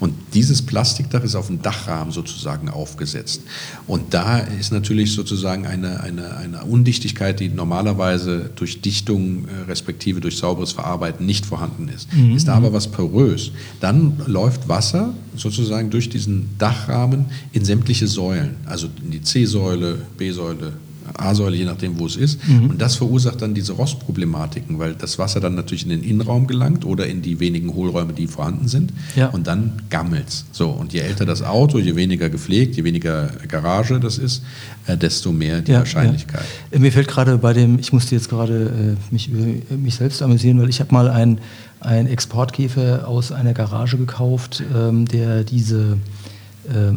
Und 0.00 0.14
dieses 0.34 0.62
Plastikdach 0.62 1.22
ist 1.22 1.34
auf 1.34 1.48
dem 1.48 1.62
Dachrahmen 1.62 2.12
sozusagen 2.12 2.68
aufgesetzt. 2.68 3.42
Und 3.86 4.14
da 4.14 4.38
ist 4.38 4.72
natürlich 4.72 5.12
sozusagen 5.12 5.66
eine, 5.66 6.00
eine, 6.00 6.36
eine 6.36 6.64
Undichtigkeit, 6.64 7.40
die 7.40 7.48
normalerweise 7.48 8.50
durch 8.56 8.80
Dichtung 8.80 9.46
äh, 9.46 9.62
respektive 9.68 10.20
durch 10.20 10.38
sauberes 10.38 10.72
Verarbeiten 10.72 11.26
nicht 11.26 11.46
vorhanden 11.46 11.88
ist. 11.88 12.12
Mhm. 12.12 12.36
Ist 12.36 12.48
da 12.48 12.54
aber 12.54 12.72
was 12.72 12.88
porös, 12.88 13.52
dann 13.80 14.20
läuft 14.26 14.68
Wasser 14.68 15.14
sozusagen 15.36 15.90
durch 15.90 16.08
diesen 16.08 16.50
Dachrahmen 16.58 17.26
in 17.52 17.64
sämtliche 17.64 18.06
Säulen, 18.06 18.56
also 18.66 18.88
in 19.02 19.10
die 19.10 19.17
C-Säule, 19.22 19.98
B-Säule, 20.16 20.72
A-Säule, 21.16 21.56
je 21.56 21.64
nachdem, 21.64 21.98
wo 21.98 22.06
es 22.06 22.16
ist. 22.16 22.46
Mhm. 22.46 22.70
Und 22.70 22.80
das 22.80 22.96
verursacht 22.96 23.40
dann 23.42 23.54
diese 23.54 23.72
Rostproblematiken, 23.72 24.78
weil 24.78 24.94
das 24.94 25.18
Wasser 25.18 25.40
dann 25.40 25.54
natürlich 25.54 25.84
in 25.84 25.90
den 25.90 26.02
Innenraum 26.02 26.46
gelangt 26.46 26.84
oder 26.84 27.06
in 27.06 27.22
die 27.22 27.40
wenigen 27.40 27.72
Hohlräume, 27.74 28.12
die 28.12 28.26
vorhanden 28.26 28.68
sind. 28.68 28.92
Ja. 29.16 29.28
Und 29.28 29.46
dann 29.46 29.82
gammelt 29.90 30.28
es. 30.28 30.44
So, 30.52 30.70
und 30.70 30.92
je 30.92 31.00
älter 31.00 31.26
das 31.26 31.42
Auto, 31.42 31.78
je 31.78 31.96
weniger 31.96 32.28
gepflegt, 32.28 32.76
je 32.76 32.84
weniger 32.84 33.30
Garage 33.48 34.00
das 34.00 34.18
ist, 34.18 34.42
äh, 34.86 34.96
desto 34.96 35.32
mehr 35.32 35.60
die 35.60 35.72
ja, 35.72 35.78
Wahrscheinlichkeit. 35.78 36.44
Ja. 36.72 36.78
Mir 36.78 36.92
fällt 36.92 37.08
gerade 37.08 37.38
bei 37.38 37.52
dem, 37.52 37.78
ich 37.78 37.92
musste 37.92 38.14
jetzt 38.14 38.28
gerade 38.28 38.96
äh, 39.10 39.12
mich 39.12 39.28
über 39.28 39.76
mich 39.76 39.96
selbst 39.96 40.22
amüsieren, 40.22 40.60
weil 40.60 40.68
ich 40.68 40.80
habe 40.80 40.92
mal 40.92 41.08
einen 41.08 42.06
Exportkäfer 42.06 43.08
aus 43.08 43.32
einer 43.32 43.54
Garage 43.54 43.96
gekauft, 43.96 44.62
ähm, 44.74 45.06
der 45.06 45.44
diese 45.44 45.78
äh, 45.80 45.96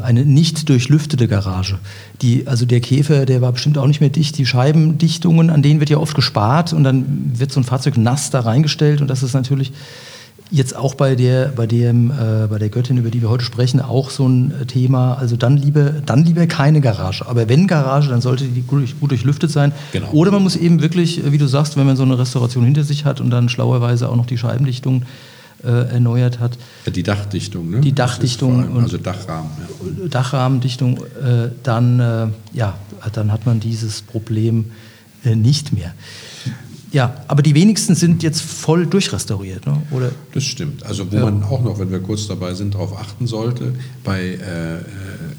eine 0.01 0.25
nicht 0.25 0.67
durchlüftete 0.69 1.27
Garage. 1.27 1.79
Die, 2.21 2.47
also 2.47 2.65
der 2.65 2.81
Käfer, 2.81 3.25
der 3.25 3.41
war 3.41 3.51
bestimmt 3.51 3.77
auch 3.77 3.87
nicht 3.87 4.01
mehr 4.01 4.09
dicht. 4.09 4.37
Die 4.37 4.45
Scheibendichtungen, 4.45 5.49
an 5.49 5.61
denen 5.61 5.79
wird 5.79 5.89
ja 5.89 5.97
oft 5.97 6.15
gespart 6.15 6.73
und 6.73 6.83
dann 6.83 7.31
wird 7.35 7.51
so 7.51 7.59
ein 7.59 7.63
Fahrzeug 7.63 7.97
nass 7.97 8.29
da 8.29 8.41
reingestellt 8.41 9.01
und 9.01 9.07
das 9.07 9.23
ist 9.23 9.33
natürlich 9.33 9.71
jetzt 10.51 10.75
auch 10.75 10.95
bei 10.95 11.15
der, 11.15 11.47
bei 11.47 11.65
dem, 11.65 12.11
äh, 12.11 12.47
bei 12.47 12.59
der 12.59 12.69
Göttin, 12.69 12.97
über 12.97 13.09
die 13.09 13.21
wir 13.21 13.29
heute 13.29 13.45
sprechen, 13.45 13.79
auch 13.79 14.09
so 14.09 14.27
ein 14.27 14.53
Thema. 14.67 15.13
Also 15.13 15.37
dann 15.37 15.55
lieber, 15.55 15.91
dann 16.05 16.25
lieber 16.25 16.45
keine 16.45 16.81
Garage. 16.81 17.25
Aber 17.25 17.47
wenn 17.47 17.67
Garage, 17.67 18.09
dann 18.09 18.19
sollte 18.21 18.43
die 18.43 18.61
gut, 18.61 18.99
gut 18.99 19.11
durchlüftet 19.11 19.49
sein. 19.49 19.71
Genau. 19.93 20.11
Oder 20.11 20.31
man 20.31 20.43
muss 20.43 20.57
eben 20.57 20.81
wirklich, 20.81 21.21
wie 21.31 21.37
du 21.37 21.47
sagst, 21.47 21.77
wenn 21.77 21.85
man 21.85 21.95
so 21.95 22.03
eine 22.03 22.19
Restauration 22.19 22.65
hinter 22.65 22.83
sich 22.83 23.05
hat 23.05 23.21
und 23.21 23.29
dann 23.29 23.47
schlauerweise 23.47 24.09
auch 24.09 24.17
noch 24.17 24.25
die 24.25 24.37
Scheibendichtung 24.37 25.03
äh, 25.03 25.05
erneuert 25.67 26.39
hat. 26.39 26.57
Die 26.93 27.03
Dachdichtung, 27.03 27.69
ne? 27.69 27.81
Die 27.81 27.93
Dachdichtung. 27.93 28.63
Allem, 28.63 28.77
also 28.77 28.97
Dachrahmen. 28.97 29.51
Ja. 29.59 30.07
Dachrahmendichtung, 30.07 30.97
äh, 30.97 31.49
dann, 31.63 31.99
äh, 31.99 32.27
ja, 32.53 32.77
dann 33.13 33.31
hat 33.31 33.45
man 33.45 33.59
dieses 33.59 34.01
Problem 34.01 34.71
äh, 35.23 35.35
nicht 35.35 35.73
mehr. 35.73 35.93
Ja, 36.91 37.23
aber 37.29 37.41
die 37.41 37.55
wenigsten 37.55 37.95
sind 37.95 38.21
jetzt 38.21 38.41
voll 38.41 38.85
durchrestauriert, 38.85 39.65
ne? 39.65 39.81
oder? 39.91 40.11
Das 40.33 40.43
stimmt. 40.43 40.85
Also 40.85 41.09
wo 41.09 41.15
ja. 41.15 41.23
man 41.23 41.43
auch 41.43 41.63
noch, 41.63 41.79
wenn 41.79 41.89
wir 41.89 42.01
kurz 42.01 42.27
dabei 42.27 42.53
sind, 42.53 42.73
darauf 42.73 42.99
achten 42.99 43.27
sollte, 43.27 43.73
bei, 44.03 44.19
äh, 44.21 44.75
äh, 44.75 44.81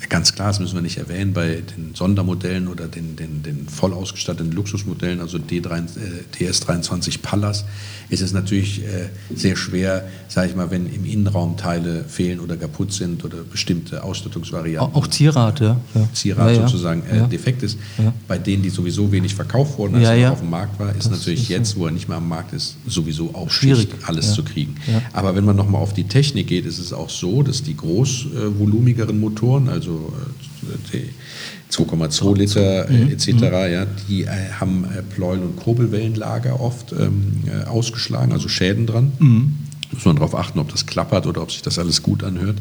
ganz 0.09 0.35
klar, 0.35 0.49
das 0.49 0.61
müssen 0.61 0.75
wir 0.75 0.81
nicht 0.81 0.97
erwähnen, 0.97 1.35
bei 1.35 1.63
den 1.77 1.95
Sondermodellen 1.95 2.69
oder 2.69 2.89
den, 2.89 3.17
den, 3.17 3.43
den 3.43 3.69
voll 3.69 3.93
ausgestatteten 3.93 4.53
Luxusmodellen, 4.53 5.21
also 5.21 5.37
D3, 5.37 5.77
äh, 5.77 6.45
DS23 6.45 7.21
Pallas, 7.21 7.67
ist 8.09 8.23
es 8.23 8.33
natürlich 8.33 8.83
äh, 8.85 9.11
sehr 9.35 9.57
schwer, 9.57 10.09
sage 10.29 10.49
ich 10.49 10.57
mal, 10.57 10.71
wenn 10.71 10.87
im 10.87 11.05
Innenraum 11.05 11.59
Teile 11.59 12.05
fehlen 12.05 12.41
oder 12.41 12.57
kaputt 12.57 12.95
sind 12.95 13.25
oder 13.25 13.39
bestimmte 13.43 14.03
Ausstattungsvarianten. 14.03 14.95
Auch 14.95 15.07
ja. 15.95 16.09
Zierat 16.15 16.51
ja, 16.51 16.61
ja. 16.63 16.69
sozusagen 16.69 17.03
äh, 17.03 17.29
defekt 17.29 17.63
ist. 17.63 17.79
Bei 18.27 18.39
denen, 18.39 18.63
die 18.63 18.71
sowieso 18.71 19.13
wenig 19.13 19.35
verkauft 19.35 19.77
wurden, 19.77 19.97
als 19.97 20.09
er 20.09 20.33
auf 20.33 20.41
dem 20.41 20.51
Markt 20.51 20.81
war, 20.81 20.91
ist 20.91 21.11
das 21.11 21.11
natürlich 21.11 21.42
ist 21.43 21.49
jetzt, 21.49 21.77
wo 21.77 21.87
er 21.87 21.93
nicht 21.93 22.09
mehr 22.09 22.19
am 22.19 22.29
Markt 22.29 22.53
ist, 22.53 22.77
sowieso 22.87 23.35
auch 23.35 23.51
schwierig, 23.51 23.89
alles 24.07 24.35
zu 24.35 24.43
kriegen. 24.43 24.77
Aber 25.13 25.35
wenn 25.35 25.45
man 25.45 25.57
nochmal 25.57 25.83
auf 25.83 25.93
die 25.93 26.05
Technik 26.05 26.47
geht, 26.47 26.67
ist 26.67 26.79
es 26.79 26.93
auch 26.93 27.11
so, 27.11 27.43
dass 27.43 27.63
die 27.63 27.77
großvolumigeren 27.77 29.19
Motoren, 29.19 29.69
also 29.69 30.13
äh, 30.63 30.77
die 30.93 31.09
2,2 31.73 32.37
Liter 32.37 32.89
äh, 32.89 32.93
mhm. 32.93 33.11
etc., 33.13 33.29
mhm. 33.29 33.43
ja, 33.43 33.87
die 34.09 34.25
äh, 34.25 34.29
haben 34.61 34.85
äh, 34.85 35.03
Pleuel- 35.03 35.41
und 35.41 35.57
Kurbelwellenlager 35.57 36.61
oft 36.61 36.93
ähm, 36.93 37.45
äh, 37.47 37.65
ausgeschlagen, 37.65 38.33
also 38.33 38.49
Schäden 38.49 38.87
dran. 38.87 39.13
Mhm. 39.19 39.55
Muss 39.93 40.05
man 40.05 40.17
darauf 40.17 40.35
achten, 40.35 40.59
ob 40.59 40.71
das 40.71 40.87
klappert 40.87 41.27
oder 41.27 41.43
ob 41.43 41.53
sich 41.53 41.63
das 41.63 41.79
alles 41.79 42.03
gut 42.03 42.25
anhört. 42.25 42.57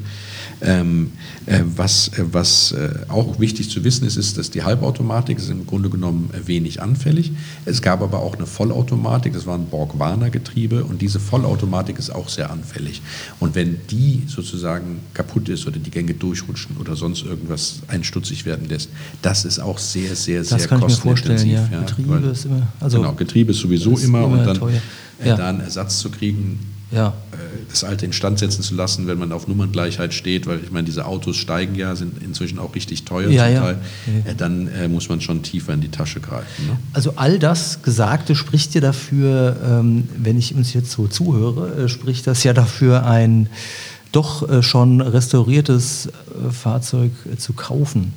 Ähm, 0.62 1.14
äh, 1.46 1.62
was 1.76 2.10
äh, 2.10 2.24
was 2.32 2.72
äh, 2.72 2.90
auch 3.08 3.40
wichtig 3.40 3.70
zu 3.70 3.84
wissen 3.84 4.06
ist, 4.06 4.18
ist, 4.18 4.38
dass 4.38 4.52
die 4.52 4.64
Halbautomatik 4.64 5.38
ist 5.38 5.50
im 5.50 5.66
Grunde 5.66 5.90
genommen 5.90 6.30
äh, 6.34 6.48
wenig 6.48 6.82
anfällig. 6.82 7.32
Es 7.66 7.82
gab 7.82 8.02
aber 8.02 8.20
auch 8.20 8.36
eine 8.36 8.46
Vollautomatik, 8.46 9.34
das 9.34 9.46
war 9.46 9.56
ein 9.58 9.68
Borg-Warner-Getriebe 9.68 10.84
und 10.84 11.02
diese 11.02 11.20
Vollautomatik 11.20 11.98
ist 11.98 12.10
auch 12.10 12.30
sehr 12.30 12.52
anfällig. 12.52 13.02
Und 13.40 13.56
wenn 13.56 13.78
die 13.90 14.24
sozusagen 14.28 15.00
kaputt 15.14 15.50
ist 15.50 15.68
oder 15.68 15.80
die 15.80 15.92
Gänge 15.92 16.14
durchrutschen 16.14 16.78
oder 16.78 16.96
sonst 16.96 17.24
irgendwas 17.24 17.82
einstutzig 17.88 18.46
werden 18.46 18.68
lässt, 18.68 18.90
das 19.22 19.46
ist 19.46 19.60
auch 19.60 19.78
sehr, 19.78 20.16
sehr, 20.16 20.44
sehr 20.44 20.58
das 20.58 20.68
kann 20.68 20.82
kostenintensiv. 20.82 21.46
Ich 21.46 21.50
mir 21.50 21.58
vorstellen, 21.58 21.74
ja. 21.74 21.80
Getriebe 21.82 22.10
weil, 22.10 22.32
ist 22.32 22.46
immer, 22.46 22.68
also 22.80 22.98
genau, 23.00 23.14
Getriebe 23.14 23.52
ist 23.52 23.60
sowieso 23.60 23.94
ist 23.94 24.04
immer, 24.04 24.26
immer, 24.26 24.40
und 24.40 24.46
dann 24.46 24.82
ja. 25.24 25.36
da 25.36 25.50
einen 25.50 25.62
Ersatz 25.62 26.00
zu 26.00 26.10
kriegen, 26.10 26.60
ja. 26.92 27.14
Äh, 27.32 27.38
das 27.70 27.84
alte 27.84 28.06
instand 28.06 28.40
setzen 28.40 28.62
zu 28.62 28.76
lassen, 28.76 29.08
wenn 29.08 29.18
man 29.18 29.32
auf 29.32 29.48
Nummerngleichheit 29.48 30.14
steht, 30.14 30.46
weil 30.46 30.60
ich 30.64 30.72
meine, 30.72 30.86
diese 30.86 31.06
Autos 31.06 31.38
steigen 31.38 31.76
ja, 31.76 31.96
sind 31.96 32.22
inzwischen 32.22 32.60
auch 32.60 32.76
richtig 32.76 33.06
teuer 33.06 33.30
ja, 33.30 33.46
zum 33.46 33.56
Teil, 33.56 33.78
ja. 34.26 34.32
Äh, 34.32 34.36
dann 34.36 34.68
äh, 34.68 34.88
muss 34.88 35.08
man 35.10 35.22
schon 35.22 35.42
tiefer 35.42 35.74
in 35.74 35.82
die 35.82 35.90
Tasche 35.90 36.20
greifen. 36.20 36.68
Ne? 36.68 36.78
Also 36.94 37.14
all 37.16 37.40
das 37.40 37.82
Gesagte 37.82 38.36
spricht 38.36 38.76
ja 38.76 38.82
dafür, 38.82 39.58
ähm, 39.66 40.10
wenn 40.18 40.38
ich 40.38 40.54
uns 40.54 40.74
jetzt 40.74 40.92
so 40.92 41.08
zuhöre, 41.08 41.88
spricht 41.88 42.28
das 42.28 42.44
ja 42.44 42.54
dafür, 42.54 43.06
ein 43.06 43.50
doch 44.12 44.62
schon 44.62 45.00
restauriertes 45.00 46.10
Fahrzeug 46.52 47.12
zu 47.38 47.54
kaufen. 47.54 48.12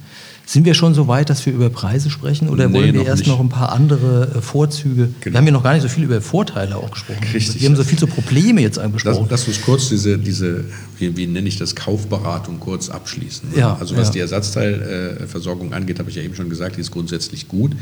Sind 0.47 0.67
wir 0.67 0.75
schon 0.75 0.95
so 0.95 1.09
weit, 1.09 1.31
dass 1.31 1.47
wir 1.47 1.53
über 1.53 1.71
Preise 1.71 2.11
sprechen 2.11 2.49
oder 2.49 2.69
nee, 2.69 2.75
wollen 2.75 2.93
wir 2.93 3.01
noch 3.01 3.07
erst 3.07 3.21
nicht. 3.21 3.29
noch 3.29 3.41
ein 3.41 3.49
paar 3.49 3.73
andere 3.73 4.31
äh, 4.37 4.41
Vorzüge? 4.43 5.09
Genau. 5.21 5.35
Wir 5.35 5.39
haben 5.39 5.47
ja 5.47 5.53
noch 5.53 5.63
gar 5.63 5.73
nicht 5.73 5.83
so 5.83 5.89
viel 5.89 6.05
über 6.05 6.21
Vorteile 6.21 6.77
auch 6.77 6.91
gesprochen. 6.91 7.25
Richtig. 7.33 7.63
Wir 7.63 7.69
haben 7.69 7.77
so 7.77 7.85
viel 7.85 7.99
zu 7.99 8.07
Probleme 8.07 8.61
jetzt 8.61 8.79
angesprochen. 8.79 9.27
Lass, 9.31 9.47
lass 9.47 9.49
uns 9.49 9.63
kurz 9.63 9.89
diese, 9.89 10.19
diese 10.19 10.65
wie, 10.99 11.17
wie, 11.17 11.27
nenne 11.27 11.49
ich 11.49 11.57
das, 11.57 11.75
Kaufberatung 11.75 12.61
kurz 12.61 12.89
abschließen. 12.89 13.51
Ja, 13.57 13.77
also 13.77 13.97
was 13.97 14.09
ja. 14.09 14.13
die 14.13 14.19
Ersatzteilversorgung 14.21 15.73
angeht, 15.73 15.99
habe 15.99 16.11
ich 16.11 16.17
ja 16.17 16.23
eben 16.23 16.35
schon 16.35 16.49
gesagt, 16.49 16.77
die 16.77 16.81
ist 16.81 16.91
grundsätzlich 16.91 17.49
gut. 17.49 17.73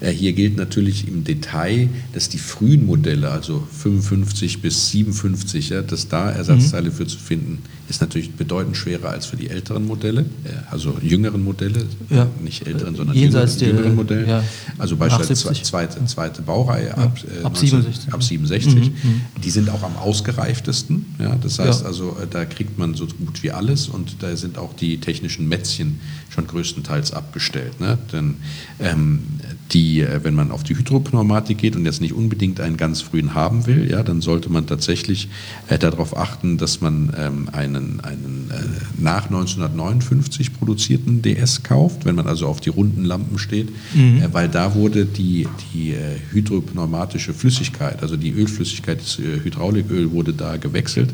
Äh, 0.00 0.10
hier 0.10 0.32
gilt 0.32 0.56
natürlich 0.56 1.08
im 1.08 1.24
Detail, 1.24 1.88
dass 2.12 2.28
die 2.28 2.38
frühen 2.38 2.86
Modelle, 2.86 3.30
also 3.30 3.62
55 3.78 4.62
bis 4.62 4.90
57, 4.90 5.70
ja, 5.70 5.82
dass 5.82 6.08
da 6.08 6.30
Ersatzteile 6.30 6.90
mhm. 6.90 6.94
für 6.94 7.06
zu 7.06 7.18
finden, 7.18 7.62
ist 7.88 8.00
natürlich 8.00 8.32
bedeutend 8.32 8.76
schwerer 8.76 9.10
als 9.10 9.26
für 9.26 9.36
die 9.36 9.50
älteren 9.50 9.86
Modelle, 9.86 10.22
äh, 10.44 10.70
also 10.70 10.96
jüngeren 11.02 11.42
Modelle, 11.42 11.84
ja. 12.10 12.26
nicht 12.42 12.66
älteren, 12.66 12.94
sondern 12.94 13.16
Jenseits 13.16 13.60
jüngeren, 13.60 13.76
jüngeren 13.76 13.96
Modelle. 13.96 14.28
Ja. 14.28 14.44
Also 14.78 14.96
beispielsweise 14.96 15.62
zweite, 15.62 16.04
zweite 16.06 16.42
Baureihe 16.42 16.96
ab, 16.96 17.18
äh, 17.40 17.44
ab 17.44 17.56
67. 17.56 18.12
Ab 18.12 18.22
67. 18.22 18.90
Mhm. 18.90 19.20
Die 19.42 19.50
sind 19.50 19.70
auch 19.70 19.82
am 19.82 19.96
ausgereiftesten. 19.96 21.06
Ja, 21.18 21.36
das 21.36 21.58
heißt 21.58 21.84
also, 21.84 22.16
äh, 22.22 22.26
da 22.28 22.44
kriegt 22.44 22.78
man 22.78 22.94
so 22.94 23.06
gut 23.06 23.42
wie 23.42 23.52
alles 23.52 23.88
und 23.88 24.22
da 24.22 24.36
sind 24.36 24.58
auch 24.58 24.74
die 24.74 24.98
technischen 24.98 25.48
Mätzchen 25.48 26.00
schon 26.28 26.46
größtenteils 26.46 27.12
abgestellt. 27.12 27.80
Ne? 27.80 27.98
Denn 28.12 28.36
ähm, 28.78 29.22
die, 29.72 30.00
äh, 30.00 30.20
wenn 30.22 30.34
man 30.34 30.50
auf 30.50 30.62
die 30.62 30.76
Hydropneumatik 30.76 31.58
geht 31.58 31.76
und 31.76 31.84
jetzt 31.84 32.00
nicht 32.00 32.12
unbedingt 32.12 32.60
einen 32.60 32.76
ganz 32.76 33.00
frühen 33.00 33.34
haben 33.34 33.66
will, 33.66 33.90
ja, 33.90 34.02
dann 34.02 34.20
sollte 34.20 34.50
man 34.50 34.66
tatsächlich 34.66 35.28
äh, 35.68 35.78
darauf 35.78 36.16
achten, 36.16 36.58
dass 36.58 36.80
man 36.80 37.12
ähm, 37.16 37.48
einen, 37.52 38.00
einen 38.00 38.50
äh, 38.50 39.00
nach 39.00 39.26
1959 39.26 40.54
produzierten 40.54 41.22
DS 41.22 41.62
kauft, 41.62 42.04
wenn 42.04 42.14
man 42.14 42.26
also 42.26 42.46
auf 42.46 42.60
die 42.60 42.70
runden 42.70 43.04
Lampen 43.04 43.38
steht, 43.38 43.68
mhm. 43.94 44.22
äh, 44.22 44.32
weil 44.32 44.48
da 44.48 44.74
wurde 44.74 45.06
die, 45.06 45.46
die 45.72 45.90
äh, 45.90 46.16
hydropneumatische 46.30 47.34
Flüssigkeit, 47.34 48.02
also 48.02 48.16
die 48.16 48.30
Ölflüssigkeit, 48.30 49.00
das 49.00 49.18
äh, 49.18 49.44
Hydrauliköl 49.44 50.10
wurde 50.10 50.32
da 50.32 50.56
gewechselt. 50.56 51.10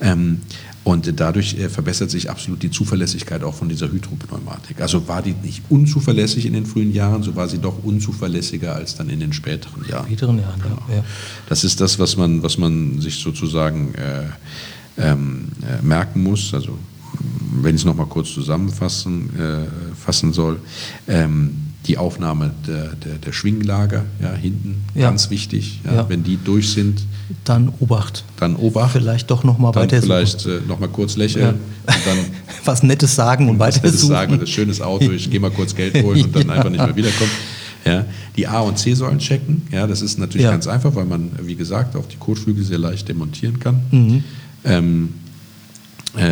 Ähm, 0.00 0.40
und 0.84 1.18
dadurch 1.18 1.58
äh, 1.58 1.68
verbessert 1.68 2.10
sich 2.10 2.30
absolut 2.30 2.62
die 2.62 2.70
Zuverlässigkeit 2.70 3.42
auch 3.42 3.54
von 3.54 3.68
dieser 3.68 3.90
Hydropneumatik. 3.90 4.80
Also 4.80 5.08
war 5.08 5.20
die 5.20 5.34
nicht 5.42 5.64
unzuverlässig 5.68 6.46
in 6.46 6.52
den 6.52 6.64
frühen 6.64 6.92
Jahren, 6.92 7.24
so 7.24 7.34
war 7.34 7.48
sie 7.48 7.58
doch 7.58 7.82
unzuverlässiger 7.82 8.74
als 8.74 8.94
dann 8.94 9.10
in 9.10 9.18
den 9.18 9.32
späteren 9.32 9.84
Jahren. 9.88 10.06
Späteren 10.06 10.38
Jahren, 10.38 10.62
genau. 10.62 10.78
ja. 10.88 11.04
Das 11.48 11.64
ist 11.64 11.80
das, 11.80 11.98
was 11.98 12.16
man, 12.16 12.40
was 12.42 12.56
man 12.56 13.00
sich 13.00 13.16
sozusagen 13.16 13.94
äh, 13.96 14.26
ähm, 14.98 15.48
äh, 15.62 15.84
merken 15.84 16.22
muss. 16.22 16.54
Also 16.54 16.78
wenn 17.62 17.74
ich 17.74 17.80
es 17.80 17.84
nochmal 17.84 18.06
kurz 18.06 18.32
zusammenfassen 18.32 19.30
äh, 19.36 19.96
fassen 19.96 20.32
soll. 20.32 20.60
Ähm, 21.08 21.65
die 21.86 21.98
Aufnahme 21.98 22.50
der, 22.66 22.94
der, 22.94 23.14
der 23.14 23.32
Schwinglager 23.32 24.04
ja, 24.20 24.32
hinten, 24.32 24.84
ja. 24.94 25.08
ganz 25.08 25.30
wichtig. 25.30 25.80
Ja, 25.84 25.94
ja. 25.94 26.08
Wenn 26.08 26.22
die 26.22 26.38
durch 26.42 26.70
sind. 26.70 27.02
Dann 27.44 27.72
Obacht. 27.80 28.24
Dann 28.38 28.56
Obacht. 28.56 28.92
Vielleicht 28.92 29.30
doch 29.30 29.44
nochmal 29.44 29.74
weiter 29.74 30.00
Vielleicht 30.00 30.46
äh, 30.46 30.60
nochmal 30.66 30.88
kurz 30.88 31.16
lächeln. 31.16 31.54
Und 31.86 32.06
dann 32.06 32.18
was 32.64 32.82
Nettes 32.82 33.14
sagen 33.14 33.48
und 33.48 33.58
weiter 33.58 33.82
Was 33.82 33.92
Nettes 33.92 34.06
sagen 34.06 34.32
und 34.34 34.42
das 34.42 34.50
schönes 34.50 34.80
Auto, 34.80 35.10
ich 35.10 35.30
gehe 35.30 35.40
mal 35.40 35.50
kurz 35.50 35.74
Geld 35.74 35.94
holen 36.02 36.24
und 36.24 36.36
dann 36.36 36.50
einfach 36.50 36.70
nicht 36.70 36.84
mehr 36.84 36.96
wiederkommen. 36.96 37.30
Ja, 37.84 38.04
die 38.36 38.48
A- 38.48 38.60
und 38.60 38.78
C-Säulen 38.78 39.20
checken. 39.20 39.62
Ja, 39.70 39.86
das 39.86 40.02
ist 40.02 40.18
natürlich 40.18 40.46
ganz 40.46 40.66
einfach, 40.66 40.94
weil 40.96 41.04
man, 41.04 41.30
wie 41.42 41.54
gesagt, 41.54 41.94
auch 41.94 42.06
die 42.06 42.16
Kotflügel 42.16 42.64
sehr 42.64 42.78
leicht 42.78 43.08
demontieren 43.08 43.60
kann. 43.60 43.80
Mhm. 43.92 44.24
Ähm, 44.64 45.14
äh, 45.24 45.25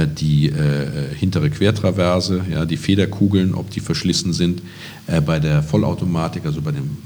die 0.07 0.49
äh, 0.49 1.15
hintere 1.15 1.51
Quertraverse, 1.51 2.43
ja, 2.51 2.65
die 2.65 2.77
Federkugeln, 2.77 3.55
ob 3.55 3.71
die 3.71 3.81
verschlissen 3.81 4.33
sind. 4.33 4.63
Äh, 5.07 5.21
bei 5.21 5.39
der 5.39 5.63
Vollautomatik, 5.63 6.47
also 6.47 6.63
bei 6.63 6.73
dem 6.73 6.97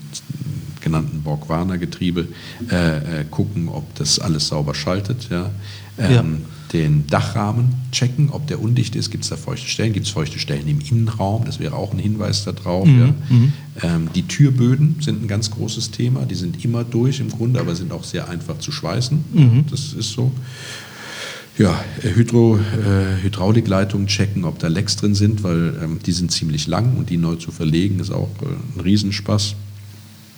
genannten 0.80 1.22
Borg-Warner-Getriebe, 1.22 2.28
äh, 2.70 3.20
äh, 3.20 3.24
gucken, 3.30 3.68
ob 3.68 3.94
das 3.96 4.18
alles 4.18 4.48
sauber 4.48 4.74
schaltet. 4.74 5.28
Ja. 5.30 5.50
Ähm, 5.98 6.10
ja. 6.10 6.24
den 6.72 7.06
Dachrahmen 7.08 7.74
checken, 7.90 8.30
ob 8.30 8.46
der 8.46 8.62
undicht 8.62 8.94
ist. 8.94 9.10
Gibt 9.10 9.24
es 9.24 9.30
da 9.30 9.36
feuchte 9.36 9.66
Stellen? 9.66 9.92
Gibt 9.92 10.06
es 10.06 10.12
feuchte 10.12 10.38
Stellen 10.38 10.68
im 10.68 10.80
Innenraum? 10.80 11.44
Das 11.44 11.58
wäre 11.58 11.74
auch 11.74 11.92
ein 11.92 11.98
Hinweis 11.98 12.44
darauf. 12.44 12.86
Mhm. 12.86 13.00
Ja. 13.00 13.14
Mhm. 13.28 13.52
Ähm, 13.82 14.08
die 14.14 14.22
Türböden 14.22 14.96
sind 15.00 15.24
ein 15.24 15.26
ganz 15.26 15.50
großes 15.50 15.90
Thema. 15.90 16.24
Die 16.24 16.36
sind 16.36 16.64
immer 16.64 16.84
durch 16.84 17.18
im 17.18 17.30
Grunde, 17.30 17.58
aber 17.58 17.74
sind 17.74 17.90
auch 17.90 18.04
sehr 18.04 18.28
einfach 18.28 18.60
zu 18.60 18.70
schweißen. 18.70 19.24
Mhm. 19.32 19.64
Das 19.70 19.92
ist 19.92 20.10
so. 20.10 20.30
Ja, 21.58 21.74
Hydro, 22.02 22.56
äh, 22.56 23.22
Hydraulikleitungen 23.22 24.06
checken, 24.06 24.44
ob 24.44 24.60
da 24.60 24.68
Lecks 24.68 24.94
drin 24.96 25.16
sind, 25.16 25.42
weil 25.42 25.74
ähm, 25.82 25.98
die 26.04 26.12
sind 26.12 26.30
ziemlich 26.30 26.68
lang 26.68 26.96
und 26.96 27.10
die 27.10 27.16
neu 27.16 27.34
zu 27.34 27.50
verlegen 27.50 27.98
ist 27.98 28.12
auch 28.12 28.30
äh, 28.42 28.76
ein 28.76 28.80
Riesenspaß. 28.80 29.56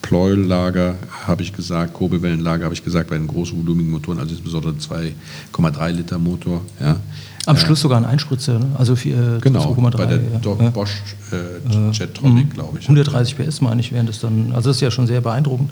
Pleuellager 0.01 0.95
habe 1.27 1.43
ich 1.43 1.53
gesagt, 1.53 1.93
Kurbelwellenlager 1.93 2.65
habe 2.65 2.75
ich 2.75 2.83
gesagt, 2.83 3.11
bei 3.11 3.19
den 3.19 3.27
großvolumigen 3.27 3.91
Motoren, 3.91 4.19
also 4.19 4.33
insbesondere 4.33 4.73
2,3 4.73 5.91
Liter 5.91 6.19
Motor. 6.19 6.63
Ja. 6.81 6.97
Am 7.45 7.57
äh, 7.57 7.59
Schluss 7.59 7.81
sogar 7.81 7.99
ein 7.99 8.07
Einspritzer, 8.07 8.59
ne? 8.59 8.67
also 8.79 8.97
für, 8.97 9.37
äh, 9.37 9.41
genau, 9.41 9.75
2,3. 9.75 9.97
Bei 9.99 10.07
der 10.07 10.21
ja. 10.43 10.71
Bosch 10.71 11.03
äh, 11.33 11.91
Jetronic, 11.93 12.55
glaube 12.55 12.79
ich. 12.79 12.85
130 12.87 13.37
PS 13.37 13.61
meine 13.61 13.83
ich, 13.83 13.93
wären 13.93 14.07
das 14.07 14.21
dann, 14.21 14.53
also 14.53 14.71
das 14.71 14.77
ist 14.79 14.81
ja 14.81 14.91
schon 14.91 15.07
sehr 15.07 15.21
beeindruckend. 15.21 15.71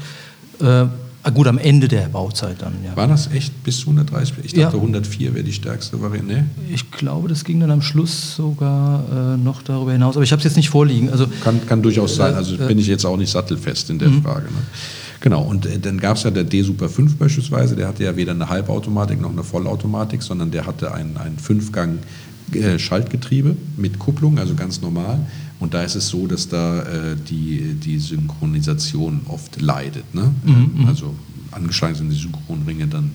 Äh, 1.25 1.29
Ah, 1.29 1.31
gut, 1.31 1.47
am 1.47 1.59
Ende 1.59 1.89
der 1.89 2.09
Bauzeit 2.09 2.57
dann, 2.61 2.75
ja. 2.85 2.97
War 2.97 3.09
das 3.09 3.31
echt 3.33 3.65
bis 3.65 3.81
130? 3.81 4.37
Ich 4.45 4.55
dachte, 4.55 4.77
ja. 4.77 4.83
104 4.83 5.35
wäre 5.35 5.45
die 5.45 5.53
stärkste 5.53 6.01
Variante. 6.01 6.35
Nee? 6.35 6.75
Ich 6.75 6.91
glaube, 6.91 7.29
das 7.29 7.45
ging 7.45 7.61
dann 7.61 7.71
am 7.71 7.83
Schluss 7.83 8.37
sogar 8.37 9.35
äh, 9.35 9.37
noch 9.37 9.63
darüber 9.63 9.93
hinaus. 9.93 10.17
Aber 10.17 10.25
ich 10.25 10.33
habe 10.33 10.39
es 10.39 10.45
jetzt 10.45 10.57
nicht 10.57 10.71
vorliegen. 10.71 11.11
Also, 11.11 11.27
kann, 11.43 11.67
kann 11.67 11.83
durchaus 11.83 12.17
sein. 12.17 12.35
Also 12.35 12.55
äh, 12.55 12.69
bin 12.69 12.79
ich 12.79 12.87
jetzt 12.87 13.05
auch 13.05 13.17
nicht 13.17 13.31
sattelfest 13.31 13.91
in 13.91 13.99
der 13.99 14.09
mhm. 14.09 14.23
Frage. 14.23 14.47
Ne? 14.47 14.63
Genau, 15.21 15.43
und 15.43 15.67
äh, 15.67 15.79
dann 15.79 15.99
gab 15.99 16.17
es 16.17 16.23
ja 16.23 16.31
der 16.31 16.45
D-Super 16.45 16.89
5 16.89 17.17
beispielsweise. 17.17 17.75
Der 17.75 17.89
hatte 17.89 18.05
ja 18.05 18.17
weder 18.17 18.33
eine 18.33 18.49
Halbautomatik 18.49 19.21
noch 19.21 19.33
eine 19.33 19.43
Vollautomatik, 19.43 20.23
sondern 20.23 20.51
der 20.51 20.67
hatte 20.67 20.95
ein, 20.95 21.17
ein 21.17 21.39
Fünfgang 21.39 21.99
äh, 22.53 22.79
Schaltgetriebe 22.79 23.57
mit 23.77 23.99
Kupplung, 23.99 24.39
also 24.39 24.55
ganz 24.55 24.81
normal. 24.81 25.19
Und 25.61 25.75
da 25.75 25.83
ist 25.83 25.97
es 25.97 26.09
so, 26.09 26.27
dass 26.27 26.49
da 26.49 26.83
äh, 26.83 27.17
die, 27.17 27.75
die 27.75 27.99
Synchronisation 27.99 29.23
oft 29.29 29.61
leidet. 29.61 30.15
Ne? 30.15 30.33
Mhm, 30.45 30.71
mhm. 30.75 30.87
also 30.87 31.15
angeschlagen 31.51 31.95
sind 31.97 32.11
die 32.11 32.17
Synchronringe 32.17 32.87
dann 32.87 33.11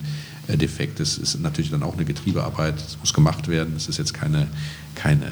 äh, 0.46 0.56
defekt. 0.58 1.00
Das 1.00 1.16
ist 1.16 1.40
natürlich 1.40 1.70
dann 1.70 1.82
auch 1.82 1.94
eine 1.94 2.04
Getriebearbeit, 2.04 2.74
das 2.76 2.98
muss 3.00 3.14
gemacht 3.14 3.48
werden. 3.48 3.72
Das 3.74 3.88
ist 3.88 3.96
jetzt 3.96 4.12
keine, 4.12 4.48
keine, 4.94 5.26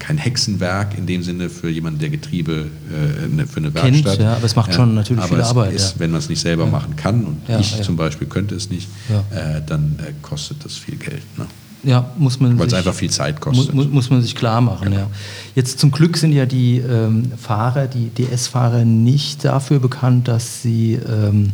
kein 0.00 0.18
Hexenwerk 0.18 0.98
in 0.98 1.06
dem 1.06 1.22
Sinne 1.22 1.50
für 1.50 1.70
jemanden, 1.70 2.00
der 2.00 2.10
Getriebe 2.10 2.68
äh, 2.90 3.28
ne, 3.28 3.46
für 3.46 3.58
eine 3.58 3.72
Werkstatt. 3.72 4.16
Kennt, 4.16 4.22
ja, 4.22 4.34
aber 4.34 4.44
es 4.44 4.56
macht 4.56 4.74
schon 4.74 4.94
natürlich 4.94 5.22
aber 5.22 5.36
viel 5.36 5.44
Arbeit. 5.44 5.72
Ist, 5.72 5.92
ja. 5.92 6.00
Wenn 6.00 6.10
man 6.10 6.18
es 6.18 6.28
nicht 6.28 6.40
selber 6.40 6.64
ja. 6.64 6.70
machen 6.70 6.96
kann, 6.96 7.24
und 7.24 7.40
ich 7.60 7.80
zum 7.82 7.96
Beispiel 7.96 8.26
könnte 8.26 8.56
es 8.56 8.68
nicht, 8.70 8.88
äh, 9.30 9.60
dann 9.64 10.00
äh, 10.00 10.12
kostet 10.20 10.64
das 10.64 10.76
viel 10.76 10.96
Geld. 10.96 11.22
Ne? 11.38 11.46
Ja, 11.86 12.10
muss 12.18 12.40
man 12.40 12.58
Weil 12.58 12.66
es 12.66 12.74
einfach 12.74 12.94
viel 12.94 13.10
Zeit 13.10 13.40
kostet. 13.40 13.72
Muss, 13.72 13.88
muss 13.88 14.10
man 14.10 14.20
sich 14.20 14.34
klar 14.34 14.60
machen, 14.60 14.86
genau. 14.86 14.96
ja. 14.96 15.10
Jetzt 15.54 15.78
zum 15.78 15.92
Glück 15.92 16.16
sind 16.16 16.32
ja 16.32 16.44
die 16.44 16.78
ähm, 16.78 17.30
Fahrer, 17.40 17.86
die 17.86 18.08
DS-Fahrer 18.08 18.84
nicht 18.84 19.44
dafür 19.44 19.78
bekannt, 19.78 20.26
dass 20.26 20.62
sie 20.62 20.94
ähm, 20.94 21.52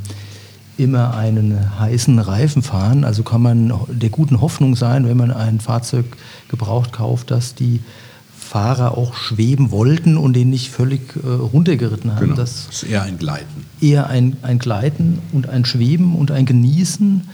immer 0.78 1.14
einen 1.14 1.78
heißen 1.78 2.18
Reifen 2.18 2.62
fahren. 2.62 3.04
Also 3.04 3.22
kann 3.22 3.42
man 3.42 3.74
der 3.88 4.08
guten 4.08 4.40
Hoffnung 4.40 4.74
sein, 4.74 5.06
wenn 5.06 5.18
man 5.18 5.30
ein 5.30 5.60
Fahrzeug 5.60 6.06
gebraucht 6.48 6.94
kauft, 6.94 7.30
dass 7.30 7.54
die 7.54 7.80
Fahrer 8.38 8.96
auch 8.96 9.14
schweben 9.14 9.70
wollten 9.70 10.16
und 10.16 10.32
den 10.34 10.48
nicht 10.48 10.70
völlig 10.70 11.14
äh, 11.16 11.28
runtergeritten 11.28 12.14
haben. 12.14 12.20
Genau. 12.20 12.36
Das, 12.36 12.68
das 12.68 12.82
ist 12.82 12.90
eher 12.90 13.02
ein 13.02 13.18
Gleiten. 13.18 13.66
Eher 13.82 14.08
ein, 14.08 14.36
ein 14.40 14.58
Gleiten 14.58 15.18
und 15.32 15.48
ein 15.48 15.66
Schweben 15.66 16.16
und 16.16 16.30
ein 16.30 16.46
Genießen. 16.46 17.28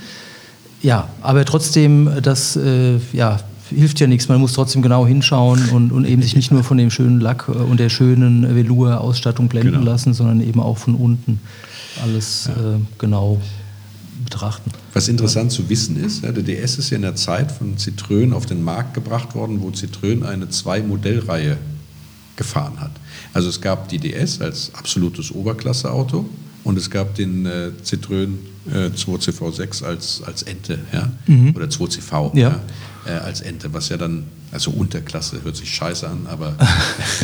Ja, 0.83 1.09
aber 1.23 1.45
trotzdem, 1.45 2.11
das 2.23 2.57
äh, 2.57 2.99
ja, 3.13 3.39
hilft 3.69 4.01
ja 4.01 4.07
nichts. 4.07 4.29
Man 4.29 4.41
muss 4.41 4.53
trotzdem 4.53 4.83
genau 4.83 5.07
hinschauen 5.07 5.69
und, 5.71 5.93
und 5.93 6.05
eben 6.05 6.23
sich 6.23 6.37
nicht 6.37 6.51
nur 6.51 6.65
von 6.65 6.79
dem 6.79 6.91
schönen 6.91 7.21
Lack 7.21 7.49
äh, 7.49 7.53
und 7.53 7.81
der 7.81 7.89
schönen 7.89 8.55
Velour-Ausstattung 8.55 9.49
blenden 9.49 9.73
genau. 9.73 9.85
lassen, 9.85 10.15
sondern 10.15 10.41
eben 10.41 10.61
auch 10.61 10.79
von 10.79 10.95
unten 10.95 11.41
alles 12.03 12.49
ja. 12.49 12.75
äh, 12.75 12.79
genau 12.99 13.41
betrachten. 14.25 14.71
Was 14.93 15.09
interessant 15.09 15.53
zu 15.53 15.69
wissen 15.69 16.03
ist, 16.03 16.23
ja, 16.23 16.33
der 16.33 16.43
DS 16.43 16.79
ist 16.79 16.91
ja 16.91 16.97
in 16.97 17.03
der 17.03 17.17
Zeit 17.17 17.51
von 17.51 17.77
Citroën 17.77 18.33
auf 18.33 18.47
den 18.47 18.63
Markt 18.63 18.95
gebracht 18.95 19.35
worden, 19.35 19.61
wo 19.61 19.69
Citroën 19.71 20.25
eine 20.25 20.49
Zwei-Modellreihe 20.49 21.57
gefahren 22.37 22.81
hat. 22.81 22.93
Also 23.33 23.49
es 23.49 23.61
gab 23.61 23.89
die 23.89 23.99
DS 23.99 24.41
als 24.41 24.71
absolutes 24.75 25.33
Oberklasseauto 25.33 26.29
und 26.65 26.79
es 26.79 26.91
gab 26.91 27.15
den 27.15 27.47
äh, 27.47 27.71
Citroën 27.85 28.35
äh, 28.73 28.89
2CV6 28.89 29.85
als, 29.85 30.23
als 30.25 30.43
Ente 30.43 30.79
ja? 30.93 31.11
Mhm. 31.27 31.55
oder 31.57 31.67
2CV 31.67 32.37
ja. 32.37 32.49
ja 32.49 32.61
äh, 33.09 33.13
als 33.13 33.41
Ente, 33.41 33.73
was 33.73 33.89
ja 33.89 33.97
dann, 33.97 34.25
also 34.53 34.71
Unterklasse 34.71 35.43
hört 35.43 35.57
sich 35.57 35.73
scheiße 35.75 36.09
an, 36.09 36.27
aber. 36.29 36.55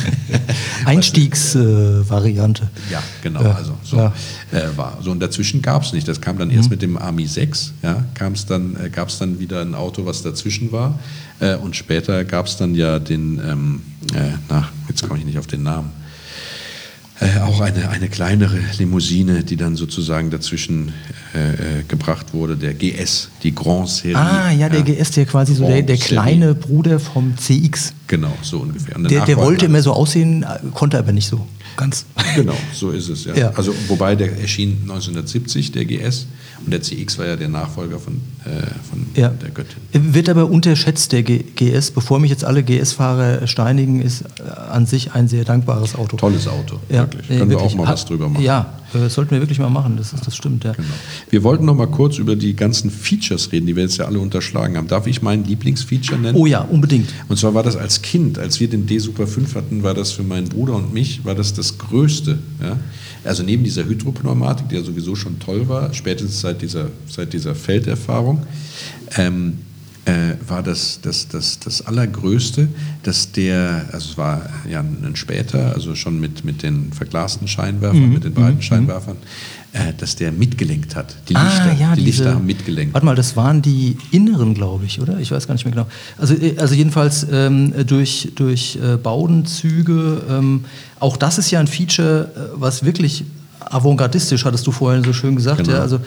Einstiegsvariante. 0.84 2.62
Äh, 2.88 2.92
ja, 2.92 3.02
genau, 3.22 3.42
ja. 3.42 3.52
also 3.52 3.76
so 3.82 3.96
ja. 3.96 4.12
äh, 4.52 4.76
war. 4.76 4.98
So 5.02 5.10
und 5.10 5.20
dazwischen 5.20 5.62
gab 5.62 5.82
es 5.82 5.92
nicht. 5.92 6.08
Das 6.08 6.20
kam 6.20 6.38
dann 6.38 6.50
erst 6.50 6.68
mhm. 6.68 6.74
mit 6.74 6.82
dem 6.82 6.96
Ami 6.96 7.26
6, 7.26 7.74
ja, 7.82 8.04
dann, 8.48 8.76
äh, 8.76 8.90
gab 8.90 9.08
es 9.08 9.18
dann 9.18 9.38
wieder 9.38 9.60
ein 9.60 9.74
Auto, 9.74 10.06
was 10.06 10.22
dazwischen 10.22 10.72
war. 10.72 10.98
Äh, 11.40 11.56
und 11.56 11.76
später 11.76 12.24
gab 12.24 12.46
es 12.46 12.56
dann 12.56 12.74
ja 12.74 12.98
den, 12.98 13.40
ähm, 13.44 13.82
äh, 14.14 14.32
na, 14.48 14.68
jetzt 14.88 15.06
komme 15.06 15.18
ich 15.18 15.26
nicht 15.26 15.38
auf 15.38 15.46
den 15.46 15.62
Namen. 15.62 15.90
Äh, 17.20 17.40
auch 17.40 17.60
eine, 17.60 17.90
eine 17.90 18.08
kleinere 18.08 18.58
Limousine, 18.76 19.44
die 19.44 19.56
dann 19.56 19.76
sozusagen 19.76 20.30
dazwischen 20.30 20.92
äh, 21.32 21.78
äh 21.78 21.82
gebracht 21.86 22.34
wurde, 22.34 22.56
der 22.56 22.74
GS, 22.74 23.30
die 23.44 23.54
Grand 23.54 23.88
Serie. 23.88 24.18
Ah, 24.18 24.50
ja, 24.50 24.68
der 24.68 24.80
ja. 24.80 25.02
GS, 25.02 25.12
der 25.12 25.26
quasi 25.26 25.54
so 25.54 25.64
der, 25.64 25.82
der 25.82 25.96
kleine 25.96 26.56
Bruder 26.56 26.98
vom 26.98 27.36
CX. 27.36 27.92
Genau, 28.08 28.36
so 28.42 28.58
ungefähr. 28.58 28.98
Der, 28.98 29.24
der 29.24 29.36
wollte 29.36 29.66
immer 29.66 29.80
so 29.80 29.92
aussehen, 29.92 30.44
konnte 30.74 30.98
aber 30.98 31.12
nicht 31.12 31.28
so 31.28 31.46
ganz. 31.76 32.04
Genau, 32.34 32.56
so 32.72 32.90
ist 32.90 33.08
es, 33.08 33.24
ja. 33.24 33.34
ja. 33.34 33.52
Also, 33.54 33.72
wobei 33.86 34.16
der 34.16 34.36
erschien 34.40 34.78
1970, 34.82 35.70
der 35.70 35.84
GS. 35.84 36.26
Und 36.64 36.72
der 36.72 36.82
CX 36.82 37.18
war 37.18 37.26
ja 37.26 37.36
der 37.36 37.48
Nachfolger 37.48 37.98
von, 37.98 38.14
äh, 38.14 38.18
von 38.90 39.06
ja. 39.14 39.28
der 39.28 39.50
Göttin. 39.50 39.80
Wird 39.92 40.28
aber 40.28 40.50
unterschätzt, 40.50 41.12
der 41.12 41.22
GS. 41.22 41.90
Bevor 41.92 42.18
mich 42.18 42.30
jetzt 42.30 42.44
alle 42.44 42.62
GS-Fahrer 42.62 43.46
steinigen, 43.46 44.02
ist 44.02 44.22
äh, 44.22 44.50
an 44.70 44.86
sich 44.86 45.12
ein 45.12 45.28
sehr 45.28 45.44
dankbares 45.44 45.94
Auto. 45.94 46.16
Tolles 46.16 46.46
Auto, 46.46 46.78
ja. 46.90 47.02
wirklich. 47.02 47.28
Können 47.28 47.40
wirklich. 47.40 47.58
wir 47.58 47.66
auch 47.66 47.74
mal 47.74 47.92
was 47.92 48.04
drüber 48.04 48.28
machen. 48.28 48.44
Ja, 48.44 48.74
äh, 48.94 49.08
sollten 49.08 49.30
wir 49.30 49.40
wirklich 49.40 49.58
mal 49.58 49.70
machen, 49.70 49.96
das, 49.96 50.12
ist, 50.12 50.26
das 50.26 50.36
stimmt. 50.36 50.64
Ja. 50.64 50.72
Genau. 50.72 50.88
Wir 51.30 51.42
wollten 51.42 51.64
noch 51.64 51.74
mal 51.74 51.86
kurz 51.86 52.18
über 52.18 52.36
die 52.36 52.54
ganzen 52.54 52.90
Features 52.90 53.50
reden, 53.52 53.66
die 53.66 53.76
wir 53.76 53.84
jetzt 53.84 53.96
ja 53.96 54.04
alle 54.04 54.18
unterschlagen 54.18 54.76
haben. 54.76 54.88
Darf 54.88 55.06
ich 55.06 55.22
meinen 55.22 55.44
Lieblingsfeature 55.44 56.20
nennen? 56.20 56.36
Oh 56.36 56.46
ja, 56.46 56.60
unbedingt. 56.60 57.08
Und 57.28 57.38
zwar 57.38 57.54
war 57.54 57.62
das 57.62 57.76
als 57.76 58.02
Kind, 58.02 58.38
als 58.38 58.60
wir 58.60 58.68
den 58.68 58.86
D 58.86 58.98
Super 58.98 59.26
5 59.26 59.54
hatten, 59.54 59.82
war 59.82 59.94
das 59.94 60.12
für 60.12 60.22
meinen 60.22 60.48
Bruder 60.48 60.74
und 60.74 60.92
mich, 60.92 61.24
war 61.24 61.34
das 61.34 61.54
das 61.54 61.78
Größte. 61.78 62.38
Ja? 62.62 62.76
Also 63.24 63.42
neben 63.42 63.64
dieser 63.64 63.84
Hydropneumatik, 63.84 64.68
die 64.68 64.76
ja 64.76 64.82
sowieso 64.82 65.14
schon 65.14 65.38
toll 65.38 65.68
war, 65.68 65.92
spätestens 65.94 66.40
seit 66.40 66.62
dieser, 66.62 66.90
seit 67.08 67.32
dieser 67.32 67.54
Felderfahrung, 67.54 68.42
ähm, 69.16 69.58
äh, 70.04 70.34
war 70.46 70.62
das, 70.62 71.00
das, 71.00 71.28
das, 71.28 71.58
das 71.60 71.86
Allergrößte, 71.86 72.68
dass 73.02 73.32
der, 73.32 73.86
also 73.90 74.10
es 74.10 74.18
war 74.18 74.50
ja 74.68 74.80
ein 74.80 75.16
später, 75.16 75.72
also 75.74 75.94
schon 75.94 76.20
mit, 76.20 76.44
mit 76.44 76.62
den 76.62 76.92
verglasten 76.92 77.48
Scheinwerfern, 77.48 78.08
mhm. 78.08 78.12
mit 78.12 78.24
den 78.24 78.34
breiten 78.34 78.56
mhm. 78.56 78.62
Scheinwerfern, 78.62 79.16
äh, 79.74 79.92
dass 79.98 80.14
der 80.14 80.30
mitgelenkt 80.30 80.94
hat. 80.94 81.16
Die 81.28 81.34
ah, 81.34 81.42
Lichter, 81.42 81.72
ja, 81.72 81.96
die 81.96 82.04
diese, 82.04 82.22
Lichter 82.22 82.34
haben 82.36 82.46
mitgelenkt. 82.46 82.94
Warte 82.94 83.04
mal, 83.04 83.16
das 83.16 83.36
waren 83.36 83.60
die 83.60 83.96
inneren, 84.12 84.54
glaube 84.54 84.84
ich, 84.84 85.00
oder? 85.00 85.18
Ich 85.18 85.32
weiß 85.32 85.48
gar 85.48 85.54
nicht 85.54 85.64
mehr 85.64 85.72
genau. 85.72 85.88
Also, 86.16 86.34
äh, 86.34 86.56
also 86.58 86.76
jedenfalls 86.76 87.26
ähm, 87.28 87.74
durch, 87.84 88.30
durch 88.36 88.76
äh, 88.76 88.96
Baudenzüge, 88.96 90.22
ähm, 90.30 90.64
auch 91.00 91.16
das 91.16 91.38
ist 91.38 91.50
ja 91.50 91.58
ein 91.58 91.66
Feature, 91.66 92.30
äh, 92.36 92.40
was 92.54 92.84
wirklich 92.84 93.24
avantgardistisch, 93.58 94.44
hattest 94.44 94.64
du 94.64 94.70
vorhin 94.70 95.02
so 95.02 95.12
schön 95.12 95.34
gesagt. 95.34 95.64
Genau. 95.64 95.72
Ja, 95.72 95.80
also, 95.80 95.98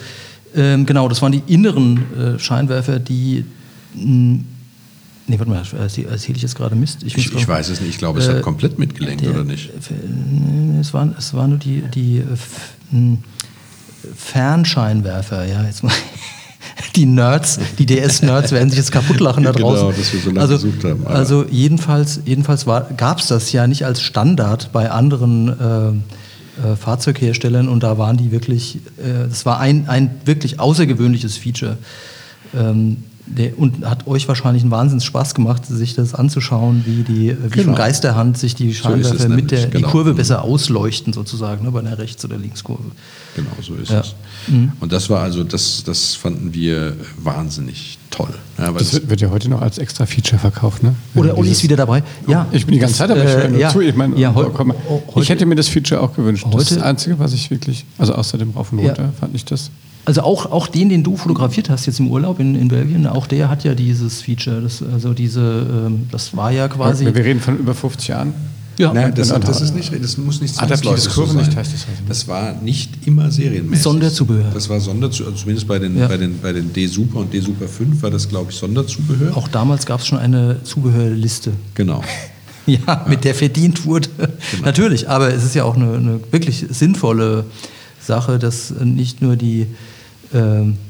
ähm, 0.56 0.86
genau, 0.86 1.06
das 1.06 1.20
waren 1.20 1.32
die 1.32 1.42
inneren 1.46 2.36
äh, 2.36 2.38
Scheinwerfer, 2.38 2.98
die 2.98 3.44
Nee, 3.94 5.38
warte 5.38 5.50
mal, 5.50 5.62
erzähle 5.78 6.36
ich 6.36 6.42
jetzt 6.42 6.56
gerade 6.56 6.74
Mist? 6.74 7.02
Ich, 7.02 7.14
ich, 7.18 7.34
ich 7.34 7.46
weiß 7.46 7.68
es 7.68 7.80
nicht, 7.80 7.90
ich 7.90 7.98
glaube, 7.98 8.20
es 8.20 8.28
äh, 8.28 8.36
hat 8.36 8.42
komplett 8.42 8.78
mitgelenkt, 8.78 9.22
der, 9.22 9.32
oder 9.32 9.44
nicht? 9.44 9.70
Es 10.80 10.94
waren, 10.94 11.14
es 11.18 11.34
waren 11.34 11.50
nur 11.50 11.58
die, 11.58 11.82
die 11.94 12.18
äh, 12.18 12.24
Fernscheinwerfer, 14.16 15.44
ja, 15.44 15.64
jetzt 15.64 15.82
mal. 15.82 15.92
Die 16.94 17.06
Nerds, 17.06 17.58
die 17.78 17.86
DS-Nerds 17.86 18.52
werden 18.52 18.70
sich 18.70 18.78
jetzt 18.78 18.92
kaputt 18.92 19.20
lachen 19.20 19.44
da 19.44 19.52
genau, 19.52 19.70
draußen. 19.70 19.88
Genau, 19.88 19.98
dass 19.98 20.12
wir 20.12 20.20
so 20.20 20.30
lange 20.30 20.40
also, 20.40 20.54
gesucht 20.54 20.84
haben. 20.84 21.06
Aber. 21.06 21.14
Also 21.14 21.44
jedenfalls, 21.48 22.20
jedenfalls 22.24 22.66
gab 22.66 23.18
es 23.18 23.28
das 23.28 23.52
ja 23.52 23.66
nicht 23.66 23.84
als 23.84 24.00
Standard 24.02 24.70
bei 24.72 24.90
anderen 24.90 25.48
äh, 25.48 25.88
äh, 26.58 26.76
Fahrzeugherstellern 26.76 27.68
und 27.68 27.82
da 27.82 27.98
waren 27.98 28.16
die 28.16 28.32
wirklich, 28.32 28.76
äh, 28.98 29.28
das 29.28 29.46
war 29.46 29.60
ein, 29.60 29.88
ein 29.88 30.10
wirklich 30.24 30.58
außergewöhnliches 30.58 31.36
Feature. 31.36 31.78
Ähm, 32.54 33.04
der, 33.36 33.58
und 33.58 33.84
hat 33.84 34.06
euch 34.06 34.26
wahrscheinlich 34.28 34.62
einen 34.62 34.70
Wahnsinns 34.70 35.04
Spaß 35.04 35.34
gemacht, 35.34 35.66
sich 35.66 35.94
das 35.94 36.14
anzuschauen, 36.14 36.82
wie 36.86 37.02
die 37.02 37.36
wie 37.42 37.48
genau. 37.50 37.64
von 37.64 37.74
Geisterhand 37.74 38.38
sich 38.38 38.54
die 38.54 38.74
Scheinwerfer 38.74 39.18
so 39.18 39.28
mit 39.28 39.50
der 39.50 39.66
genau. 39.66 39.86
die 39.86 39.92
Kurve 39.92 40.14
besser 40.14 40.42
ausleuchten 40.42 41.12
sozusagen, 41.12 41.64
ne, 41.64 41.70
bei 41.70 41.80
einer 41.80 41.98
Rechts- 41.98 42.24
oder 42.24 42.36
Linkskurve. 42.36 42.82
Genau, 43.36 43.50
so 43.60 43.74
ist 43.74 43.90
ja. 43.90 44.00
es. 44.00 44.14
Mhm. 44.48 44.72
Und 44.80 44.92
das 44.92 45.10
war 45.10 45.20
also, 45.22 45.44
das, 45.44 45.82
das 45.84 46.14
fanden 46.14 46.54
wir 46.54 46.96
wahnsinnig 47.22 47.98
toll. 48.10 48.34
Ja, 48.58 48.72
das 48.72 48.92
wird, 48.92 49.10
wird, 49.10 49.20
ja 49.20 49.30
heute 49.30 49.48
noch 49.48 49.60
als 49.60 49.78
extra 49.78 50.06
Feature 50.06 50.38
verkauft, 50.38 50.82
ne? 50.82 50.94
Oder 51.14 51.36
Olli 51.36 51.50
ist 51.50 51.62
wieder 51.62 51.76
dabei. 51.76 52.02
Ja, 52.26 52.46
ich 52.50 52.66
bin 52.66 52.74
die 52.74 52.80
ganze 52.80 52.96
Zeit 52.96 53.10
dabei. 53.10 53.22
Äh, 53.22 53.52
ich, 53.52 53.58
ja, 53.58 53.70
zu. 53.70 53.80
ich, 53.80 53.94
mein, 53.94 54.16
ja, 54.16 54.34
heu, 54.34 54.48
ich 55.16 55.28
hätte 55.28 55.46
mir 55.46 55.54
das 55.54 55.68
Feature 55.68 56.00
auch 56.00 56.14
gewünscht. 56.14 56.44
Heute, 56.46 56.56
das 56.56 56.70
ist 56.70 56.76
das 56.78 56.82
Einzige, 56.82 57.18
was 57.18 57.32
ich 57.32 57.50
wirklich, 57.50 57.84
also 57.98 58.14
außer 58.14 58.38
dem 58.38 58.50
Rauf 58.50 58.72
und 58.72 58.80
Runter, 58.80 59.04
ja. 59.04 59.12
fand 59.18 59.34
ich 59.34 59.44
das. 59.44 59.70
Also 60.08 60.22
auch, 60.22 60.50
auch 60.50 60.68
den, 60.68 60.88
den 60.88 61.02
du 61.02 61.18
fotografiert 61.18 61.68
hast 61.68 61.84
jetzt 61.84 62.00
im 62.00 62.10
Urlaub 62.10 62.40
in, 62.40 62.54
in 62.54 62.68
Belgien, 62.68 63.06
auch 63.06 63.26
der 63.26 63.50
hat 63.50 63.64
ja 63.64 63.74
dieses 63.74 64.22
Feature. 64.22 64.62
Das, 64.62 64.82
also 64.82 65.12
diese, 65.12 65.66
ähm, 65.86 66.06
das 66.10 66.34
war 66.34 66.50
ja 66.50 66.66
quasi. 66.66 67.04
Wir 67.04 67.14
reden 67.14 67.40
von 67.40 67.58
über 67.58 67.74
50 67.74 68.08
Jahren. 68.08 68.32
Ja, 68.78 68.90
Nein, 68.90 69.12
das, 69.14 69.28
das, 69.28 69.60
ist 69.60 69.74
nicht, 69.74 69.92
das 70.02 70.16
muss 70.16 70.40
nicht 70.40 70.54
zwangsläufig 70.54 71.02
so 71.02 71.26
sein. 71.26 71.36
Nicht 71.36 71.54
heißt 71.54 71.74
das, 71.74 71.86
also. 71.86 72.02
das 72.08 72.26
war 72.26 72.54
nicht 72.54 73.06
immer 73.06 73.30
serienmäßig. 73.30 73.82
Sonderzubehör. 73.82 74.50
Das 74.54 74.70
war 74.70 74.80
Sonderzubehör, 74.80 75.32
also 75.32 75.42
zumindest 75.42 75.68
bei 75.68 75.78
den, 75.78 75.98
ja. 75.98 76.08
bei 76.08 76.16
den, 76.16 76.40
bei 76.40 76.54
den 76.54 76.72
D-Super 76.72 77.18
und 77.18 77.34
D-Super 77.34 77.68
5 77.68 78.02
war 78.02 78.10
das, 78.10 78.30
glaube 78.30 78.50
ich, 78.50 78.56
Sonderzubehör. 78.56 79.36
Auch 79.36 79.48
damals 79.48 79.84
gab 79.84 80.00
es 80.00 80.06
schon 80.06 80.18
eine 80.18 80.62
Zubehörliste. 80.62 81.52
Genau. 81.74 82.02
ja, 82.66 82.78
ja, 82.86 83.04
mit 83.06 83.24
der 83.24 83.34
verdient 83.34 83.84
wurde. 83.84 84.08
Genau. 84.16 84.64
Natürlich, 84.64 85.06
aber 85.10 85.34
es 85.34 85.44
ist 85.44 85.54
ja 85.54 85.64
auch 85.64 85.76
eine, 85.76 85.92
eine 85.92 86.20
wirklich 86.30 86.64
sinnvolle 86.70 87.44
Sache, 88.00 88.38
dass 88.38 88.70
nicht 88.70 89.20
nur 89.20 89.36
die 89.36 89.62
äh, 89.62 89.66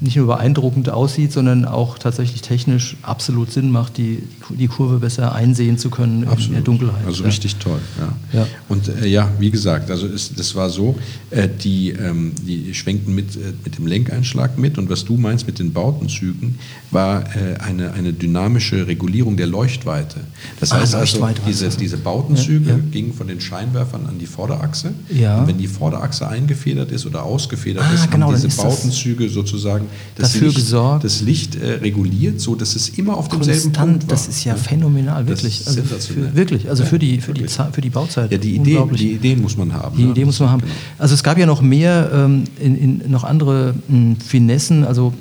nicht 0.00 0.16
nur 0.16 0.26
beeindruckend 0.26 0.90
aussieht, 0.90 1.32
sondern 1.32 1.64
auch 1.64 1.98
tatsächlich 1.98 2.42
technisch 2.42 2.96
absolut 3.02 3.52
Sinn 3.52 3.70
macht, 3.70 3.96
die, 3.96 4.22
die 4.50 4.68
Kurve 4.68 4.98
besser 4.98 5.34
einsehen 5.34 5.78
zu 5.78 5.90
können 5.90 6.24
absolut. 6.24 6.46
in 6.46 6.52
der 6.54 6.62
Dunkelheit. 6.62 7.06
Also 7.06 7.22
ja. 7.22 7.28
richtig 7.28 7.56
toll. 7.56 7.80
Ja. 7.98 8.40
ja. 8.40 8.46
Und 8.68 8.88
äh, 8.88 9.06
ja, 9.06 9.30
wie 9.38 9.50
gesagt, 9.50 9.90
also 9.90 10.06
es, 10.06 10.34
das 10.34 10.54
war 10.54 10.70
so, 10.70 10.96
äh, 11.30 11.48
die, 11.48 11.90
ähm, 11.90 12.32
die 12.46 12.74
schwenkten 12.74 13.14
mit, 13.14 13.36
äh, 13.36 13.52
mit 13.64 13.78
dem 13.78 13.86
Lenkeinschlag 13.86 14.58
mit 14.58 14.78
und 14.78 14.90
was 14.90 15.04
du 15.04 15.16
meinst 15.16 15.46
mit 15.46 15.58
den 15.58 15.72
Bautenzügen, 15.72 16.58
war 16.90 17.24
äh, 17.36 17.56
eine, 17.58 17.92
eine 17.92 18.12
dynamische 18.12 18.86
Regulierung 18.86 19.36
der 19.36 19.46
Leuchtweite. 19.46 20.20
Das 20.60 20.72
ah, 20.72 20.80
heißt 20.80 20.94
also, 20.94 21.28
diese, 21.46 21.68
diese 21.68 21.98
Bautenzüge 21.98 22.70
ja, 22.70 22.78
gingen 22.90 23.12
von 23.12 23.28
den 23.28 23.40
Scheinwerfern 23.40 24.06
an 24.06 24.18
die 24.18 24.26
Vorderachse. 24.26 24.92
Ja. 25.10 25.40
Und 25.40 25.48
wenn 25.48 25.58
die 25.58 25.66
Vorderachse 25.66 26.28
eingefedert 26.28 26.90
ist 26.92 27.06
oder 27.06 27.22
ausgefedert 27.22 27.84
ah, 27.88 27.94
ist, 27.94 28.10
genau, 28.10 28.32
haben 28.32 28.40
diese 28.40 28.56
Bautenzüge 28.56 29.28
sozusagen 29.28 29.86
das 30.16 30.32
dafür 30.32 30.48
Licht, 30.48 30.56
gesorgt. 30.58 31.04
das 31.04 31.20
Licht 31.20 31.56
äh, 31.56 31.74
reguliert, 31.74 32.40
so 32.40 32.54
dass 32.54 32.76
es 32.76 32.88
immer 32.90 33.16
auf 33.16 33.28
demselben 33.28 33.62
Konstant, 33.62 33.88
Punkt 33.88 34.02
war. 34.04 34.08
Das 34.10 34.28
ist 34.28 34.37
ja, 34.44 34.54
ja. 34.54 34.58
phänomenal, 34.58 35.26
wirklich. 35.26 35.66
Also 35.66 35.82
für, 35.82 36.34
wirklich, 36.34 36.68
also 36.68 36.82
ja, 36.82 36.88
für, 36.88 36.98
die, 36.98 37.20
für, 37.20 37.34
die, 37.34 37.46
für 37.48 37.80
die 37.80 37.90
Bauzeit. 37.90 38.30
Ja, 38.32 38.38
die, 38.38 38.56
Idee, 38.56 38.82
die 38.92 39.12
Ideen 39.12 39.42
muss 39.42 39.56
man 39.56 39.72
haben. 39.72 39.96
Die 39.96 40.04
ne? 40.04 40.10
Idee 40.10 40.24
muss 40.24 40.40
man 40.40 40.50
haben. 40.50 40.60
Genau. 40.60 40.72
Also 40.98 41.14
es 41.14 41.22
gab 41.22 41.38
ja 41.38 41.46
noch 41.46 41.62
mehr, 41.62 42.10
ähm, 42.12 42.44
in, 42.60 42.76
in, 42.76 43.10
noch 43.10 43.24
andere 43.24 43.74
mh, 43.88 43.94
hm, 43.94 44.16
Finessen, 44.20 44.84
also 44.84 45.12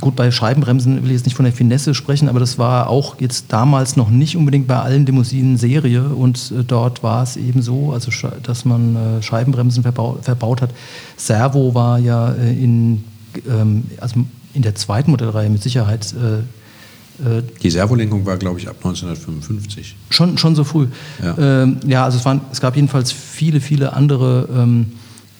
Gut, 0.00 0.16
bei 0.16 0.30
Scheibenbremsen 0.30 1.02
will 1.02 1.10
ich 1.10 1.16
jetzt 1.16 1.26
nicht 1.26 1.34
von 1.34 1.44
der 1.44 1.52
Finesse 1.52 1.94
sprechen, 1.94 2.28
aber 2.30 2.40
das 2.40 2.58
war 2.58 2.88
auch 2.88 3.20
jetzt 3.20 3.46
damals 3.48 3.96
noch 3.96 4.08
nicht 4.08 4.34
unbedingt 4.34 4.66
bei 4.66 4.78
allen 4.78 5.04
Limousinen 5.04 5.58
Serie 5.58 6.04
und 6.04 6.52
äh, 6.56 6.64
dort 6.64 7.02
war 7.02 7.22
es 7.22 7.36
eben 7.36 7.60
so, 7.60 7.92
also 7.92 8.10
dass 8.42 8.64
man 8.64 8.96
äh, 8.96 9.22
Scheibenbremsen 9.22 9.82
verbaut, 9.82 10.24
verbaut 10.24 10.62
hat. 10.62 10.70
Servo 11.16 11.74
war 11.74 11.98
ja 11.98 12.32
äh, 12.32 12.52
in 12.52 13.04
ähm, 13.46 13.84
also 14.00 14.20
in 14.54 14.62
der 14.62 14.74
zweiten 14.74 15.10
Modellreihe 15.10 15.50
mit 15.50 15.62
Sicherheit. 15.62 16.14
Äh, 17.24 17.38
äh, 17.38 17.42
die 17.62 17.70
Servolenkung 17.70 18.26
war, 18.26 18.36
glaube 18.36 18.58
ich, 18.58 18.68
ab 18.68 18.76
1955. 18.76 19.96
Schon, 20.10 20.38
schon 20.38 20.54
so 20.54 20.64
früh. 20.64 20.86
Ja, 21.22 21.62
ähm, 21.62 21.76
ja 21.86 22.04
also 22.04 22.18
es, 22.18 22.24
waren, 22.24 22.40
es 22.52 22.60
gab 22.60 22.76
jedenfalls 22.76 23.12
viele, 23.12 23.60
viele 23.60 23.92
andere 23.92 24.48
ähm, 24.54 24.86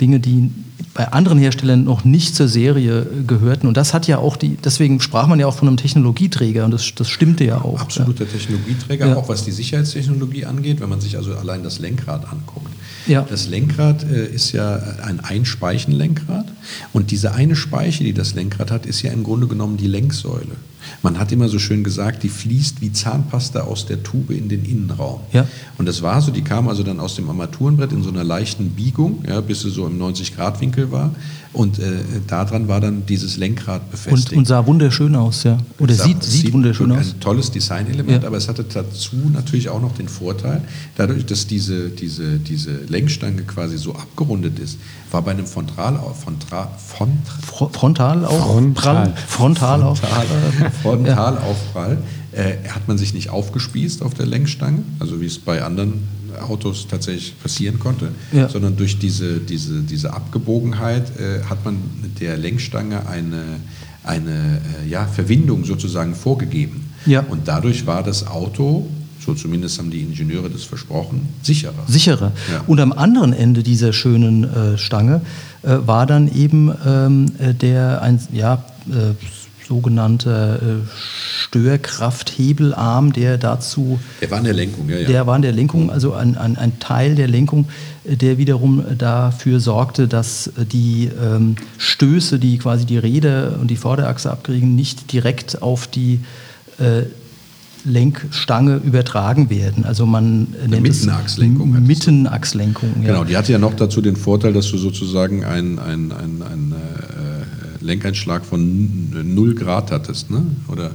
Dinge, 0.01 0.21
die 0.21 0.51
bei 0.95 1.13
anderen 1.13 1.39
Herstellern 1.39 1.85
noch 1.85 2.05
nicht 2.05 2.35
zur 2.35 2.49
Serie 2.49 3.07
gehörten. 3.27 3.67
Und 3.67 3.77
das 3.77 3.95
hat 3.95 4.07
ja 4.07 4.19
auch 4.19 4.37
die, 4.37 4.57
deswegen 4.57 5.01
sprach 5.01 5.27
man 5.27 5.39
ja 5.39 5.47
auch 5.47 5.55
von 5.55 5.69
einem 5.69 5.77
Technologieträger 5.77 6.65
und 6.65 6.73
das, 6.73 6.95
das 6.95 7.09
stimmte 7.09 7.45
ja 7.45 7.61
auch. 7.61 7.81
Absoluter 7.81 8.25
ja. 8.25 8.31
Technologieträger, 8.31 9.07
ja. 9.07 9.17
auch 9.17 9.29
was 9.29 9.45
die 9.45 9.53
Sicherheitstechnologie 9.53 10.47
angeht, 10.47 10.81
wenn 10.81 10.89
man 10.89 11.01
sich 11.01 11.17
also 11.17 11.35
allein 11.35 11.63
das 11.63 11.79
Lenkrad 11.79 12.25
anguckt. 12.31 12.73
Ja. 13.07 13.23
Das 13.29 13.49
Lenkrad 13.49 14.05
äh, 14.05 14.27
ist 14.27 14.53
ja 14.53 14.77
ein 15.05 15.21
Einspeichenlenkrad 15.21 16.47
und 16.93 17.11
diese 17.11 17.33
eine 17.33 17.57
Speiche, 17.57 18.05
die 18.05 18.13
das 18.13 18.35
Lenkrad 18.35 18.71
hat, 18.71 18.87
ist 18.87 19.03
ja 19.03 19.13
im 19.13 19.23
Grunde 19.23 19.47
genommen 19.47 19.77
die 19.77 19.87
Lenksäule. 19.87 20.57
Man 21.03 21.19
hat 21.19 21.33
immer 21.33 21.49
so 21.49 21.59
schön 21.59 21.85
gesagt, 21.85 22.23
die 22.23 22.29
fließt 22.29 22.81
wie 22.81 22.93
Zahnpasta 22.93 23.61
aus 23.61 23.87
der 23.87 24.03
Tube 24.03 24.31
in 24.31 24.49
den 24.49 24.65
Innenraum. 24.65 25.21
Ja. 25.33 25.47
Und 25.79 25.87
das 25.87 26.03
war 26.03 26.21
so, 26.21 26.31
die 26.31 26.43
kam 26.43 26.69
also 26.69 26.83
dann 26.83 27.01
aus 27.01 27.17
dem 27.17 27.29
Armaturenbrett 27.29 27.93
in 27.93 28.03
so 28.03 28.11
einer 28.11 28.25
leichten 28.25 28.71
Biegung, 28.71 29.25
ja, 29.29 29.41
bis 29.41 29.63
sie 29.63 29.71
so 29.71 29.87
im 29.87 30.01
90-Grad-Winkel 30.01 30.91
war. 30.93 31.11
Und 31.53 31.81
äh, 31.81 31.83
daran 32.29 32.69
war 32.69 32.81
dann 32.81 33.07
dieses 33.07 33.37
Lenkrad 33.37 33.91
befestigt. 33.91 34.33
Und, 34.33 34.39
und 34.39 34.47
sah 34.47 34.65
wunderschön 34.67 35.17
aus, 35.17 35.43
ja. 35.43 35.59
Oder 35.81 35.95
sah, 35.95 36.05
sieht, 36.05 36.23
sieht, 36.23 36.53
wunderschön 36.53 36.93
aus. 36.93 37.15
Ein 37.15 37.21
tolles 37.21 37.51
Designelement, 37.51 38.23
ja. 38.23 38.29
aber 38.29 38.37
es 38.37 38.49
hatte 38.49 38.63
dazu 38.63 39.17
natürlich 39.33 39.69
auch 39.69 39.81
noch 39.81 39.93
den 39.95 40.09
Vorteil, 40.09 40.63
dadurch, 40.97 41.27
dass 41.27 41.49
diese, 41.49 41.89
diese, 41.89 42.39
diese 42.39 42.85
Lenkstange 42.89 43.43
quasi 43.43 43.79
so 43.79 43.95
abgerundet 43.97 44.61
ist, 44.61 44.79
war 45.11 45.23
bei 45.23 45.33
einem 45.33 45.47
Frontal, 45.47 45.99
Frontal, 46.15 46.69
Frontal, 46.79 47.71
Frontalaufprall, 47.73 49.15
Frontalaufprall, 49.27 50.27
Frontalaufprall 50.83 51.99
äh, 52.33 52.69
hat 52.69 52.89
man 52.89 52.99
sich 52.99 53.15
nicht 53.15 53.31
aufgespießt 53.31 54.03
auf 54.03 54.15
der 54.15 54.27
Lenkstange, 54.27 54.83
also 54.99 55.21
wie 55.21 55.27
es 55.27 55.39
bei 55.39 55.63
anderen 55.63 56.09
Autos 56.41 56.87
tatsächlich 56.89 57.35
passieren 57.41 57.79
konnte, 57.79 58.13
ja. 58.33 58.49
sondern 58.49 58.77
durch 58.77 58.99
diese, 58.99 59.39
diese, 59.39 59.81
diese 59.81 60.13
Abgebogenheit 60.13 61.11
äh, 61.19 61.43
hat 61.45 61.65
man 61.65 61.77
mit 62.03 62.21
der 62.21 62.37
Lenkstange 62.37 63.07
eine, 63.09 63.43
eine 64.05 64.61
äh, 64.85 64.89
ja, 64.89 65.07
Verwindung 65.07 65.65
sozusagen 65.65 66.15
vorgegeben. 66.15 66.89
Ja. 67.07 67.21
Und 67.21 67.49
dadurch 67.49 67.87
war 67.87 68.03
das 68.03 68.27
Auto 68.27 68.89
so 69.25 69.35
zumindest 69.35 69.79
haben 69.79 69.91
die 69.91 70.01
Ingenieure 70.01 70.49
das 70.49 70.65
versprochen, 70.65 71.29
sicherer. 71.43 71.85
Sicherer. 71.87 72.33
Ja. 72.51 72.65
Und 72.67 72.81
am 72.81 72.93
anderen 72.93 73.33
Ende 73.33 73.63
dieser 73.63 73.93
schönen 73.93 74.45
äh, 74.45 74.79
Stange 74.79 75.21
äh, 75.63 75.77
war 75.85 76.07
dann 76.07 76.33
eben 76.33 76.73
ähm, 76.87 77.27
äh, 77.39 77.55
der 77.55 78.03
ein 78.03 78.19
ja, 78.33 78.65
äh, 78.89 79.15
sogenannter 79.71 80.57
äh, 80.57 80.67
Störkrafthebelarm, 81.45 83.13
der 83.13 83.39
dazu. 83.39 84.01
Der 84.21 84.29
war 84.33 84.39
in 84.39 84.45
der 84.45 84.53
Lenkung, 84.53 84.89
ja, 84.89 84.99
ja. 84.99 85.07
Der 85.07 85.27
war 85.29 85.37
in 85.37 85.43
der 85.43 85.53
Lenkung, 85.53 85.93
also 85.93 86.13
ein, 86.13 86.37
ein, 86.37 86.57
ein 86.57 86.81
Teil 86.81 87.15
der 87.15 87.29
Lenkung, 87.29 87.69
äh, 88.05 88.17
der 88.17 88.37
wiederum 88.37 88.85
dafür 88.99 89.61
sorgte, 89.61 90.09
dass 90.09 90.51
die 90.73 91.09
ähm, 91.23 91.55
Stöße, 91.79 92.41
die 92.41 92.59
quasi 92.59 92.85
die 92.85 92.99
Räder 92.99 93.59
und 93.61 93.71
die 93.71 93.77
Vorderachse 93.77 94.33
abkriegen, 94.33 94.75
nicht 94.75 95.13
direkt 95.13 95.63
auf 95.63 95.87
die 95.87 96.19
äh, 96.79 97.05
Lenkstange 97.85 98.77
übertragen 98.77 99.51
werden. 99.51 99.85
Also 99.85 100.05
man 100.05 100.49
nennt 100.69 100.83
Mittenachslenkung. 100.83 101.75
Es 101.75 101.81
Mittenachslenkung. 101.81 102.91
Ja. 103.03 103.09
Genau, 103.09 103.25
die 103.25 103.37
hatte 103.37 103.53
ja 103.53 103.59
noch 103.59 103.75
dazu 103.75 104.01
den 104.01 104.17
Vorteil, 104.17 104.53
dass 104.53 104.71
du 104.71 104.79
sozusagen 104.79 105.45
ein, 105.45 105.79
ein, 105.79 106.13
ein, 106.13 106.43
ein 106.43 106.70
äh, 106.70 106.70
Lenkeinschlag 107.81 108.45
von 108.45 109.35
0 109.35 109.55
Grad 109.55 109.91
hattest. 109.91 110.31
Ne? 110.31 110.43
Oder 110.69 110.93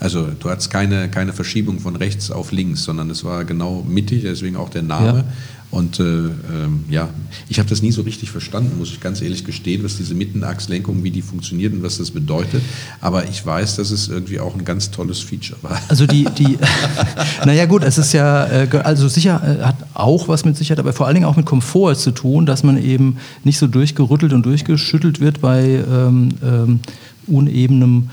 also 0.00 0.28
du 0.38 0.48
hattest 0.48 0.70
keine, 0.70 1.08
keine 1.08 1.32
Verschiebung 1.32 1.80
von 1.80 1.96
rechts 1.96 2.30
auf 2.30 2.52
links, 2.52 2.84
sondern 2.84 3.10
es 3.10 3.24
war 3.24 3.44
genau 3.44 3.84
mittig, 3.86 4.22
deswegen 4.22 4.56
auch 4.56 4.68
der 4.68 4.82
Name. 4.82 5.18
Ja. 5.18 5.24
Und 5.70 6.00
äh, 6.00 6.02
ähm, 6.02 6.84
ja, 6.88 7.10
ich 7.48 7.58
habe 7.58 7.68
das 7.68 7.82
nie 7.82 7.92
so 7.92 8.02
richtig 8.02 8.30
verstanden, 8.30 8.78
muss 8.78 8.88
ich 8.88 9.00
ganz 9.00 9.20
ehrlich 9.20 9.44
gestehen, 9.44 9.84
was 9.84 9.98
diese 9.98 10.14
Mittenachslenkung, 10.14 11.04
wie 11.04 11.10
die 11.10 11.20
funktioniert 11.20 11.74
und 11.74 11.82
was 11.82 11.98
das 11.98 12.10
bedeutet. 12.10 12.62
Aber 13.02 13.28
ich 13.28 13.44
weiß, 13.44 13.76
dass 13.76 13.90
es 13.90 14.08
irgendwie 14.08 14.40
auch 14.40 14.54
ein 14.54 14.64
ganz 14.64 14.90
tolles 14.90 15.20
Feature 15.20 15.58
war. 15.62 15.78
Also 15.88 16.06
die, 16.06 16.24
die 16.38 16.58
naja 17.44 17.66
gut, 17.66 17.82
es 17.84 17.98
ist 17.98 18.14
ja, 18.14 18.46
äh, 18.46 18.68
also 18.82 19.08
sicher 19.08 19.42
äh, 19.44 19.64
hat 19.64 19.76
auch 19.92 20.26
was 20.28 20.46
mit 20.46 20.56
Sicherheit, 20.56 20.78
aber 20.78 20.94
vor 20.94 21.06
allen 21.06 21.16
Dingen 21.16 21.26
auch 21.26 21.36
mit 21.36 21.44
Komfort 21.44 21.96
zu 21.96 22.12
tun, 22.12 22.46
dass 22.46 22.62
man 22.62 22.82
eben 22.82 23.18
nicht 23.44 23.58
so 23.58 23.66
durchgerüttelt 23.66 24.32
und 24.32 24.46
durchgeschüttelt 24.46 25.20
wird 25.20 25.42
bei 25.42 25.84
ähm, 25.86 26.30
ähm, 26.42 26.80
unebenem 27.26 28.08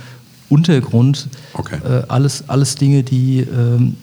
Untergrund. 0.50 1.30
Okay. 1.54 1.78
Äh, 1.84 2.04
alles, 2.10 2.50
alles 2.50 2.76
Dinge, 2.76 3.04
die 3.04 3.40
ähm, 3.40 3.96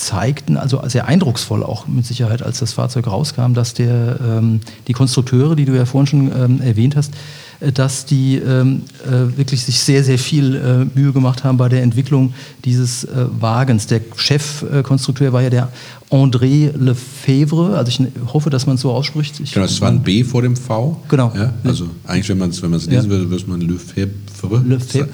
zeigten, 0.00 0.56
also 0.56 0.80
sehr 0.86 1.06
eindrucksvoll 1.06 1.62
auch 1.62 1.86
mit 1.86 2.06
Sicherheit, 2.06 2.42
als 2.42 2.58
das 2.58 2.72
Fahrzeug 2.72 3.06
rauskam, 3.06 3.52
dass 3.52 3.74
der, 3.74 4.18
ähm, 4.20 4.60
die 4.88 4.92
Konstrukteure, 4.92 5.54
die 5.54 5.66
du 5.66 5.76
ja 5.76 5.84
vorhin 5.84 6.06
schon 6.06 6.32
ähm, 6.32 6.62
erwähnt 6.62 6.96
hast, 6.96 7.12
äh, 7.60 7.70
dass 7.70 8.06
die 8.06 8.36
ähm, 8.36 8.82
äh, 9.06 9.36
wirklich 9.36 9.62
sich 9.62 9.78
sehr, 9.78 10.02
sehr 10.02 10.18
viel 10.18 10.56
äh, 10.56 10.98
Mühe 10.98 11.12
gemacht 11.12 11.44
haben 11.44 11.58
bei 11.58 11.68
der 11.68 11.82
Entwicklung 11.82 12.32
dieses 12.64 13.04
äh, 13.04 13.26
Wagens. 13.38 13.86
Der 13.86 14.00
Chefkonstrukteur 14.16 15.32
war 15.32 15.42
ja 15.42 15.50
der 15.50 15.68
André 16.10 16.76
Lefebvre, 16.76 17.76
also 17.76 17.88
ich 17.90 18.32
hoffe, 18.32 18.50
dass 18.50 18.66
man 18.66 18.74
es 18.76 18.80
so 18.80 18.90
ausspricht. 18.90 19.38
Ich 19.38 19.52
genau, 19.52 19.66
es 19.66 19.80
war 19.80 19.90
ein 19.90 20.02
B 20.02 20.24
vor 20.24 20.42
dem 20.42 20.56
V. 20.56 21.00
Genau. 21.08 21.32
Ja, 21.36 21.52
also 21.62 21.88
eigentlich, 22.04 22.28
wenn 22.30 22.38
man 22.38 22.50
es 22.50 22.62
wenn 22.62 22.72
lesen 22.72 22.90
ja. 22.90 23.04
würde, 23.04 23.30
würde 23.30 23.44
man 23.46 23.60
Lefebvre. 23.60 24.62
Lefebvre. 24.66 25.08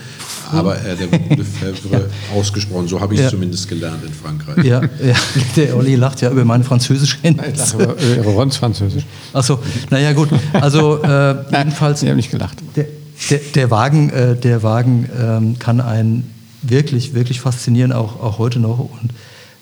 Aber 0.52 0.76
äh, 0.76 0.96
der 0.96 1.36
Lefebvre 1.36 2.08
ausgesprochen, 2.34 2.88
so 2.88 3.00
habe 3.00 3.14
ich 3.14 3.20
es 3.20 3.24
ja. 3.26 3.30
zumindest 3.30 3.68
gelernt 3.68 4.04
in 4.04 4.12
Frankreich. 4.12 4.64
Ja, 4.64 4.80
ja, 4.82 5.14
der 5.56 5.76
Olli 5.76 5.96
lacht 5.96 6.20
ja 6.20 6.30
über 6.30 6.44
meine 6.44 6.64
Französischkenntnisse. 6.64 7.76
Über, 7.76 7.94
über 7.94 8.30
Rons 8.30 8.56
Französisch. 8.56 9.04
Achso, 9.32 9.58
naja 9.90 10.12
gut. 10.12 10.28
Also 10.52 11.02
äh, 11.02 11.36
jedenfalls... 11.56 12.02
Ich 12.02 12.08
habe 12.08 12.16
nicht 12.16 12.30
gelacht. 12.30 12.58
Der, 12.76 12.86
der, 13.30 13.40
der 13.54 13.70
Wagen, 13.70 14.10
äh, 14.10 14.36
der 14.36 14.62
Wagen 14.62 15.08
ähm, 15.20 15.58
kann 15.58 15.80
ein 15.80 16.24
wirklich, 16.62 17.14
wirklich 17.14 17.40
faszinierend, 17.40 17.94
auch, 17.94 18.20
auch 18.20 18.38
heute 18.38 18.58
noch. 18.58 18.78
Und 18.78 19.10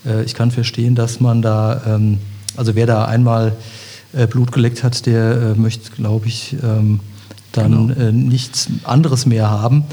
äh, 0.07 0.25
ich 0.25 0.35
kann 0.35 0.51
verstehen, 0.51 0.95
dass 0.95 1.21
man 1.21 1.43
da, 1.43 1.83
ähm, 1.87 2.19
also 2.57 2.75
wer 2.75 2.87
da 2.87 3.05
einmal 3.05 3.57
äh, 4.13 4.27
Blut 4.27 4.53
geleckt 4.53 4.83
hat, 4.83 5.07
der 5.07 5.55
äh, 5.57 5.61
möchte, 5.61 5.91
glaube 5.91 6.27
ich, 6.27 6.57
ähm, 6.63 7.01
dann 7.57 7.89
genau. 7.89 8.01
Äh, 8.01 8.13
nichts 8.13 8.69
anderes 8.85 9.27
mehr 9.27 9.51
haben. 9.51 9.85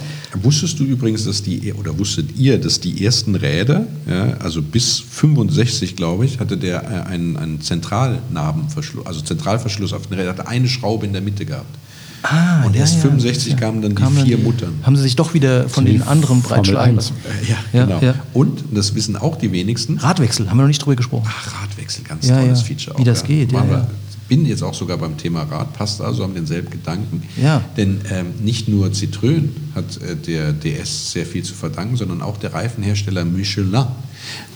Wusstest 0.42 0.80
du 0.80 0.84
übrigens, 0.84 1.26
dass 1.26 1.44
die, 1.44 1.74
oder 1.74 1.98
wusstet 1.98 2.38
ihr, 2.38 2.60
dass 2.60 2.80
die 2.80 3.06
ersten 3.06 3.36
Räder, 3.36 3.86
ja, 4.10 4.34
also 4.38 4.62
bis 4.62 5.00
65, 5.00 5.96
glaube 5.96 6.26
ich, 6.26 6.40
hatte 6.40 6.58
der 6.58 6.84
äh, 6.84 7.10
einen, 7.10 7.38
einen 7.38 7.62
Zentralnarbenverschluss, 7.62 9.06
also 9.06 9.22
Zentralverschluss 9.22 9.94
auf 9.94 10.08
den 10.08 10.18
Rädern, 10.18 10.38
hatte 10.38 10.48
eine 10.48 10.68
Schraube 10.68 11.06
in 11.06 11.14
der 11.14 11.22
Mitte 11.22 11.46
gehabt. 11.46 11.78
Ah, 12.24 12.64
und 12.66 12.76
erst 12.76 12.96
ja, 12.98 13.02
65 13.02 13.54
ja. 13.54 13.60
kamen 13.60 13.82
dann 13.82 13.96
Kam 13.96 14.16
die 14.16 14.22
vier 14.22 14.38
Muttern. 14.38 14.80
Haben 14.84 14.96
sie 14.96 15.02
sich 15.02 15.16
doch 15.16 15.34
wieder 15.34 15.68
von 15.68 15.86
den 15.86 16.04
anderen 16.04 16.42
breitschlagen 16.42 16.96
lassen. 16.96 17.16
Ja, 17.48 17.86
genau. 17.86 18.00
Ja. 18.00 18.14
Und, 18.34 18.64
das 18.72 18.94
wissen 18.94 19.16
auch 19.18 19.38
die 19.38 19.52
wenigsten. 19.52 19.98
Radwechsel, 19.98 20.50
haben 20.50 20.58
wir 20.58 20.64
noch 20.64 20.68
nicht 20.68 20.84
drüber 20.84 20.96
gesprochen. 20.96 21.28
Ach, 21.28 21.64
Radwechsel, 21.64 22.04
ganz 22.04 22.28
tolles 22.28 22.62
Feature. 22.62 22.96
Auch, 22.96 23.00
Wie 23.00 23.04
das 23.04 23.24
geht, 23.24 23.52
ja. 23.52 23.68
Wir, 23.68 23.88
bin 24.32 24.46
jetzt 24.46 24.64
auch 24.64 24.74
sogar 24.74 24.98
beim 24.98 25.18
Thema 25.18 25.44
Rad, 25.44 25.74
passt 25.74 26.00
also, 26.00 26.24
haben 26.24 26.34
denselben 26.34 26.70
Gedanken. 26.70 27.22
Ja. 27.36 27.66
Denn 27.76 28.00
ähm, 28.10 28.28
nicht 28.40 28.70
nur 28.70 28.88
Citroën 28.88 29.50
hat 29.76 30.02
äh, 30.02 30.16
der 30.16 30.54
DS 30.54 31.12
sehr 31.12 31.26
viel 31.26 31.44
zu 31.44 31.54
verdanken, 31.54 31.98
sondern 31.98 32.22
auch 32.22 32.38
der 32.38 32.54
Reifenhersteller 32.54 33.26
Michelin. 33.26 33.88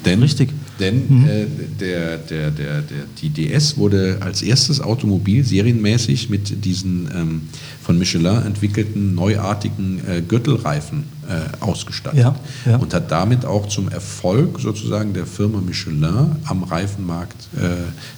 Denn, 0.06 0.22
Richtig. 0.22 0.52
Denn 0.80 1.06
mhm. 1.08 1.26
äh, 1.26 1.46
der, 1.80 2.18
der, 2.18 2.52
der, 2.52 2.82
der, 2.82 3.04
die 3.22 3.30
DS 3.30 3.78
wurde 3.78 4.18
als 4.20 4.42
erstes 4.42 4.82
Automobil 4.82 5.44
serienmäßig 5.44 6.30
mit 6.30 6.66
diesen 6.66 7.10
ähm, 7.14 7.42
von 7.82 7.98
Michelin 7.98 8.44
entwickelten 8.44 9.16
neuartigen 9.16 10.02
äh, 10.08 10.22
Gürtelreifen 10.22 11.04
äh, 11.28 11.64
ausgestattet 11.64 12.20
ja, 12.20 12.36
ja. 12.66 12.78
und 12.78 12.94
hat 12.94 13.10
damit 13.12 13.46
auch 13.46 13.68
zum 13.68 13.90
Erfolg 13.90 14.60
sozusagen 14.60 15.14
der 15.14 15.26
Firma 15.26 15.62
Michelin 15.62 16.36
am 16.44 16.64
Reifenmarkt 16.64 17.48
äh, 17.56 17.68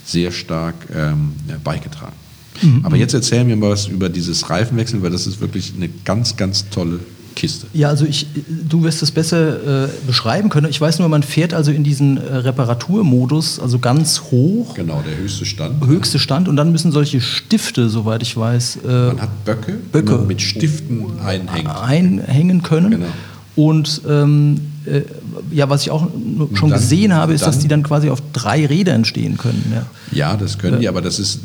sehr 0.05 0.32
stark 0.32 0.76
ähm, 0.95 1.34
beigetragen. 1.64 2.16
Mhm. 2.62 2.86
Aber 2.86 2.95
jetzt 2.95 3.14
erzählen 3.14 3.47
wir 3.47 3.55
mal 3.55 3.70
was 3.70 3.88
über 3.88 4.10
dieses 4.10 4.49
Reifenwechseln, 4.49 5.03
weil 5.03 5.12
das 5.12 5.28
ist 5.28 5.41
wirklich 5.41 5.74
eine 5.76 5.89
ganz, 6.05 6.38
ganz 6.38 6.70
tolle 6.70 6.99
Kiste. 7.38 7.67
Ja, 7.73 7.89
also 7.89 8.05
ich, 8.05 8.25
du 8.67 8.83
wirst 8.83 9.03
es 9.03 9.11
besser 9.11 9.85
äh, 9.85 9.89
beschreiben 10.07 10.49
können. 10.49 10.67
Ich 10.69 10.81
weiß 10.81 10.97
nur, 10.97 11.07
man 11.07 11.21
fährt 11.21 11.53
also 11.53 11.71
in 11.71 11.83
diesen 11.83 12.17
äh, 12.17 12.35
Reparaturmodus, 12.35 13.59
also 13.59 13.77
ganz 13.77 14.23
hoch. 14.31 14.73
Genau, 14.73 15.03
der 15.07 15.17
höchste 15.17 15.45
Stand. 15.45 15.85
Höchste 15.85 16.17
Stand 16.17 16.47
und 16.47 16.55
dann 16.55 16.71
müssen 16.71 16.91
solche 16.91 17.21
Stifte, 17.21 17.89
soweit 17.89 18.23
ich 18.23 18.35
weiß. 18.35 18.79
Äh, 18.83 18.88
man 18.88 19.21
hat 19.21 19.45
Böcke, 19.45 19.73
Böcke 19.91 20.17
mit 20.17 20.41
Stiften 20.41 21.19
einhängt. 21.23 21.69
Einhängen 21.69 22.63
können. 22.63 22.91
Genau. 22.91 23.05
Und 23.55 24.01
ähm, 24.09 24.59
äh, 24.85 25.01
ja, 25.51 25.69
was 25.69 25.83
ich 25.83 25.91
auch 25.91 26.07
schon 26.55 26.69
dann, 26.69 26.79
gesehen 26.79 27.13
habe, 27.13 27.33
ist, 27.33 27.41
dann, 27.41 27.51
dass 27.51 27.59
die 27.59 27.67
dann 27.67 27.83
quasi 27.83 28.09
auf 28.09 28.21
drei 28.33 28.65
Rädern 28.65 29.05
stehen 29.05 29.38
können. 29.38 29.63
Ja, 29.73 30.31
ja 30.31 30.38
das 30.38 30.57
können 30.57 30.79
die, 30.79 30.88
aber 30.88 31.01
das 31.01 31.19
ist 31.19 31.41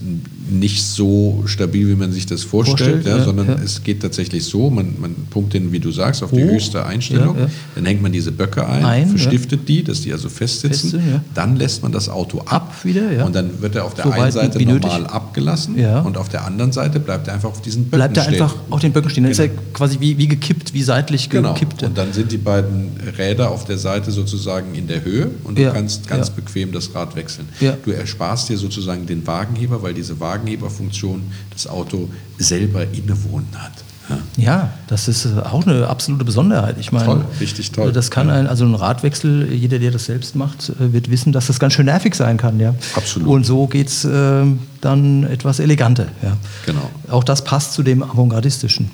nicht 0.59 0.83
so 0.85 1.43
stabil, 1.47 1.89
wie 1.89 1.95
man 1.95 2.13
sich 2.13 2.27
das 2.27 2.43
vorstellt, 2.43 2.79
vorstellt 2.79 3.07
ja, 3.07 3.19
ja, 3.19 3.25
sondern 3.25 3.49
ja. 3.49 3.57
es 3.65 3.83
geht 3.83 4.01
tatsächlich 4.01 4.45
so, 4.45 4.71
man, 4.71 4.95
man 5.01 5.15
pumpt 5.31 5.55
den, 5.55 5.73
wie 5.73 5.81
du 5.81 5.91
sagst, 5.91 6.23
auf 6.23 6.31
die 6.31 6.43
höchste 6.43 6.87
Einstellung, 6.87 7.37
dann 7.75 7.87
hängt 7.87 8.03
man 8.03 8.13
diese 8.13 8.33
Böcke 8.33 8.67
ein, 8.67 8.85
ein 8.85 9.09
verstiftet 9.09 9.69
die, 9.69 9.83
dass 9.83 10.03
die 10.03 10.13
also 10.13 10.29
festsitzen, 10.29 10.91
Fest 10.91 11.21
dann 11.35 11.57
lässt 11.57 11.83
man 11.83 11.93
das 11.93 12.09
Auto 12.09 12.41
ab, 12.41 12.63
ab 12.63 12.85
wieder, 12.85 13.25
und 13.25 13.35
dann 13.35 13.61
wird 13.61 13.75
er 13.77 13.85
auf 13.85 13.95
der 13.95 14.05
so 14.05 14.11
einen 14.11 14.33
Seite 14.33 14.63
normal 14.63 15.07
abgelassen 15.07 15.77
und 16.05 16.17
auf 16.17 16.29
der 16.29 16.45
anderen 16.45 16.73
Seite 16.73 17.01
bleibt 17.01 17.29
er 17.29 17.35
einfach 17.35 17.51
auf 17.51 17.63
diesen 17.63 17.85
Böcken 17.85 17.99
bleibt 17.99 18.17
er 18.17 18.25
stehen. 18.25 18.43
einfach 18.43 18.57
auf 18.71 18.81
den 18.81 18.93
Böcken 18.93 19.11
stehen, 19.11 19.25
dann 19.25 19.33
genau. 19.33 19.45
ist 19.45 19.51
er 19.51 19.57
genau. 19.57 19.73
quasi 19.73 20.01
wie, 20.01 20.19
wie 20.19 20.29
gekippt, 20.29 20.75
wie 20.75 20.83
seitlich 20.83 21.29
genau. 21.29 21.55
gekippt. 21.55 21.83
Und 21.83 21.97
dann 21.97 22.13
sind 22.13 22.33
die 22.33 22.39
beiden 22.39 22.91
Räder 23.19 23.51
auf 23.51 23.65
der 23.65 23.79
Seite 23.79 24.11
sozusagen 24.11 24.75
in 24.75 24.87
der 24.87 25.05
Höhe 25.05 25.31
und 25.45 25.59
du 25.59 25.71
kannst 25.73 26.09
ganz 26.09 26.31
bequem 26.31 26.73
das 26.73 26.95
Rad 26.95 27.17
wechseln. 27.17 27.49
Du 27.85 27.91
ersparst 27.91 28.49
dir 28.49 28.59
sozusagen 28.59 29.07
den 29.07 29.27
Wagenheber, 29.27 29.83
weil 29.83 29.95
diese 29.95 30.21
Wagenheberfunktion 30.43 31.23
das 31.51 31.67
Auto 31.67 32.09
selber 32.39 32.83
innewohnen 32.83 33.49
hat. 33.57 33.73
Ja. 34.09 34.19
ja. 34.37 34.73
das 34.89 35.07
ist 35.07 35.27
äh, 35.27 35.41
auch 35.41 35.65
eine 35.65 35.87
absolute 35.87 36.25
Besonderheit. 36.25 36.77
Ich 36.79 36.91
meine, 36.91 37.05
toll, 37.05 37.25
richtig 37.41 37.71
toll. 37.71 37.93
Das 37.93 38.11
kann 38.11 38.31
ein, 38.31 38.47
also 38.49 38.65
ein 38.65 38.75
Radwechsel, 38.75 39.53
jeder, 39.53 39.79
der 39.79 39.93
das 39.93 40.07
selbst 40.07 40.35
macht, 40.35 40.71
äh, 40.71 40.93
wird 40.93 41.11
wissen, 41.11 41.33
dass 41.33 41.47
das 41.47 41.61
ganz 41.61 41.75
schön 41.75 41.87
nervig 41.87 42.15
sein 42.15 42.37
kann. 42.37 42.59
Ja? 42.59 42.75
Absolut. 42.95 43.29
Und 43.29 43.47
so 43.47 43.69
geht 43.69 43.89
es 43.89 44.05
äh, 44.05 44.45
dann 44.81 45.25
etwas 45.25 45.61
eleganter. 45.61 46.09
Ja? 46.23 46.37
Genau. 46.67 46.91
Auch 47.11 47.25
das 47.25 47.45
passt 47.45 47.75
zu 47.75 47.83
dem 47.83 48.03
Avantgardistischen. 48.03 48.91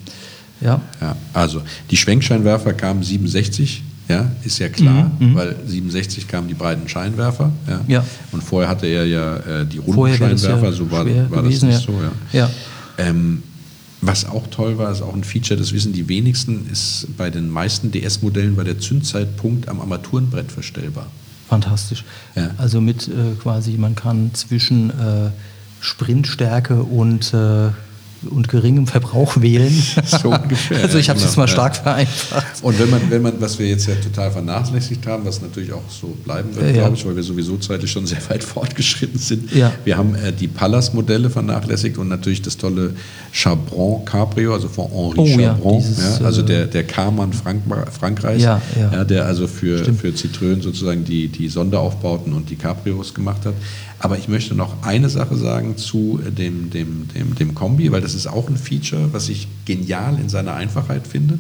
Ja. 0.61 0.81
ja. 1.01 1.17
Also 1.33 1.63
die 1.91 1.97
Schwenkscheinwerfer 1.97 2.75
kamen 2.75 3.03
67 3.03 3.85
ja, 4.09 4.31
ist 4.43 4.59
ja 4.59 4.69
klar, 4.69 5.11
mhm, 5.19 5.31
mhm, 5.31 5.35
weil 5.35 5.57
67 5.67 6.27
kamen 6.27 6.49
die 6.49 6.55
breiten 6.55 6.89
Scheinwerfer. 6.89 7.53
Ja. 7.69 7.81
ja. 7.87 8.05
Und 8.33 8.43
vorher 8.43 8.69
hatte 8.69 8.87
er 8.87 9.07
ja 9.07 9.37
äh, 9.37 9.67
die 9.67 9.79
runden 9.79 10.17
Scheinwerfer, 10.17 10.67
ja 10.67 10.73
so 10.73 10.91
war, 10.91 11.05
war 11.05 11.43
gewesen, 11.43 11.69
das 11.69 11.87
nicht 11.87 11.87
so. 11.87 11.95
Ja. 12.33 12.51
Ähm, 12.97 13.43
was 14.01 14.27
auch 14.27 14.47
toll 14.47 14.79
war, 14.79 14.93
ist 14.93 15.03
auch 15.03 15.15
ein 15.15 15.25
Feature, 15.25 15.59
das 15.59 15.73
wissen 15.73 15.93
die 15.93 16.09
wenigsten, 16.09 16.69
ist 16.71 17.09
bei 17.17 17.31
den 17.31 17.51
meisten 17.51 17.91
DS-Modellen 17.91 18.57
war 18.57 18.65
der 18.65 18.79
Zündzeitpunkt 18.79 19.69
am 19.69 19.81
Armaturenbrett 19.81 20.53
verstellbar. 20.53 21.07
Fantastisch. 21.49 22.05
Also 22.59 22.81
mit 22.81 23.09
äh, 23.09 23.35
quasi, 23.43 23.73
man 23.73 23.95
kann 23.95 24.31
zwischen 24.35 24.91
äh, 24.91 25.31
Sprintstärke 25.81 26.83
und 26.83 27.33
äh, 27.35 27.71
und 28.31 28.49
geringem 28.49 28.87
Verbrauch 28.87 29.41
wählen. 29.41 29.69
So 30.09 30.31
ungefähr. 30.31 30.83
also 30.83 30.99
ich 30.99 31.11
habe 31.11 31.19
es 31.19 31.25
genau, 31.25 31.31
jetzt 31.31 31.37
mal 31.37 31.49
stark 31.49 31.77
ja. 31.77 31.83
vereinfacht. 31.83 32.63
Und 32.63 32.79
wenn 32.79 32.91
man, 32.91 33.01
wenn 33.11 33.23
man, 33.23 33.41
was 33.41 33.59
wir 33.59 33.69
jetzt 33.69 33.87
ja 33.87 33.95
total 33.95 34.31
vernachlässigt 34.31 35.07
haben, 35.07 35.25
was 35.25 35.43
natürlich 35.43 35.73
auch 35.73 35.83
so 35.89 36.17
bleiben 36.25 36.55
wird, 36.57 36.75
ja, 36.75 36.83
glaube 36.83 36.97
ich, 36.97 37.07
weil 37.07 37.15
wir 37.15 37.23
sowieso 37.23 37.57
zeitlich 37.59 37.91
schon 37.91 38.07
sehr 38.07 38.19
weit 38.29 38.43
fortgeschritten 38.45 39.19
sind. 39.19 39.55
Ja. 39.55 39.73
Wir 39.85 39.99
haben 39.99 40.15
äh, 40.15 40.33
die 40.33 40.49
Pallas-Modelle 40.49 41.31
vernachlässigt 41.31 41.99
und 41.99 42.09
natürlich 42.09 42.43
das 42.43 42.57
tolle 42.57 42.95
Chabron 43.33 44.05
Cabrio, 44.05 44.55
also 44.55 44.69
von 44.69 44.89
Henri 44.91 45.19
oh, 45.19 45.37
Chabron, 45.37 45.79
dieses, 45.79 46.23
also 46.23 46.43
der, 46.43 46.67
der 46.67 46.85
Karmann 46.85 47.33
Frank 47.33 47.63
Frankreichs, 47.99 48.45
der 49.09 49.27
also 49.27 49.47
für, 49.47 49.85
für 49.85 50.09
Citroën 50.09 50.63
sozusagen 50.63 51.05
die, 51.05 51.29
die 51.29 51.49
Sonderaufbauten 51.49 52.33
und 52.33 52.49
die 52.51 52.57
Cabrios 52.57 53.13
gemacht 53.13 53.45
hat. 53.45 53.55
Aber 54.01 54.17
ich 54.17 54.29
möchte 54.29 54.55
noch 54.55 54.83
eine 54.83 55.09
Sache 55.09 55.37
sagen 55.37 55.77
zu 55.77 56.21
dem, 56.25 56.71
dem, 56.71 57.09
dem, 57.09 57.35
dem 57.35 57.55
Kombi, 57.55 57.91
weil 57.91 58.01
das 58.01 58.15
ist 58.15 58.29
auch 58.29 58.49
ein 58.49 58.57
Feature, 58.57 59.13
was 59.13 59.29
ich 59.29 59.49
genial 59.69 60.19
in 60.19 60.31
seiner 60.31 60.55
Einfachheit 60.55 61.07
finde. 61.07 61.39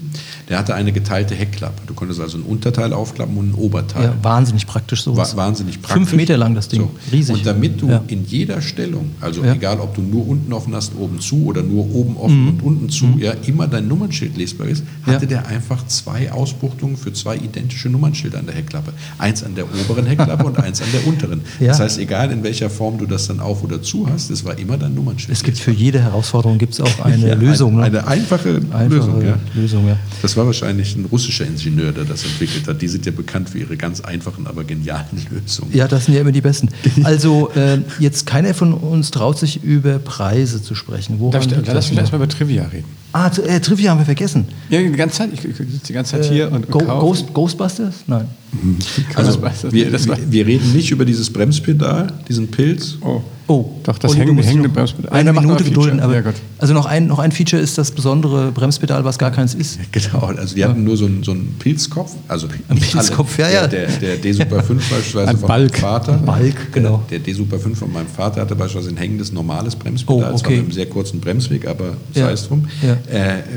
Der 0.50 0.58
hatte 0.58 0.74
eine 0.74 0.92
geteilte 0.92 1.34
Heckklappe. 1.34 1.82
Du 1.86 1.94
konntest 1.94 2.20
also 2.20 2.36
ein 2.36 2.42
Unterteil 2.42 2.92
aufklappen 2.92 3.36
und 3.38 3.52
ein 3.52 3.54
Oberteil. 3.54 4.04
Ja, 4.04 4.14
wahnsinnig 4.22 4.66
praktisch 4.66 5.02
sowas. 5.02 5.34
War, 5.34 5.46
wahnsinnig 5.46 5.80
praktisch. 5.80 6.08
Fünf 6.08 6.12
Meter 6.12 6.36
lang 6.36 6.54
das 6.54 6.68
Ding, 6.68 6.82
so. 6.82 6.90
riesig. 7.10 7.36
Und 7.36 7.46
damit 7.46 7.80
du 7.80 7.88
ja. 7.88 8.02
in 8.06 8.26
jeder 8.26 8.60
Stellung, 8.60 9.12
also 9.20 9.42
ja. 9.42 9.54
egal 9.54 9.80
ob 9.80 9.94
du 9.94 10.02
nur 10.02 10.28
unten 10.28 10.52
offen 10.52 10.74
hast, 10.74 10.94
oben 10.96 11.20
zu 11.20 11.46
oder 11.46 11.62
nur 11.62 11.92
oben 11.94 12.18
offen 12.18 12.42
mhm. 12.42 12.48
und 12.48 12.62
unten 12.62 12.88
zu, 12.90 13.06
mhm. 13.06 13.18
ja, 13.18 13.32
immer 13.46 13.66
dein 13.66 13.88
Nummernschild 13.88 14.36
lesbar 14.36 14.68
ist, 14.68 14.84
hatte 15.02 15.26
der 15.26 15.46
einfach 15.46 15.86
zwei 15.86 16.30
Ausbuchtungen 16.30 16.98
für 16.98 17.14
zwei 17.14 17.36
identische 17.36 17.88
Nummernschilder 17.88 18.38
an 18.38 18.46
der 18.46 18.54
Heckklappe. 18.54 18.92
Eins 19.16 19.42
an 19.42 19.54
der 19.54 19.64
oberen 19.64 20.04
Heckklappe 20.04 20.44
und 20.44 20.58
eins 20.58 20.82
an 20.82 20.88
der 20.92 21.06
unteren. 21.06 21.40
Das 21.68 21.80
heißt, 21.80 21.98
egal 21.98 22.30
in 22.30 22.42
welcher 22.42 22.70
Form 22.70 22.98
du 22.98 23.06
das 23.06 23.26
dann 23.26 23.40
auf 23.40 23.62
oder 23.62 23.82
zu 23.82 24.08
hast, 24.08 24.30
es 24.30 24.44
war 24.44 24.58
immer 24.58 24.76
dein 24.78 24.94
Nummernschild. 24.94 25.32
Es 25.32 25.42
gibt 25.42 25.58
für 25.58 25.70
jede 25.70 26.00
Herausforderung 26.00 26.58
gibt's 26.58 26.80
auch 26.80 27.00
eine 27.04 27.34
Lösung. 27.34 27.76
Ne? 27.76 27.84
Eine 27.84 28.06
einfache, 28.20 28.60
einfache 28.72 28.88
Lösung, 28.88 29.24
ja. 29.24 29.38
Lösung 29.54 29.88
ja. 29.88 29.96
Das 30.22 30.36
war 30.36 30.46
wahrscheinlich 30.46 30.94
ein 30.96 31.04
russischer 31.06 31.46
Ingenieur, 31.46 31.92
der 31.92 32.04
das 32.04 32.24
entwickelt 32.24 32.66
hat. 32.68 32.80
Die 32.82 32.88
sind 32.88 33.06
ja 33.06 33.12
bekannt 33.12 33.50
für 33.50 33.58
ihre 33.58 33.76
ganz 33.76 34.00
einfachen, 34.00 34.46
aber 34.46 34.64
genialen 34.64 35.06
Lösungen. 35.30 35.74
Ja, 35.74 35.88
das 35.88 36.06
sind 36.06 36.14
ja 36.14 36.20
immer 36.20 36.32
die 36.32 36.40
besten. 36.40 36.68
Also 37.04 37.50
äh, 37.54 37.78
jetzt 38.00 38.26
keiner 38.26 38.52
von 38.54 38.74
uns 38.74 39.10
traut 39.10 39.38
sich 39.38 39.62
über 39.62 39.98
Preise 39.98 40.62
zu 40.62 40.74
sprechen. 40.74 41.20
Woran 41.20 41.48
Darf 41.48 41.62
ich, 41.62 41.72
lass 41.72 41.90
mich 41.90 41.98
erstmal 41.98 42.20
über 42.20 42.28
Trivia 42.28 42.64
reden. 42.66 42.84
Ah, 43.12 43.30
äh, 43.46 43.60
Trivia 43.60 43.90
haben 43.90 43.98
wir 43.98 44.04
vergessen. 44.04 44.46
Ja, 44.68 44.80
die 44.80 44.90
ganze 44.92 45.18
Zeit. 45.18 45.30
Ich, 45.32 45.44
ich 45.44 45.56
sitze 45.56 45.86
die 45.86 45.92
ganze 45.92 46.12
Zeit 46.12 46.26
äh, 46.26 46.34
hier 46.34 46.52
und, 46.52 46.72
und 46.72 46.86
Ghost, 46.86 47.32
Ghostbusters? 47.32 47.94
Nein. 48.06 48.28
Also, 49.14 49.42
wir, 49.42 49.92
wir, 49.92 50.46
reden 50.46 50.72
nicht 50.72 50.90
über 50.90 51.04
dieses 51.04 51.30
Bremspedal, 51.30 52.12
diesen 52.28 52.48
Pilz. 52.48 52.96
Oh. 53.02 53.22
Oh, 53.50 53.64
doch, 53.82 53.96
das 53.96 54.14
hängende, 54.14 54.42
hängende 54.42 54.68
Bremspedal. 54.68 55.10
Eine 55.10 55.32
Minute 55.32 55.64
gedulden, 55.64 56.00
aber 56.00 56.14
ja, 56.16 56.22
also 56.58 56.74
noch 56.74 56.84
ein, 56.84 57.06
noch 57.06 57.18
ein 57.18 57.32
Feature 57.32 57.62
ist 57.62 57.78
das 57.78 57.90
besondere 57.90 58.52
Bremspedal, 58.52 59.04
was 59.04 59.18
gar 59.18 59.30
keins 59.30 59.54
ist. 59.54 59.78
Genau, 59.90 60.26
also 60.26 60.54
die 60.54 60.60
ja. 60.60 60.68
hatten 60.68 60.84
nur 60.84 60.98
so 60.98 61.06
einen, 61.06 61.22
so 61.22 61.30
einen 61.30 61.56
Pilzkopf, 61.58 62.12
also 62.28 62.46
ein 62.68 62.78
Pilzkopf, 62.78 63.38
alle. 63.38 63.48
ja, 63.48 63.62
ja. 63.62 63.66
Der, 63.66 63.86
der, 63.86 63.98
der 63.98 64.16
D-Super 64.18 64.62
5 64.62 64.90
beispielsweise 64.90 65.30
ein 65.30 65.38
von 65.38 65.48
Balk. 65.48 65.72
meinem 65.72 65.80
Vater. 65.80 66.12
Ein 66.12 66.24
Balk, 66.26 66.72
genau. 66.72 67.02
Der, 67.10 67.18
der 67.18 67.32
D-Super 67.32 67.58
5 67.58 67.78
von 67.78 67.90
meinem 67.90 68.06
Vater 68.06 68.42
hatte 68.42 68.54
beispielsweise 68.54 68.94
ein 68.94 68.98
hängendes 68.98 69.32
normales 69.32 69.74
Bremspedal, 69.74 70.30
oh, 70.30 70.34
okay. 70.34 70.38
zwar 70.38 70.50
mit 70.50 70.60
einem 70.60 70.72
sehr 70.72 70.86
kurzen 70.86 71.20
Bremsweg, 71.20 71.66
aber 71.66 71.96
sei 72.14 72.30
es 72.30 72.46
drum. 72.46 72.68
Äh, 72.82 73.07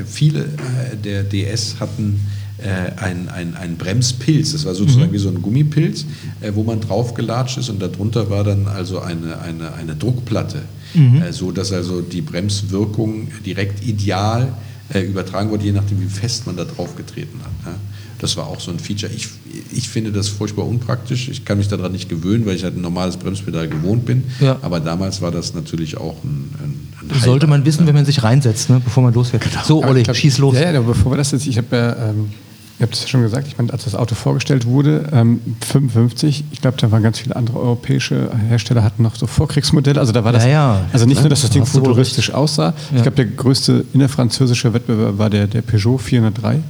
viele 0.06 0.40
äh, 0.40 0.96
der 1.02 1.24
DS 1.24 1.76
hatten 1.80 2.20
äh, 2.58 2.92
ein, 2.96 3.28
ein, 3.28 3.56
ein 3.56 3.76
Bremspilz. 3.76 4.52
Das 4.52 4.64
war 4.64 4.74
sozusagen 4.74 5.08
mhm. 5.08 5.14
wie 5.14 5.18
so 5.18 5.28
ein 5.28 5.42
Gummipilz, 5.42 6.06
äh, 6.40 6.52
wo 6.54 6.62
man 6.62 6.80
draufgelatscht 6.80 7.58
ist 7.58 7.68
und 7.68 7.82
darunter 7.82 8.30
war 8.30 8.44
dann 8.44 8.68
also 8.68 9.00
eine, 9.00 9.40
eine, 9.40 9.74
eine 9.74 9.96
Druckplatte, 9.96 10.62
mhm. 10.94 11.22
äh, 11.22 11.32
so 11.32 11.50
dass 11.50 11.72
also 11.72 12.00
die 12.00 12.20
Bremswirkung 12.20 13.28
direkt 13.44 13.84
ideal 13.84 14.54
äh, 14.94 15.00
übertragen 15.00 15.50
wurde, 15.50 15.64
je 15.64 15.72
nachdem, 15.72 16.00
wie 16.00 16.06
fest 16.06 16.46
man 16.46 16.56
da 16.56 16.64
drauf 16.64 16.94
getreten 16.96 17.40
hat. 17.42 17.72
Ja. 17.72 17.78
Das 18.18 18.36
war 18.36 18.46
auch 18.46 18.60
so 18.60 18.70
ein 18.70 18.78
Feature. 18.78 19.12
Ich, 19.12 19.28
ich 19.72 19.88
finde 19.88 20.12
das 20.12 20.28
furchtbar 20.28 20.64
unpraktisch. 20.64 21.28
Ich 21.28 21.44
kann 21.44 21.58
mich 21.58 21.66
daran 21.66 21.90
nicht 21.90 22.08
gewöhnen, 22.08 22.46
weil 22.46 22.54
ich 22.54 22.62
halt 22.62 22.76
ein 22.76 22.80
normales 22.80 23.16
Bremspedal 23.16 23.68
gewohnt 23.68 24.06
bin. 24.06 24.22
Ja. 24.38 24.60
Aber 24.62 24.78
damals 24.78 25.20
war 25.20 25.32
das 25.32 25.54
natürlich 25.54 25.96
auch 25.96 26.22
ein, 26.22 26.50
ein, 26.62 26.91
ein 27.12 27.20
Sollte 27.20 27.46
man 27.46 27.64
wissen, 27.64 27.86
wenn 27.86 27.94
man 27.94 28.04
sich 28.04 28.22
reinsetzt, 28.22 28.70
ne, 28.70 28.80
bevor 28.82 29.02
man 29.02 29.14
losfährt. 29.14 29.42
Genau. 29.42 29.62
So, 29.64 29.84
Olli, 29.84 30.04
schieß 30.12 30.38
los. 30.38 30.54
Ja, 30.54 30.70
ja, 30.70 30.80
bevor 30.80 31.12
wir 31.12 31.16
das 31.16 31.32
jetzt, 31.32 31.46
ich 31.46 31.56
habe 31.58 31.76
ja, 31.76 32.10
ähm, 32.10 32.30
ihr 32.78 32.84
habt 32.84 32.94
es 32.94 33.02
ja 33.02 33.08
schon 33.08 33.22
gesagt, 33.22 33.46
ich 33.48 33.58
meine, 33.58 33.72
als 33.72 33.84
das 33.84 33.94
Auto 33.94 34.14
vorgestellt 34.14 34.66
wurde, 34.66 35.08
ähm, 35.12 35.40
55, 35.60 36.44
ich 36.50 36.60
glaube, 36.60 36.76
da 36.78 36.90
waren 36.90 37.02
ganz 37.02 37.18
viele 37.18 37.36
andere 37.36 37.58
europäische 37.60 38.30
Hersteller, 38.48 38.82
hatten 38.82 39.02
noch 39.02 39.16
so 39.16 39.26
Vorkriegsmodelle. 39.26 40.00
Also 40.00 40.12
da 40.12 40.24
war 40.24 40.32
das, 40.32 40.44
ja, 40.44 40.50
ja. 40.50 40.80
also 40.92 41.06
nicht 41.06 41.20
nur, 41.20 41.30
dass 41.30 41.42
das 41.42 41.50
Ding 41.50 41.66
futuristisch 41.66 42.32
aussah. 42.32 42.74
Ich 42.94 43.02
glaube, 43.02 43.16
der 43.16 43.26
größte 43.26 43.84
innerfranzösische 43.92 44.72
Wettbewerber 44.72 45.18
war 45.18 45.30
der, 45.30 45.46
der 45.46 45.62
Peugeot 45.62 45.98
403. 45.98 46.60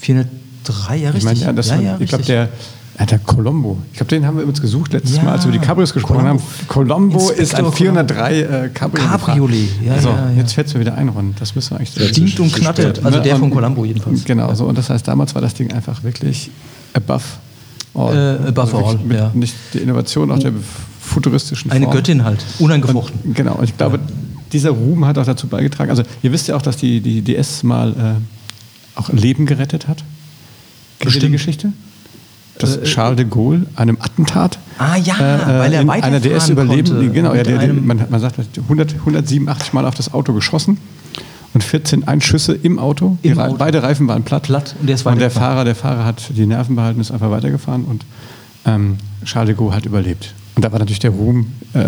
403? 0.00 0.44
Drei, 0.64 0.96
ja, 0.96 1.10
richtig. 1.10 1.32
Ich, 1.32 1.40
meine, 1.40 1.40
ja, 1.40 1.52
das 1.52 1.68
ja, 1.68 1.80
ja, 1.80 1.96
ich 2.00 2.08
glaube, 2.08 2.24
der, 2.24 2.48
der 2.98 3.18
Colombo. 3.18 3.78
Ich 3.92 3.98
glaube, 3.98 4.10
den 4.10 4.24
haben 4.24 4.36
wir 4.36 4.42
übrigens 4.42 4.60
gesucht 4.60 4.92
letztes 4.92 5.16
ja, 5.16 5.24
Mal, 5.24 5.32
als 5.32 5.44
wir 5.44 5.52
über 5.52 5.58
die 5.58 5.66
Cabrios 5.66 5.92
gesprochen 5.92 6.20
Colombo. 6.20 6.42
haben. 6.42 6.68
Colombo 6.68 7.30
ist 7.30 7.54
ein 7.54 7.72
403 7.72 8.40
äh, 8.40 8.68
Cabrio. 8.72 9.04
Cabriolet. 9.04 9.68
Ja, 9.84 10.00
so, 10.00 10.10
ja, 10.10 10.30
jetzt 10.36 10.54
fällt 10.54 10.68
es 10.68 10.74
mir 10.74 10.80
wieder 10.80 10.94
ein, 10.94 11.08
Ron. 11.08 11.34
Das 11.38 11.54
müssen 11.54 11.72
wir 11.72 11.78
eigentlich. 11.78 12.08
Stinkt 12.08 12.38
und 12.40 12.52
knattert. 12.54 13.04
Also 13.04 13.20
der 13.20 13.36
von 13.36 13.50
Colombo 13.50 13.84
jedenfalls. 13.84 14.24
Genau, 14.24 14.54
so. 14.54 14.66
Und 14.66 14.78
das 14.78 14.90
heißt, 14.90 15.06
damals 15.08 15.34
war 15.34 15.42
das 15.42 15.54
Ding 15.54 15.72
einfach 15.72 16.02
wirklich 16.04 16.50
above 16.92 17.24
all. 17.94 18.40
Äh, 18.44 18.48
above 18.48 18.76
also 18.76 18.86
all, 18.86 18.98
mit, 18.98 19.18
ja. 19.18 19.30
Nicht 19.34 19.54
die 19.72 19.78
Innovation, 19.78 20.30
auch 20.30 20.38
der 20.38 20.52
futuristischen 21.00 21.70
Eine 21.70 21.86
Form. 21.86 21.96
Göttin 21.96 22.24
halt, 22.24 22.44
unangefochten. 22.60 23.18
Und, 23.24 23.34
genau, 23.34 23.56
und 23.56 23.64
ich 23.64 23.76
glaube, 23.76 23.98
dieser 24.52 24.70
Ruhm 24.70 25.04
hat 25.04 25.18
auch 25.18 25.26
dazu 25.26 25.48
beigetragen. 25.48 25.90
Also, 25.90 26.04
ihr 26.22 26.32
wisst 26.32 26.48
ja 26.48 26.56
auch, 26.56 26.62
dass 26.62 26.76
die, 26.76 27.00
die 27.00 27.22
DS 27.22 27.64
mal 27.64 27.90
äh, 27.90 28.98
auch 28.98 29.12
Leben 29.12 29.46
gerettet 29.46 29.88
hat. 29.88 30.04
Kennt 31.00 31.14
ihr 31.16 31.20
die 31.22 31.30
Geschichte? 31.30 31.72
Dass 32.58 32.76
äh, 32.76 32.84
Charles 32.84 33.16
de 33.16 33.26
Gaulle 33.26 33.66
einem 33.74 33.98
Attentat 34.00 34.58
ah, 34.78 34.96
ja, 34.96 35.14
äh, 35.14 35.58
weil 35.58 35.72
er 35.72 35.80
in 35.80 35.90
einer 35.90 36.20
DS 36.20 36.48
überleben, 36.50 37.12
genau, 37.12 37.34
ja, 37.34 37.42
der, 37.42 37.58
der, 37.58 37.72
man, 37.72 38.04
man 38.08 38.20
sagt 38.20 38.36
100, 38.56 38.94
187 38.94 39.72
Mal 39.72 39.84
auf 39.86 39.94
das 39.94 40.14
Auto 40.14 40.32
geschossen 40.32 40.78
und 41.52 41.64
14 41.64 42.06
Einschüsse 42.06 42.52
im 42.54 42.78
Auto. 42.78 43.18
Im 43.22 43.38
Auto. 43.38 43.56
Beide 43.56 43.82
Reifen 43.82 44.06
waren 44.08 44.24
platt. 44.24 44.44
platt 44.44 44.74
und, 44.80 44.88
der, 44.88 45.06
und 45.06 45.20
der 45.20 45.30
Fahrer, 45.30 45.64
der 45.64 45.74
Fahrer 45.74 46.04
hat 46.04 46.22
die 46.36 46.46
Nerven 46.46 46.76
behalten, 46.76 47.00
ist 47.00 47.10
einfach 47.10 47.30
weitergefahren 47.30 47.84
und 47.84 48.04
ähm, 48.66 48.98
Charles 49.24 49.48
de 49.48 49.56
Gaulle 49.56 49.74
hat 49.74 49.86
überlebt. 49.86 50.34
Und 50.56 50.64
da 50.64 50.70
war 50.70 50.78
natürlich 50.78 51.00
der 51.00 51.10
Ruhm, 51.10 51.46
äh, 51.72 51.80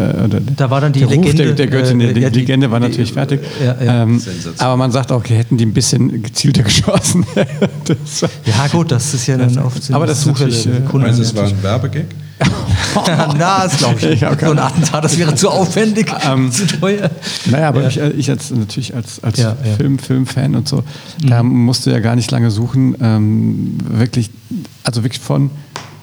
da 0.57 0.71
war 0.71 0.81
dann 0.81 0.93
die 0.93 1.05
Legende, 1.05 1.35
der, 1.35 1.53
der 1.53 1.67
Göttin, 1.69 2.01
äh, 2.01 2.13
die, 2.13 2.21
ja, 2.21 2.31
die, 2.31 2.41
Legende 2.41 2.71
war 2.71 2.81
natürlich 2.81 3.11
die, 3.11 3.15
fertig. 3.15 3.41
Ja, 3.65 3.77
ja. 3.81 4.03
Ähm, 4.03 4.21
aber 4.59 4.77
man 4.77 4.91
sagt 4.91 5.13
auch, 5.13 5.19
okay, 5.19 5.37
hätten 5.37 5.57
die 5.57 5.67
ein 5.67 5.73
bisschen 5.73 6.23
gezielter 6.23 6.63
geschossen. 6.65 7.25
ja 7.35 8.67
gut, 8.73 8.91
das 8.91 9.15
ist 9.15 9.27
ja 9.29 9.37
dann 9.37 9.57
oft 9.59 9.93
Aber 9.93 10.07
das 10.07 10.19
ist 10.21 10.27
natürlich... 10.27 10.67
Äh, 10.67 10.81
Kunden. 10.81 11.07
Also 11.07 11.23
es 11.23 11.35
war 11.37 11.45
ein 11.45 11.63
Werbegag? 11.63 12.07
Na, 13.39 13.65
das 13.65 13.79
glaube 13.79 13.97
ich. 13.99 14.05
ich 14.05 14.21
so 14.21 14.51
ein 14.51 14.59
Attentat, 14.59 15.05
das 15.05 15.19
wäre 15.19 15.35
zu 15.35 15.49
aufwendig, 15.49 16.13
ähm, 16.27 16.51
zu 16.51 16.67
teuer. 16.67 17.11
Naja, 17.47 17.69
aber 17.69 17.87
ich, 17.87 17.99
äh, 17.99 18.11
ich 18.11 18.31
als, 18.31 18.51
natürlich 18.51 18.95
als, 18.95 19.23
als 19.23 19.39
ja, 19.39 19.57
Film, 19.77 19.99
Filmfan 19.99 20.55
und 20.55 20.69
so, 20.69 20.79
mhm. 21.23 21.29
da 21.29 21.43
musste 21.43 21.91
ja 21.93 22.01
gar 22.01 22.17
nicht 22.17 22.31
lange 22.31 22.51
suchen. 22.51 22.97
Ähm, 23.01 23.79
wirklich, 23.89 24.31
also 24.83 25.03
wirklich 25.03 25.21
von 25.21 25.51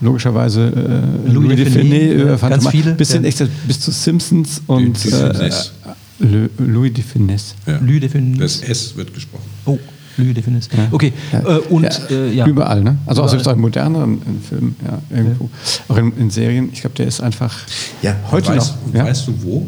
logischerweise 0.03 0.67
äh, 0.67 1.31
Louis, 1.31 1.47
Louis 1.47 1.55
de 1.55 1.65
Finet, 1.65 2.43
äh, 2.43 2.49
ganz 2.49 2.67
viele, 2.69 2.93
bisschen 2.93 3.23
ja. 3.23 3.29
extra, 3.29 3.47
bis 3.67 3.79
zu 3.79 3.91
Simpsons 3.91 4.61
und 4.67 5.05
äh, 5.05 5.49
Le, 6.19 6.49
Louis 6.57 6.93
de 6.93 7.03
Finesse. 7.03 7.55
Ja. 7.65 7.79
Louis 7.79 7.99
de 7.99 8.09
Finesse. 8.09 8.61
Das 8.61 8.69
S 8.69 8.95
wird 8.95 9.13
gesprochen. 9.13 9.45
Oh. 9.65 9.79
Louis 10.17 10.33
de 10.33 10.43
Finesse. 10.43 10.69
Ja. 10.75 10.87
Okay, 10.91 11.11
ja. 11.31 11.39
Äh, 11.39 11.59
und 11.69 11.83
ja. 12.11 12.45
Äh, 12.45 12.49
überall, 12.49 12.83
ne? 12.83 12.97
Also 13.05 13.23
überall. 13.23 13.47
auch 13.47 13.53
in 13.53 13.61
moderneren 13.61 14.21
Filmen, 14.47 14.75
ja, 14.85 15.17
irgendwo. 15.17 15.49
Auch 15.87 15.97
in, 15.97 16.15
in, 16.17 16.29
Serien, 16.29 16.69
ich 16.71 16.81
glaube, 16.81 16.95
der 16.95 17.07
ist 17.07 17.19
einfach 17.19 17.55
ja, 18.01 18.15
heute 18.29 18.49
weißt, 18.49 18.93
noch. 18.93 19.03
Weißt 19.03 19.27
du 19.27 19.33
wo? 19.41 19.67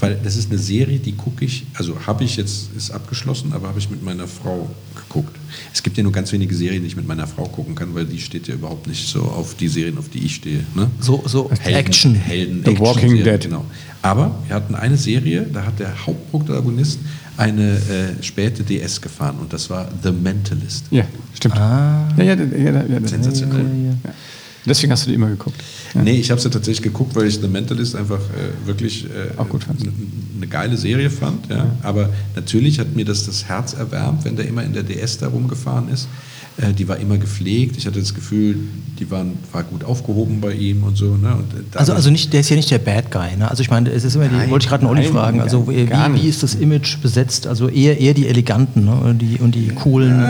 Weil 0.00 0.16
das 0.22 0.36
ist 0.36 0.50
eine 0.50 0.60
Serie, 0.60 1.00
die 1.00 1.12
gucke 1.12 1.44
ich, 1.44 1.66
also 1.74 2.06
habe 2.06 2.22
ich 2.22 2.36
jetzt, 2.36 2.72
ist 2.76 2.92
abgeschlossen, 2.92 3.52
aber 3.52 3.66
habe 3.68 3.80
ich 3.80 3.90
mit 3.90 4.00
meiner 4.00 4.28
Frau 4.28 4.70
geguckt. 4.94 5.34
Es 5.74 5.82
gibt 5.82 5.96
ja 5.96 6.04
nur 6.04 6.12
ganz 6.12 6.30
wenige 6.30 6.54
Serien, 6.54 6.82
die 6.82 6.86
ich 6.86 6.94
mit 6.94 7.08
meiner 7.08 7.26
Frau 7.26 7.46
gucken 7.46 7.74
kann, 7.74 7.94
weil 7.96 8.04
die 8.04 8.20
steht 8.20 8.46
ja 8.46 8.54
überhaupt 8.54 8.86
nicht 8.86 9.08
so 9.08 9.22
auf 9.22 9.56
die 9.56 9.66
Serien, 9.66 9.98
auf 9.98 10.08
die 10.08 10.24
ich 10.24 10.36
stehe. 10.36 10.64
Ne? 10.76 10.88
So, 11.00 11.24
so 11.26 11.50
Helden, 11.50 11.74
Action. 11.74 12.14
Helden, 12.14 12.62
The 12.64 12.70
Action 12.70 12.86
Walking 12.86 13.24
Dead. 13.24 13.40
Genau. 13.40 13.64
Aber 14.00 14.38
wir 14.46 14.54
hatten 14.54 14.76
eine 14.76 14.96
Serie, 14.96 15.44
da 15.52 15.64
hat 15.64 15.80
der 15.80 16.06
Hauptprotagonist 16.06 17.00
eine 17.36 17.72
äh, 17.72 18.22
späte 18.22 18.62
DS 18.62 19.00
gefahren 19.00 19.38
und 19.40 19.52
das 19.52 19.68
war 19.68 19.88
The 20.04 20.12
Mentalist. 20.12 20.86
Ja, 20.90 21.04
stimmt. 21.34 21.56
Ah. 21.56 22.08
Ja, 22.16 22.22
ja, 22.22 22.34
ja, 22.34 22.84
ja, 22.84 23.08
Sensationell. 23.08 23.96
Ja, 24.68 24.74
Deswegen 24.74 24.92
hast 24.92 25.06
du 25.06 25.08
die 25.08 25.14
immer 25.14 25.28
geguckt? 25.28 25.62
Ja. 25.94 26.02
Nee, 26.02 26.18
ich 26.18 26.30
habe 26.30 26.40
sie 26.40 26.50
tatsächlich 26.50 26.82
geguckt, 26.82 27.16
weil 27.16 27.26
ich 27.26 27.40
The 27.40 27.48
Mentalist 27.48 27.96
einfach 27.96 28.18
äh, 28.18 28.66
wirklich 28.66 29.06
äh, 29.06 29.38
Auch 29.38 29.48
gut 29.48 29.66
eine 29.68 30.46
geile 30.46 30.76
Serie 30.76 31.08
fand. 31.08 31.48
Ja. 31.48 31.56
ja. 31.56 31.66
Aber 31.82 32.10
natürlich 32.36 32.78
hat 32.78 32.94
mir 32.94 33.04
das 33.04 33.24
das 33.24 33.46
Herz 33.46 33.72
erwärmt, 33.72 34.24
wenn 34.24 34.36
der 34.36 34.46
immer 34.46 34.62
in 34.62 34.74
der 34.74 34.82
DS 34.82 35.18
da 35.18 35.28
rumgefahren 35.28 35.88
ist. 35.88 36.06
Äh, 36.58 36.72
die 36.72 36.86
war 36.88 36.98
immer 36.98 37.16
gepflegt. 37.18 37.76
Ich 37.76 37.86
hatte 37.86 38.00
das 38.00 38.14
Gefühl, 38.14 38.58
die 38.98 39.10
waren, 39.10 39.38
war 39.52 39.62
gut 39.62 39.84
aufgehoben 39.84 40.40
bei 40.40 40.52
ihm 40.52 40.82
und 40.82 40.96
so. 40.96 41.16
Ne? 41.16 41.34
Und 41.34 41.54
äh, 41.54 41.78
also, 41.78 41.92
also 41.92 42.10
nicht, 42.10 42.32
der 42.32 42.40
ist 42.40 42.50
ja 42.50 42.56
nicht 42.56 42.70
der 42.70 42.78
Bad 42.78 43.10
Guy. 43.10 43.36
Ne? 43.36 43.48
Also 43.48 43.62
ich 43.62 43.70
meine, 43.70 43.90
es 43.90 44.04
ist 44.04 44.16
immer 44.16 44.28
die, 44.28 44.50
wollte 44.50 44.64
ich 44.64 44.68
gerade 44.68 44.84
noch 44.84 44.90
Olli 44.90 45.04
fragen. 45.04 45.40
Also 45.40 45.68
wie, 45.68 45.88
wie, 45.88 46.28
ist 46.28 46.42
das 46.42 46.54
Image 46.56 46.98
besetzt? 47.00 47.46
Also 47.46 47.68
eher, 47.68 47.98
eher 47.98 48.12
die 48.12 48.26
Eleganten 48.26 48.84
ne? 48.84 48.94
und, 48.94 49.18
die, 49.18 49.38
und 49.38 49.54
die 49.54 49.68
coolen. 49.68 50.20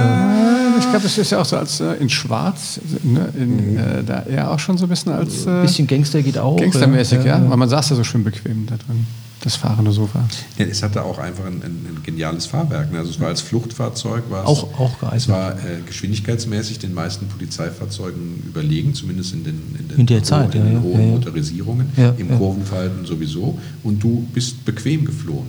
Ich 0.79 0.91
glaube, 0.91 1.03
das 1.03 1.19
ist 1.19 1.31
ja 1.31 1.41
auch 1.41 1.45
so 1.45 1.57
als 1.57 1.81
äh, 1.81 1.95
in 1.95 2.09
Schwarz, 2.09 2.81
ne, 3.03 3.33
in, 3.37 3.73
mhm. 3.73 3.79
äh, 3.79 4.03
da 4.05 4.23
eher 4.23 4.51
auch 4.51 4.59
schon 4.59 4.79
so 4.79 4.87
ein 4.87 4.89
bisschen 4.89 5.13
als. 5.13 5.47
Äh, 5.47 5.63
bisschen 5.63 5.87
Gangster 5.87 6.23
geht 6.23 6.39
auch. 6.39 6.59
Gangstermäßig, 6.59 7.19
ja. 7.19 7.39
ja. 7.39 7.51
Weil 7.51 7.57
man 7.57 7.69
saß 7.69 7.91
ja 7.91 7.97
so 7.97 8.05
schön 8.05 8.25
bequem 8.25 8.67
da 8.67 8.77
drin 8.77 9.07
das 9.41 9.57
fahrende 9.57 9.93
Sofa. 9.93 10.25
Ja, 10.59 10.67
es 10.67 10.83
hatte 10.83 11.03
auch 11.03 11.19
einfach 11.19 11.45
ein, 11.45 11.63
ein, 11.63 11.87
ein 11.89 12.03
geniales 12.03 12.47
Fahrwerk. 12.47 12.93
Ne? 12.93 12.99
Also 12.99 13.11
es 13.11 13.21
war 13.21 13.29
als 13.29 13.41
Fluchtfahrzeug, 13.41 14.25
war 14.31 14.43
es, 14.43 14.49
auch, 14.49 14.81
auch 14.81 14.99
geeignet. 14.99 15.23
es 15.23 15.29
war 15.29 15.53
äh, 15.53 15.81
geschwindigkeitsmäßig 15.87 16.81
den 16.81 16.93
meisten 16.93 17.29
Polizeifahrzeugen 17.29 18.43
überlegen, 18.47 18.95
zumindest 18.95 19.35
in 19.35 19.45
den, 19.45 19.77
in 19.79 19.89
den, 19.89 19.99
in 19.99 20.07
der 20.07 20.23
Zeit, 20.23 20.55
in 20.55 20.65
den 20.65 20.75
ja, 20.75 20.83
hohen 20.83 21.01
ja, 21.01 21.07
Motorisierungen, 21.07 21.87
im 22.19 22.37
Kurvenverhalten 22.37 23.07
sowieso. 23.07 23.59
Und 23.85 24.03
du 24.03 24.27
bist 24.33 24.65
bequem 24.65 25.05
geflohen. 25.05 25.47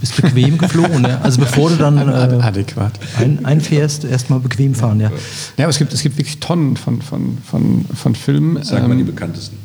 Bist 0.00 0.20
bequem 0.20 0.58
geflohen, 0.58 1.02
ja. 1.02 1.20
Also 1.22 1.40
bevor 1.40 1.70
du 1.70 1.76
dann 1.76 1.96
äh, 2.08 2.42
adäquat 2.42 2.92
ein, 3.18 3.44
einfährst, 3.44 4.04
erstmal 4.04 4.38
bequem 4.38 4.74
fahren, 4.74 5.00
ja. 5.00 5.10
Ja, 5.56 5.64
aber 5.64 5.70
es 5.70 5.78
gibt, 5.78 5.92
es 5.92 6.02
gibt 6.02 6.18
wirklich 6.18 6.38
Tonnen 6.38 6.76
von, 6.76 7.02
von, 7.02 7.38
von, 7.44 7.84
von 7.92 8.14
Filmen. 8.14 8.62
Sag 8.62 8.82
mal 8.82 8.92
ähm, 8.92 8.98
die 8.98 9.04
bekanntesten. 9.04 9.58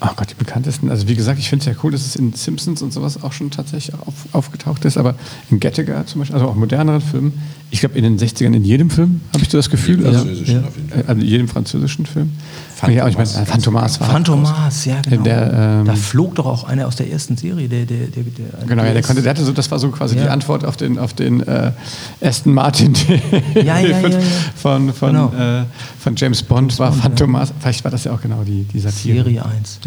Oh 0.00 0.08
Gott, 0.14 0.30
die 0.30 0.34
bekanntesten. 0.34 0.90
Also 0.90 1.08
wie 1.08 1.14
gesagt, 1.14 1.38
ich 1.38 1.48
finde 1.48 1.62
es 1.68 1.74
ja 1.74 1.80
cool, 1.82 1.90
dass 1.90 2.04
es 2.04 2.16
in 2.16 2.34
Simpsons 2.34 2.82
und 2.82 2.92
sowas 2.92 3.22
auch 3.22 3.32
schon 3.32 3.50
tatsächlich 3.50 3.98
auf, 3.98 4.14
aufgetaucht 4.32 4.84
ist, 4.84 4.98
aber 4.98 5.14
in 5.50 5.58
Gattaca 5.58 6.04
zum 6.06 6.20
Beispiel, 6.20 6.34
also 6.34 6.48
auch 6.48 6.54
moderneren 6.54 7.00
Filmen, 7.00 7.42
ich 7.70 7.80
glaube 7.80 7.98
in 7.98 8.04
den 8.04 8.18
60ern 8.18 8.54
in 8.54 8.64
jedem 8.64 8.90
Film, 8.90 9.20
habe 9.32 9.42
ich 9.42 9.50
so 9.50 9.58
das 9.58 9.70
Gefühl. 9.70 10.04
In 10.04 10.12
französischen 10.12 10.54
ja, 10.54 10.68
auf 10.68 10.76
jeden 10.76 10.88
Fall. 10.88 11.04
Also 11.06 11.20
in 11.20 11.26
jedem 11.26 11.48
französischen 11.48 12.06
Film. 12.06 12.30
Phantomas, 12.76 12.96
ja, 12.96 13.08
ich 13.08 13.16
meine, 13.16 13.46
Phantomas 13.46 14.00
war. 14.00 14.10
Phantomas, 14.10 14.84
ja, 14.84 15.00
genau. 15.00 15.22
Der, 15.22 15.78
ähm, 15.80 15.86
da 15.86 15.94
flog 15.94 16.34
doch 16.34 16.44
auch 16.44 16.64
einer 16.64 16.86
aus 16.86 16.96
der 16.96 17.10
ersten 17.10 17.38
Serie, 17.38 17.68
der, 17.68 17.86
der, 17.86 18.08
der, 18.08 18.22
der 18.22 18.66
Genau, 18.66 18.84
ja, 18.84 18.92
der 18.92 19.02
konnte, 19.02 19.22
der 19.22 19.30
hatte 19.30 19.44
so, 19.44 19.52
das 19.52 19.70
war 19.70 19.78
so 19.78 19.88
quasi 19.88 20.14
ja. 20.16 20.24
die 20.24 20.28
Antwort 20.28 20.62
auf 20.62 20.76
den, 20.76 20.98
auf 20.98 21.14
den 21.14 21.40
äh, 21.40 21.72
Aston 22.20 22.52
Martin 22.52 22.94
ja, 23.54 23.80
ja, 23.80 23.96
von, 23.96 24.12
von, 24.54 24.92
von, 24.92 25.12
genau. 25.12 25.32
äh, 25.32 25.64
von, 25.98 26.16
James 26.16 26.42
Bond 26.42 26.72
James 26.72 26.78
war 26.78 26.90
Bond, 26.90 27.02
Phantomas. 27.02 27.52
Vielleicht 27.60 27.82
war 27.82 27.90
das 27.90 28.04
ja 28.04 28.12
auch 28.12 28.20
genau 28.20 28.42
die, 28.44 28.64
die 28.64 28.80
Satire. 28.80 29.24
Serie 29.24 29.44
1. 29.44 29.80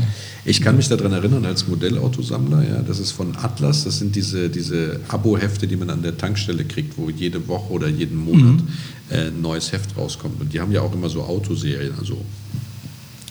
Ich 0.45 0.61
kann 0.61 0.75
mich 0.75 0.89
daran 0.89 1.11
erinnern, 1.11 1.45
als 1.45 1.67
Modellautosammler, 1.67 2.63
ja, 2.63 2.81
das 2.81 2.99
ist 2.99 3.11
von 3.11 3.35
Atlas, 3.37 3.83
das 3.83 3.99
sind 3.99 4.15
diese, 4.15 4.49
diese 4.49 4.99
Abo-Hefte, 5.09 5.67
die 5.67 5.75
man 5.75 5.91
an 5.91 6.01
der 6.01 6.17
Tankstelle 6.17 6.65
kriegt, 6.65 6.97
wo 6.97 7.11
jede 7.11 7.47
Woche 7.47 7.68
oder 7.69 7.87
jeden 7.87 8.17
Monat 8.17 8.55
mhm. 8.55 8.67
äh, 9.09 9.27
ein 9.27 9.41
neues 9.41 9.71
Heft 9.71 9.97
rauskommt. 9.97 10.39
Und 10.41 10.53
die 10.53 10.59
haben 10.59 10.71
ja 10.71 10.81
auch 10.81 10.93
immer 10.93 11.09
so 11.09 11.23
Autoserien, 11.23 11.93
also 11.97 12.23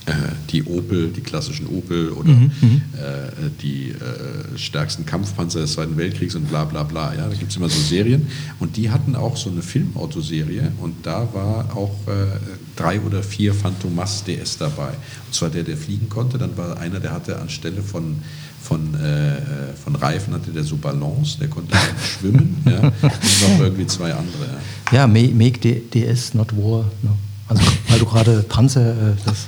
äh, 0.09 0.13
die 0.49 0.63
Opel, 0.63 1.09
die 1.09 1.21
klassischen 1.21 1.67
Opel 1.67 2.09
oder 2.09 2.31
mhm, 2.31 2.51
mhm. 2.61 2.81
äh, 2.97 3.49
die 3.61 3.89
äh, 3.89 4.57
stärksten 4.57 5.05
Kampfpanzer 5.05 5.59
des 5.59 5.73
Zweiten 5.73 5.97
Weltkriegs 5.97 6.33
und 6.33 6.49
bla 6.49 6.65
bla 6.65 6.81
bla. 6.81 7.13
Ja, 7.13 7.27
da 7.27 7.35
gibt 7.35 7.51
es 7.51 7.57
immer 7.57 7.69
so 7.69 7.79
Serien. 7.79 8.27
Und 8.59 8.77
die 8.77 8.89
hatten 8.89 9.15
auch 9.15 9.37
so 9.37 9.51
eine 9.51 9.61
Filmautoserie 9.61 10.71
und 10.81 10.95
da 11.05 11.27
war 11.33 11.77
auch 11.77 11.93
äh, 12.07 12.39
drei 12.75 12.99
oder 13.01 13.21
vier 13.21 13.53
Phantomas 13.53 14.23
DS 14.23 14.57
dabei. 14.57 14.89
Und 15.27 15.33
zwar 15.33 15.49
der, 15.49 15.63
der 15.63 15.77
fliegen 15.77 16.09
konnte, 16.09 16.39
dann 16.39 16.57
war 16.57 16.79
einer, 16.79 16.99
der 16.99 17.11
hatte 17.11 17.39
anstelle 17.39 17.83
von 17.83 18.23
von, 18.69 18.93
äh, 18.93 19.41
von 19.83 19.95
Reifen 19.95 20.35
hatte 20.35 20.51
der 20.51 20.63
so 20.63 20.77
Balance, 20.77 21.39
der 21.39 21.47
konnte 21.47 21.75
schwimmen 22.19 22.61
ja, 22.65 22.79
und 22.79 23.01
noch 23.01 23.59
irgendwie 23.59 23.87
zwei 23.87 24.13
andere. 24.13 24.45
Ja, 24.91 24.99
ja 24.99 25.07
make 25.07 25.59
DS, 25.59 26.35
not 26.35 26.55
war. 26.55 26.85
No. 27.01 27.17
Also, 27.47 27.63
weil 27.87 27.97
du 27.97 28.05
gerade 28.05 28.43
Panzer, 28.43 28.91
äh, 28.91 29.13
das, 29.25 29.47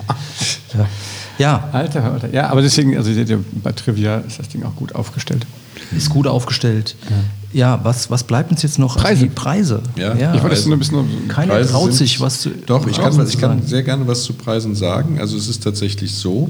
ja. 0.73 0.87
ja. 1.37 1.69
Alter, 1.71 2.03
Alter. 2.03 2.33
Ja, 2.33 2.49
aber 2.49 2.63
deswegen, 2.63 2.97
also 2.97 3.11
bei 3.63 3.71
Trivia 3.73 4.17
ist 4.17 4.39
das 4.39 4.49
Ding 4.49 4.63
auch 4.63 4.75
gut 4.75 4.95
aufgestellt. 4.95 5.45
ist 5.95 6.09
gut 6.09 6.25
aufgestellt. 6.25 6.95
Ja, 7.53 7.75
ja 7.75 7.79
was, 7.83 8.09
was 8.09 8.23
bleibt 8.23 8.49
uns 8.49 8.63
jetzt 8.63 8.79
noch? 8.79 8.95
Preise. 8.95 9.07
Also 9.07 9.23
die 9.25 9.29
Preise. 9.29 9.83
Ja, 9.97 10.15
ja. 10.15 10.33
ich 10.33 10.41
wollte 10.41 10.55
es 10.55 10.65
nur 10.65 10.77
ein 10.77 10.79
bisschen. 10.79 11.27
Keiner 11.27 11.53
Preise 11.53 11.69
traut 11.69 11.93
sich, 11.93 12.19
was 12.19 12.41
zu. 12.41 12.49
Doch, 12.65 12.87
ich 12.87 12.97
kann, 12.97 13.27
ich 13.27 13.37
kann 13.37 13.61
sehr 13.67 13.83
gerne 13.83 14.07
was 14.07 14.23
zu 14.23 14.33
Preisen 14.33 14.73
sagen. 14.73 15.19
Also, 15.19 15.37
es 15.37 15.47
ist 15.47 15.61
tatsächlich 15.61 16.11
so, 16.15 16.49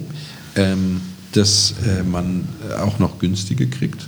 ähm, 0.56 1.02
dass 1.34 1.76
äh, 1.86 2.04
man 2.04 2.48
auch 2.80 3.00
noch 3.00 3.20
günstige 3.20 3.68
kriegt. 3.68 4.08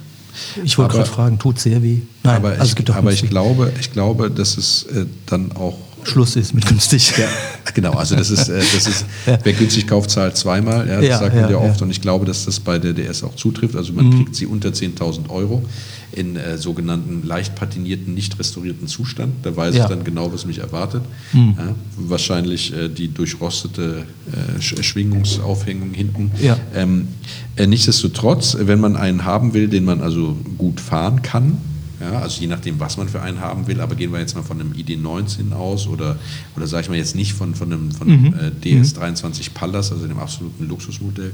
Ich 0.63 0.78
wollte 0.78 0.95
gerade 0.95 1.09
fragen, 1.09 1.38
tut 1.38 1.59
sehr 1.59 1.84
weh? 1.84 2.01
Nein, 2.24 2.38
aber, 2.38 2.49
also 2.59 2.76
ich, 2.78 2.89
aber 2.89 3.11
ich, 3.11 3.30
glaube, 3.30 3.71
ich 3.80 3.91
glaube, 3.91 4.32
dass 4.32 4.57
es 4.57 4.84
äh, 4.84 5.05
dann 5.28 5.51
auch 5.51 5.78
Schluss 6.08 6.36
ist 6.36 6.54
mit 6.54 6.66
günstig. 6.66 7.14
Ja, 7.18 7.28
genau, 7.74 7.93
also 7.93 8.16
das 8.16 8.30
ist, 8.30 8.49
äh, 8.49 8.60
das 8.60 8.88
ist 8.88 9.06
ja. 9.26 9.38
wer 9.43 9.54
günstig 9.54 9.88
kauft, 9.88 10.10
zahlt 10.10 10.38
zweimal. 10.38 10.88
Ja, 10.88 10.97
das 10.97 11.06
ja, 11.06 11.20
sagt 11.20 11.36
man 11.36 11.49
ja, 11.49 11.58
oft 11.58 11.82
und 11.82 11.89
ich 11.89 12.01
glaube, 12.01 12.26
dass 12.26 12.45
das 12.45 12.60
bei 12.60 12.80
der 12.80 12.93
DS 12.93 13.24
auch 13.24 13.36
zutrifft. 13.36 13.76
Also 13.76 13.93
man 13.93 14.08
mhm. 14.08 14.16
kriegt 14.18 14.36
sie 14.36 14.45
unter 14.45 14.70
10.000 14.70 15.30
Euro 15.30 15.64
in 16.12 16.36
äh, 16.36 16.58
sogenannten 16.58 17.26
leicht 17.26 17.56
patinierten, 17.56 18.14
nicht 18.14 18.38
restaurierten 18.38 18.88
Zustand. 18.88 19.34
Da 19.43 19.56
weiß 19.56 19.76
ich 19.76 19.84
dann 19.84 20.04
genau, 20.04 20.32
was 20.32 20.45
mich 20.45 20.60
erwartet. 20.60 21.04
Mhm. 21.34 21.56
wahrscheinlich 21.97 22.74
äh, 22.74 22.88
die 22.89 23.08
durchrostete 23.08 24.06
äh, 24.32 24.62
Schwingungsaufhängung 24.62 25.93
hinten. 25.93 26.32
Ähm, 26.76 27.08
äh, 27.56 27.66
nichtsdestotrotz, 27.68 28.58
wenn 28.60 28.80
man 28.80 28.95
einen 28.95 29.26
haben 29.26 29.54
will, 29.54 29.68
den 29.68 29.86
man 29.86 30.01
also 30.01 30.38
gut 30.58 30.80
fahren 30.80 31.22
kann, 31.22 31.58
ja, 32.04 32.20
also 32.20 32.41
je 32.41 32.47
nachdem, 32.47 32.80
was 32.80 32.97
man 32.97 33.08
für 33.08 33.22
einen 33.22 33.39
haben 33.39 33.66
will, 33.68 33.80
aber 33.80 33.95
gehen 33.95 34.12
wir 34.12 34.20
jetzt 34.20 34.36
mal 34.36 34.43
von 34.43 34.60
einem 34.60 34.74
ID19 34.74 35.54
aus 35.54 35.88
oder, 35.88 36.18
oder 36.56 36.68
sage 36.68 36.84
ich 36.84 36.89
mal 36.89 36.97
jetzt 36.97 37.16
nicht 37.16 37.34
von, 37.34 37.56
von 37.56 37.72
einem, 37.72 37.91
von 37.91 38.08
mhm. 38.08 38.34
äh, 38.34 38.51
DS23 38.66 39.51
Pallas, 39.54 39.91
also 39.91 40.06
dem 40.06 40.20
absoluten 40.20 40.68
Luxusmodell, 40.68 41.34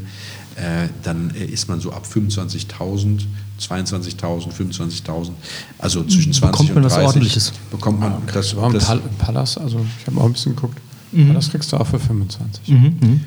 äh, 0.56 0.88
dann 1.02 1.32
äh, 1.32 1.46
ist 1.46 1.68
man 1.68 1.80
so 1.80 1.92
ab 1.92 2.06
25.000, 2.06 3.22
22.000, 3.60 4.52
25.000, 4.54 5.32
also 5.80 6.04
zwischen 6.04 6.34
20 6.34 6.68
bekommt 6.70 6.76
man 6.76 6.84
und 6.84 6.90
30. 6.90 6.98
Was 6.98 7.06
ordentliches. 7.06 7.54
Bekommt 7.72 8.00
man 8.00 8.22
das, 8.28 8.56
das, 8.56 8.72
das 8.88 9.00
Pallas, 9.18 9.58
also 9.58 9.86
ich 10.00 10.08
habe 10.08 10.22
auch 10.22 10.26
ein 10.26 10.34
bisschen 10.34 10.56
geguckt, 10.56 10.80
mhm. 11.12 11.30
Pallas 11.30 11.50
kriegst 11.50 11.72
du 11.72 11.78
auch 11.78 11.88
für 11.88 12.00
25. 12.00 12.68
Mhm. 12.68 13.22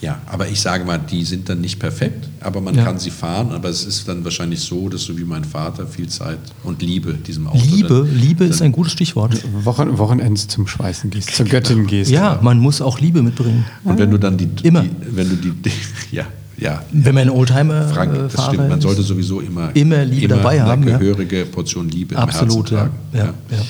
Ja, 0.00 0.20
aber 0.26 0.48
ich 0.48 0.60
sage 0.60 0.84
mal, 0.84 0.98
die 0.98 1.24
sind 1.24 1.48
dann 1.48 1.60
nicht 1.60 1.80
perfekt, 1.80 2.28
aber 2.40 2.60
man 2.60 2.74
ja. 2.74 2.84
kann 2.84 2.98
sie 2.98 3.10
fahren. 3.10 3.50
Aber 3.50 3.68
es 3.68 3.84
ist 3.84 4.06
dann 4.06 4.22
wahrscheinlich 4.24 4.60
so, 4.60 4.88
dass 4.88 5.02
so 5.02 5.18
wie 5.18 5.24
mein 5.24 5.44
Vater 5.44 5.86
viel 5.86 6.08
Zeit 6.08 6.38
und 6.62 6.82
Liebe 6.82 7.14
diesem 7.14 7.48
Auto. 7.48 7.58
Liebe, 7.64 7.88
dann, 7.88 8.16
Liebe 8.16 8.44
ist 8.44 8.62
ein 8.62 8.70
gutes 8.70 8.92
Stichwort. 8.92 9.42
Wochen, 9.64 9.98
Wochenends 9.98 10.46
zum 10.46 10.68
Schweißen 10.68 11.10
gehst, 11.10 11.34
zur 11.34 11.46
Göttin 11.46 11.86
gehst. 11.86 12.10
Ja, 12.10 12.38
man 12.42 12.58
muss 12.58 12.80
auch 12.80 13.00
Liebe 13.00 13.22
mitbringen. 13.22 13.64
Und 13.82 13.98
wenn 13.98 14.10
du 14.10 14.18
dann 14.18 14.36
die, 14.36 14.48
immer, 14.62 14.82
die, 14.82 14.90
wenn 15.10 15.28
du 15.28 15.36
die, 15.36 15.70
ja, 16.12 16.26
ja. 16.58 16.82
Wenn 16.92 17.14
man 17.14 17.22
einen 17.22 17.30
Oldtimer 17.30 17.88
Frank, 17.88 18.14
das 18.14 18.34
fahre, 18.34 18.54
stimmt. 18.54 18.68
Man 18.68 18.80
sollte 18.80 19.02
sowieso 19.02 19.40
immer, 19.40 19.74
immer 19.74 20.04
Liebe 20.04 20.26
immer 20.26 20.36
dabei 20.36 20.60
haben. 20.60 20.82
Eine 20.82 20.98
gehörige 20.98 21.44
Portion 21.44 21.88
Liebe 21.88 22.16
Absolut, 22.16 22.70
im 22.70 22.76
Herzen 22.78 22.92
tragen. 23.12 23.34
Ja, 23.50 23.56
ja. 23.56 23.64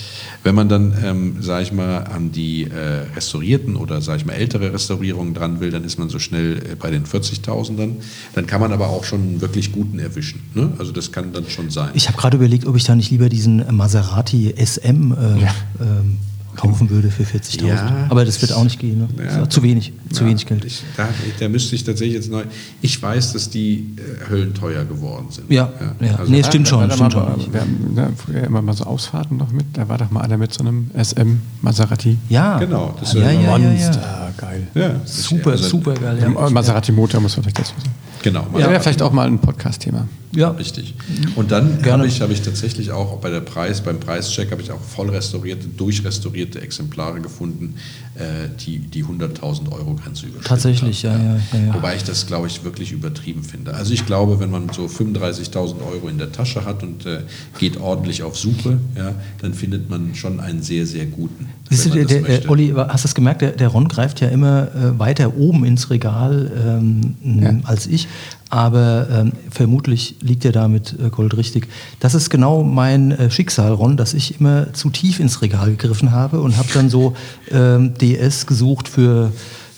Wenn 0.44 0.54
man 0.54 0.68
dann, 0.68 0.94
ähm, 1.04 1.42
sage 1.42 1.64
ich 1.64 1.72
mal, 1.72 2.04
an 2.04 2.32
die 2.32 2.64
äh, 2.64 3.06
restaurierten 3.14 3.76
oder, 3.76 4.00
sage 4.00 4.18
ich 4.18 4.26
mal, 4.26 4.34
ältere 4.34 4.72
Restaurierungen 4.72 5.34
dran 5.34 5.60
will, 5.60 5.70
dann 5.70 5.84
ist 5.84 5.98
man 5.98 6.08
so 6.08 6.18
schnell 6.18 6.58
äh, 6.58 6.74
bei 6.76 6.90
den 6.90 7.04
40.000ern. 7.04 7.96
Dann 8.34 8.46
kann 8.46 8.60
man 8.60 8.72
aber 8.72 8.88
auch 8.88 9.04
schon 9.04 9.20
einen 9.20 9.40
wirklich 9.40 9.72
guten 9.72 9.98
erwischen. 9.98 10.40
Ne? 10.54 10.72
Also 10.78 10.92
das 10.92 11.12
kann 11.12 11.32
dann 11.32 11.48
schon 11.48 11.70
sein. 11.70 11.90
Ich 11.94 12.08
habe 12.08 12.18
gerade 12.18 12.36
überlegt, 12.36 12.66
ob 12.66 12.76
ich 12.76 12.84
da 12.84 12.94
nicht 12.94 13.10
lieber 13.10 13.28
diesen 13.28 13.64
Maserati 13.74 14.54
SM 14.56 15.12
äh, 15.12 15.42
ja. 15.42 15.54
ähm, 15.80 16.18
kaufen 16.58 16.90
würde 16.90 17.10
für 17.10 17.22
40.000. 17.22 17.66
Ja, 17.66 18.06
Aber 18.08 18.24
das 18.24 18.40
wird 18.42 18.52
auch 18.52 18.64
nicht 18.64 18.78
gehen. 18.78 18.98
Ne? 18.98 19.08
Ja, 19.24 19.48
zu 19.48 19.62
wenig, 19.62 19.92
zu 20.12 20.24
ja, 20.24 20.30
wenig 20.30 20.46
Geld. 20.46 20.64
Ich, 20.64 20.82
da, 20.96 21.08
da, 21.38 21.48
müsste 21.48 21.76
ich 21.76 21.84
tatsächlich 21.84 22.14
jetzt 22.14 22.30
neu. 22.30 22.44
Ich 22.82 23.00
weiß, 23.00 23.32
dass 23.32 23.48
die 23.48 23.94
äh, 23.96 24.28
höllenteuer 24.28 24.84
geworden 24.84 25.26
sind. 25.30 25.50
Ja, 25.50 25.72
ja. 26.00 26.16
Also 26.16 26.32
nee, 26.32 26.42
stimmt 26.42 26.68
schon. 26.68 26.90
Stimmt 26.90 27.12
schon. 27.12 27.52
Wir 27.52 27.60
haben 27.60 27.94
ne, 27.94 28.12
früher 28.16 28.44
immer 28.44 28.62
mal 28.62 28.74
so 28.74 28.84
Ausfahrten 28.84 29.36
noch 29.36 29.52
mit. 29.52 29.66
Da 29.74 29.88
war 29.88 29.98
doch 29.98 30.10
mal 30.10 30.22
einer 30.22 30.36
mit 30.36 30.52
so 30.52 30.60
einem 30.60 30.90
SM 31.00 31.36
Maserati. 31.62 32.18
Ja, 32.28 32.58
genau. 32.58 32.94
Das 32.98 33.14
ist 33.14 33.20
ja, 33.20 33.30
ja, 33.30 33.58
Monster, 33.58 34.32
geil. 34.36 34.66
Ja, 34.74 35.00
super, 35.04 35.52
also, 35.52 35.68
super 35.68 35.94
geil. 35.94 36.28
Maserati 36.50 36.92
Motor 36.92 37.20
muss 37.20 37.36
man 37.36 37.44
vielleicht 37.44 37.60
dazu 37.60 37.74
sagen. 37.78 37.94
Genau. 38.22 38.46
Ja, 38.54 38.68
wäre 38.70 38.80
vielleicht 38.80 39.02
auch 39.02 39.12
mal 39.12 39.26
ein 39.26 39.38
Podcast-Thema. 39.38 40.08
Ja. 40.34 40.50
Richtig. 40.50 40.94
Und 41.36 41.50
dann 41.50 41.78
habe 41.84 42.06
ich, 42.06 42.20
hab 42.20 42.30
ich 42.30 42.42
tatsächlich 42.42 42.90
auch 42.90 43.18
bei 43.18 43.30
der 43.30 43.40
Preis, 43.40 43.80
beim 43.80 43.98
Preischeck 43.98 44.50
habe 44.50 44.60
ich 44.60 44.70
auch 44.70 44.80
voll 44.80 45.10
restaurierte, 45.10 45.68
durchrestaurierte 45.68 46.47
Exemplare 46.56 47.20
gefunden, 47.20 47.74
äh, 48.14 48.48
die 48.64 48.78
die 48.78 49.04
100.000 49.04 49.70
Euro 49.72 49.94
Grenze 49.94 50.26
überschritten 50.26 50.48
Tatsächlich, 50.48 51.02
ja, 51.02 51.16
ja, 51.16 51.40
ja, 51.52 51.58
ja, 51.66 51.74
Wobei 51.74 51.96
ich 51.96 52.04
das, 52.04 52.26
glaube 52.26 52.46
ich, 52.46 52.64
wirklich 52.64 52.92
übertrieben 52.92 53.42
finde. 53.42 53.74
Also 53.74 53.92
ich 53.92 54.06
glaube, 54.06 54.40
wenn 54.40 54.50
man 54.50 54.68
so 54.72 54.86
35.000 54.86 55.76
Euro 55.92 56.08
in 56.08 56.18
der 56.18 56.32
Tasche 56.32 56.64
hat 56.64 56.82
und 56.82 57.06
äh, 57.06 57.20
geht 57.58 57.76
ordentlich 57.78 58.22
auf 58.22 58.36
Suche, 58.36 58.78
ja, 58.96 59.14
dann 59.40 59.54
findet 59.54 59.90
man 59.90 60.14
schon 60.14 60.40
einen 60.40 60.62
sehr, 60.62 60.86
sehr 60.86 61.06
guten. 61.06 61.48
Siehst 61.70 61.86
du, 61.86 61.90
der, 61.90 62.04
der, 62.04 62.50
Olli, 62.50 62.72
hast 62.74 63.04
du 63.04 63.08
das 63.08 63.14
gemerkt? 63.14 63.42
Der, 63.42 63.52
der 63.52 63.68
Ron 63.68 63.88
greift 63.88 64.20
ja 64.20 64.28
immer 64.28 64.68
äh, 64.74 64.98
weiter 64.98 65.36
oben 65.36 65.64
ins 65.64 65.90
Regal 65.90 66.50
ähm, 66.66 67.16
ja. 67.22 67.58
als 67.64 67.86
ich 67.86 68.08
aber 68.50 69.08
ähm, 69.10 69.32
vermutlich 69.50 70.16
liegt 70.20 70.44
er 70.44 70.52
da 70.52 70.68
mit 70.68 70.94
äh, 70.98 71.10
Gold 71.10 71.36
richtig. 71.36 71.68
Das 72.00 72.14
ist 72.14 72.30
genau 72.30 72.62
mein 72.62 73.10
äh, 73.12 73.30
Schicksal, 73.30 73.72
Ron, 73.72 73.96
dass 73.96 74.14
ich 74.14 74.40
immer 74.40 74.72
zu 74.72 74.90
tief 74.90 75.20
ins 75.20 75.42
Regal 75.42 75.70
gegriffen 75.70 76.12
habe 76.12 76.40
und 76.40 76.56
habe 76.56 76.68
dann 76.72 76.88
so 76.88 77.14
ähm, 77.50 77.94
DS 77.94 78.46
gesucht 78.46 78.88
für 78.88 79.32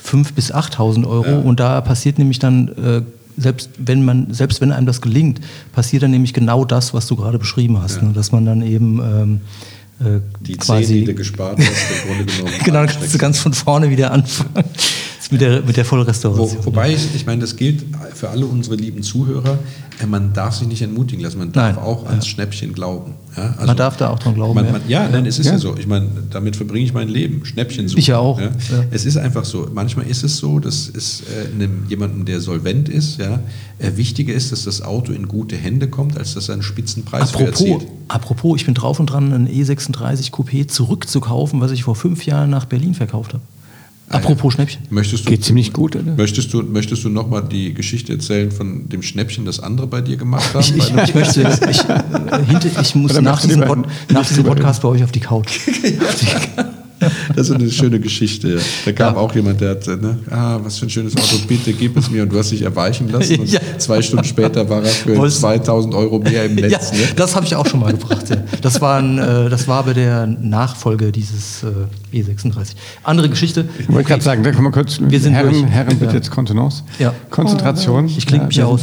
5.000 0.04 0.34
bis 0.34 0.54
8.000 0.54 1.06
Euro 1.06 1.26
ja. 1.26 1.38
und 1.38 1.60
da 1.60 1.80
passiert 1.80 2.18
nämlich 2.18 2.38
dann 2.38 2.68
äh, 2.68 3.02
selbst 3.36 3.70
wenn 3.78 4.04
man, 4.04 4.32
selbst 4.32 4.60
wenn 4.60 4.70
einem 4.70 4.86
das 4.86 5.00
gelingt, 5.00 5.40
passiert 5.72 6.02
dann 6.02 6.10
nämlich 6.10 6.34
genau 6.34 6.64
das, 6.64 6.94
was 6.94 7.06
du 7.06 7.16
gerade 7.16 7.38
beschrieben 7.38 7.80
hast, 7.80 7.96
ja. 7.96 8.02
ne? 8.02 8.12
dass 8.12 8.32
man 8.32 8.44
dann 8.44 8.62
eben 8.62 9.00
ähm, 9.00 9.40
äh, 10.00 10.20
die 10.40 10.56
quasi 10.56 10.84
10, 10.84 10.94
die 10.94 11.04
du 11.06 11.14
gespart 11.14 11.58
hast, 11.58 11.68
im 12.04 12.08
Grunde 12.08 12.32
genommen. 12.32 12.54
genau, 12.64 12.86
kannst 12.86 13.14
du 13.14 13.18
ganz 13.18 13.38
von 13.38 13.54
vorne 13.54 13.90
wieder 13.90 14.12
anfangen 14.12 14.64
mit 15.30 15.40
der, 15.40 15.62
mit 15.62 15.76
der 15.76 15.84
Vollrestauration. 15.84 16.58
Wo, 16.60 16.66
wobei, 16.66 16.92
ich, 16.92 17.14
ich 17.14 17.26
meine, 17.26 17.40
das 17.40 17.56
gilt 17.56 17.84
für 18.14 18.30
alle 18.30 18.46
unsere 18.46 18.76
lieben 18.76 19.02
Zuhörer. 19.02 19.58
Äh, 20.00 20.06
man 20.06 20.32
darf 20.32 20.54
sich 20.54 20.66
nicht 20.66 20.82
entmutigen 20.82 21.22
lassen. 21.22 21.38
Man 21.38 21.52
darf 21.52 21.76
nein, 21.76 21.84
auch 21.84 22.06
ans 22.06 22.24
ja. 22.26 22.30
Schnäppchen 22.30 22.72
glauben. 22.72 23.14
Ja, 23.36 23.50
also 23.52 23.66
man 23.66 23.76
darf 23.76 23.96
da 23.96 24.10
auch 24.10 24.18
dran 24.18 24.34
glauben. 24.34 24.54
Man, 24.54 24.72
man, 24.72 24.82
ja, 24.88 25.08
nein, 25.08 25.26
es 25.26 25.38
ist 25.38 25.46
ja. 25.46 25.52
ja. 25.52 25.58
so. 25.58 25.76
Ich 25.76 25.86
meine, 25.86 26.08
damit 26.30 26.56
verbringe 26.56 26.84
ich 26.84 26.92
mein 26.92 27.08
Leben. 27.08 27.44
Schnäppchen 27.44 27.88
suchen. 27.88 27.98
Ich 27.98 28.08
ja 28.08 28.18
auch. 28.18 28.40
Es 28.90 29.04
ist 29.06 29.16
einfach 29.16 29.44
so. 29.44 29.68
Manchmal 29.72 30.06
ist 30.06 30.24
es 30.24 30.38
so, 30.38 30.58
dass 30.58 30.90
es 30.92 31.22
äh, 31.22 31.54
einem, 31.54 31.86
jemandem, 31.88 32.24
der 32.24 32.40
solvent 32.40 32.88
ist, 32.88 33.18
ja, 33.18 33.40
äh, 33.78 33.96
wichtiger 33.96 34.34
ist, 34.34 34.52
dass 34.52 34.64
das 34.64 34.82
Auto 34.82 35.12
in 35.12 35.28
gute 35.28 35.56
Hände 35.56 35.88
kommt, 35.88 36.18
als 36.18 36.34
dass 36.34 36.48
er 36.48 36.54
einen 36.54 36.62
Spitzenpreis 36.62 37.34
apropos, 37.34 37.60
erzielt. 37.60 37.86
Apropos, 38.08 38.56
ich 38.56 38.66
bin 38.66 38.74
drauf 38.74 38.98
und 39.00 39.06
dran, 39.06 39.32
einen 39.32 39.48
E36 39.48 40.30
Coupé 40.32 40.66
zurückzukaufen, 40.66 41.60
was 41.60 41.70
ich 41.70 41.84
vor 41.84 41.94
fünf 41.94 42.26
Jahren 42.26 42.50
nach 42.50 42.64
Berlin 42.64 42.94
verkauft 42.94 43.34
habe. 43.34 43.42
Apropos 44.10 44.54
Schnäppchen. 44.54 44.82
Möchtest 44.90 45.24
du, 45.24 45.30
Geht 45.30 45.44
ziemlich 45.44 45.72
gut, 45.72 45.94
oder? 45.94 46.14
Möchtest 46.16 46.52
du, 46.52 46.62
möchtest 46.62 47.04
du 47.04 47.08
nochmal 47.08 47.44
die 47.44 47.72
Geschichte 47.74 48.12
erzählen 48.12 48.50
von 48.50 48.88
dem 48.88 49.02
Schnäppchen, 49.02 49.44
das 49.44 49.60
andere 49.60 49.86
bei 49.86 50.00
dir 50.00 50.16
gemacht 50.16 50.52
haben? 50.52 50.60
Ich, 50.60 50.76
ich, 50.76 50.94
ich 50.94 51.14
möchte, 51.14 51.42
ich, 51.70 51.88
äh, 51.88 52.44
hinter, 52.44 52.80
ich 52.80 52.94
muss 52.96 53.20
nach 53.20 53.40
diesem, 53.40 53.62
Pod, 53.62 53.86
nach 54.12 54.26
diesem 54.26 54.44
Podcast 54.44 54.82
bei 54.82 54.88
euch 54.88 55.04
auf 55.04 55.12
die 55.12 55.20
Couch. 55.20 55.60
Das 57.34 57.48
ist 57.48 57.54
eine 57.54 57.70
schöne 57.70 58.00
Geschichte. 58.00 58.54
Ja. 58.54 58.60
Da 58.84 58.92
kam 58.92 59.14
ja. 59.14 59.20
auch 59.20 59.34
jemand, 59.34 59.60
der 59.60 59.70
hat, 59.70 59.86
ne, 59.86 60.18
ah, 60.30 60.58
was 60.62 60.78
für 60.78 60.86
ein 60.86 60.90
schönes 60.90 61.16
Auto, 61.16 61.36
bitte 61.46 61.72
gib 61.72 61.96
es 61.96 62.10
mir. 62.10 62.22
Und 62.22 62.32
du 62.32 62.38
hast 62.38 62.50
dich 62.50 62.62
erweichen 62.62 63.10
lassen. 63.10 63.40
Und 63.40 63.48
ja. 63.52 63.60
zwei 63.78 64.02
Stunden 64.02 64.24
später 64.24 64.68
war 64.68 64.82
er 64.82 64.90
für 64.90 65.16
Wollt's 65.16 65.40
2000 65.40 65.94
Euro 65.94 66.18
mehr 66.18 66.44
im 66.44 66.54
Netz. 66.54 66.92
Ja, 66.92 66.98
ne? 66.98 67.04
Das 67.16 67.34
habe 67.36 67.46
ich 67.46 67.54
auch 67.54 67.66
schon 67.66 67.80
mal 67.80 67.92
gebracht. 67.92 68.28
Ja. 68.28 68.36
Das, 68.60 68.80
war 68.80 68.98
ein, 68.98 69.18
äh, 69.18 69.48
das 69.48 69.68
war 69.68 69.84
bei 69.84 69.94
der 69.94 70.26
Nachfolge 70.26 71.12
dieses 71.12 71.62
äh, 71.62 72.16
E36. 72.16 72.74
Andere 73.02 73.28
Geschichte. 73.28 73.68
Ich 73.78 73.88
wollte 73.88 74.08
gerade 74.08 74.22
sagen, 74.22 74.42
da 74.42 74.52
kommen 74.52 74.68
wir 74.68 74.72
kurz. 74.72 75.00
Wir 75.00 75.20
sind 75.20 75.34
Herren, 75.34 75.52
durch. 75.52 75.64
Herren 75.64 75.98
bitte 75.98 76.16
jetzt 76.16 76.30
Kontenance. 76.30 76.82
Ja. 76.98 77.14
Konzentration. 77.30 78.06
Ich 78.06 78.26
klinge 78.26 78.46
mich 78.46 78.62
aus. 78.62 78.82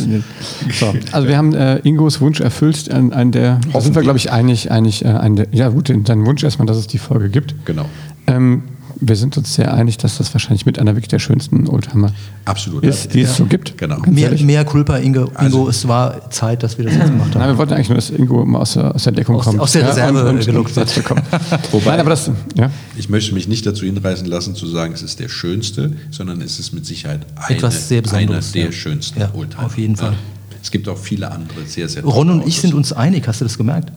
So. 0.79 0.93
Also 1.11 1.27
wir 1.27 1.37
haben 1.37 1.53
äh, 1.53 1.77
Ingos 1.79 2.21
Wunsch 2.21 2.39
erfüllt. 2.39 2.89
Ein, 2.89 3.13
ein 3.13 3.31
der, 3.31 3.59
da 3.73 3.81
sind 3.81 3.95
wir, 3.95 4.01
glaube 4.01 4.17
ich, 4.17 4.31
einig. 4.31 4.71
einig 4.71 5.05
äh, 5.05 5.09
ein 5.09 5.35
der, 5.35 5.47
ja 5.51 5.69
gut, 5.69 5.89
dein 5.89 6.25
Wunsch 6.25 6.43
erstmal, 6.43 6.65
dass 6.65 6.77
es 6.77 6.87
die 6.87 6.97
Folge 6.97 7.29
gibt. 7.29 7.55
Genau. 7.65 7.85
Ähm, 8.28 8.63
wir 8.99 9.15
sind 9.15 9.38
uns 9.38 9.53
sehr 9.53 9.73
einig, 9.73 9.97
dass 9.97 10.17
das 10.17 10.34
wahrscheinlich 10.34 10.65
mit 10.65 10.80
einer 10.80 10.95
wirklich 10.95 11.09
der 11.09 11.19
schönsten 11.19 11.67
Oldtimer 11.67 12.11
Absolut, 12.45 12.84
ist, 12.84 13.13
die 13.13 13.21
ja. 13.21 13.30
es 13.30 13.38
so 13.38 13.45
gibt. 13.45 13.78
Genau. 13.78 13.99
Mehr, 14.07 14.32
mehr 14.41 14.65
Culpa, 14.65 14.97
Ingo. 14.97 15.25
Ingo 15.25 15.32
also, 15.36 15.69
es 15.69 15.88
war 15.88 16.30
Zeit, 16.32 16.63
dass 16.63 16.78
wir 16.78 16.86
das 16.86 16.95
jetzt 16.95 17.07
gemacht 17.07 17.34
haben. 17.34 17.39
Nein, 17.39 17.49
wir 17.49 17.57
wollten 17.57 17.73
eigentlich 17.73 17.89
nur, 17.89 17.95
dass 17.95 18.09
Ingo 18.09 18.45
mal 18.45 18.59
aus 18.59 18.73
der, 18.73 18.95
aus 18.95 19.03
der 19.03 19.13
Deckung 19.13 19.36
aus, 19.36 19.45
kommt. 19.45 19.59
Aus 19.59 19.71
der 19.73 19.88
Reserve 19.88 20.17
ja, 20.17 20.30
und, 20.30 20.45
gelockt 20.45 20.75
wird. 20.75 21.03
Wobei, 21.71 21.91
Nein, 21.91 21.99
aber 21.99 22.09
das, 22.11 22.32
ja. 22.55 22.71
ich 22.97 23.09
möchte 23.09 23.34
mich 23.34 23.47
nicht 23.47 23.65
dazu 23.65 23.86
hinreißen 23.86 24.28
lassen, 24.28 24.55
zu 24.55 24.67
sagen, 24.67 24.93
es 24.93 25.03
ist 25.03 25.19
der 25.19 25.30
schönste, 25.30 25.93
sondern 26.11 26.41
es 26.41 26.59
ist 26.59 26.73
mit 26.73 26.86
Sicherheit 26.86 27.25
eine, 27.36 27.57
Etwas 27.57 27.88
sehr 27.88 28.01
einer 28.13 28.39
der 28.39 28.65
ja. 28.65 28.71
schönsten 28.71 29.19
ja, 29.19 29.32
Oldtimer. 29.34 29.65
Auf 29.65 29.78
jeden 29.78 29.95
Fall. 29.95 30.15
Es 30.61 30.71
gibt 30.71 30.89
auch 30.89 30.97
viele 30.97 31.32
andere 31.32 31.65
sehr, 31.65 31.88
sehr 31.88 32.03
Ron 32.03 32.30
und 32.30 32.47
ich 32.47 32.59
sind 32.59 32.73
uns 32.73 32.91
einig, 32.91 33.28
hast 33.28 33.41
du 33.41 33.45
das 33.45 33.57
gemerkt, 33.57 33.91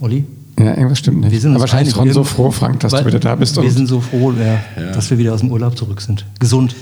Olli? 0.00 0.26
Ja, 0.58 0.74
irgendwas 0.76 0.98
stimmt 0.98 1.20
nicht. 1.20 1.32
Wir 1.32 1.40
sind 1.40 1.52
Aber 1.52 1.60
wahrscheinlich 1.60 1.96
Ron 1.96 2.12
so 2.12 2.24
froh, 2.24 2.50
Frank, 2.50 2.80
dass 2.80 2.92
du 2.92 3.06
wieder 3.06 3.18
da 3.18 3.34
bist. 3.34 3.60
Wir 3.60 3.70
sind 3.70 3.86
so 3.86 4.00
froh, 4.00 4.32
ja, 4.32 4.60
ja. 4.80 4.92
dass 4.92 5.10
wir 5.10 5.18
wieder 5.18 5.32
aus 5.32 5.40
dem 5.40 5.50
Urlaub 5.50 5.76
zurück 5.76 6.00
sind. 6.00 6.26
Gesund. 6.38 6.74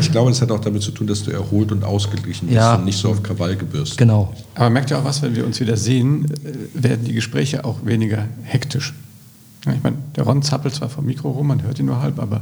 Ich 0.00 0.10
glaube, 0.10 0.30
das 0.30 0.40
hat 0.40 0.50
auch 0.50 0.60
damit 0.60 0.82
zu 0.82 0.90
tun, 0.90 1.06
dass 1.06 1.22
du 1.22 1.30
erholt 1.32 1.70
und 1.72 1.84
ausgeglichen 1.84 2.48
bist 2.48 2.56
ja. 2.56 2.76
und 2.76 2.86
nicht 2.86 2.98
so 2.98 3.10
auf 3.10 3.22
Krawall 3.22 3.56
gebürstet. 3.56 3.98
Genau. 3.98 4.32
Aber 4.54 4.70
merkt 4.70 4.90
ihr 4.90 4.98
auch 4.98 5.04
was, 5.04 5.20
wenn 5.22 5.36
wir 5.36 5.44
uns 5.44 5.60
wieder 5.60 5.76
sehen, 5.76 6.26
äh, 6.44 6.82
werden 6.82 7.04
die 7.04 7.12
Gespräche 7.12 7.64
auch 7.64 7.84
weniger 7.84 8.26
hektisch. 8.44 8.94
Ich 9.60 9.82
meine, 9.82 9.96
der 10.16 10.24
Ron 10.24 10.42
zappelt 10.42 10.74
zwar 10.74 10.88
vom 10.88 11.04
Mikro 11.04 11.30
rum, 11.30 11.48
man 11.48 11.62
hört 11.62 11.78
ihn 11.78 11.86
nur 11.86 12.00
halb, 12.00 12.18
aber. 12.18 12.40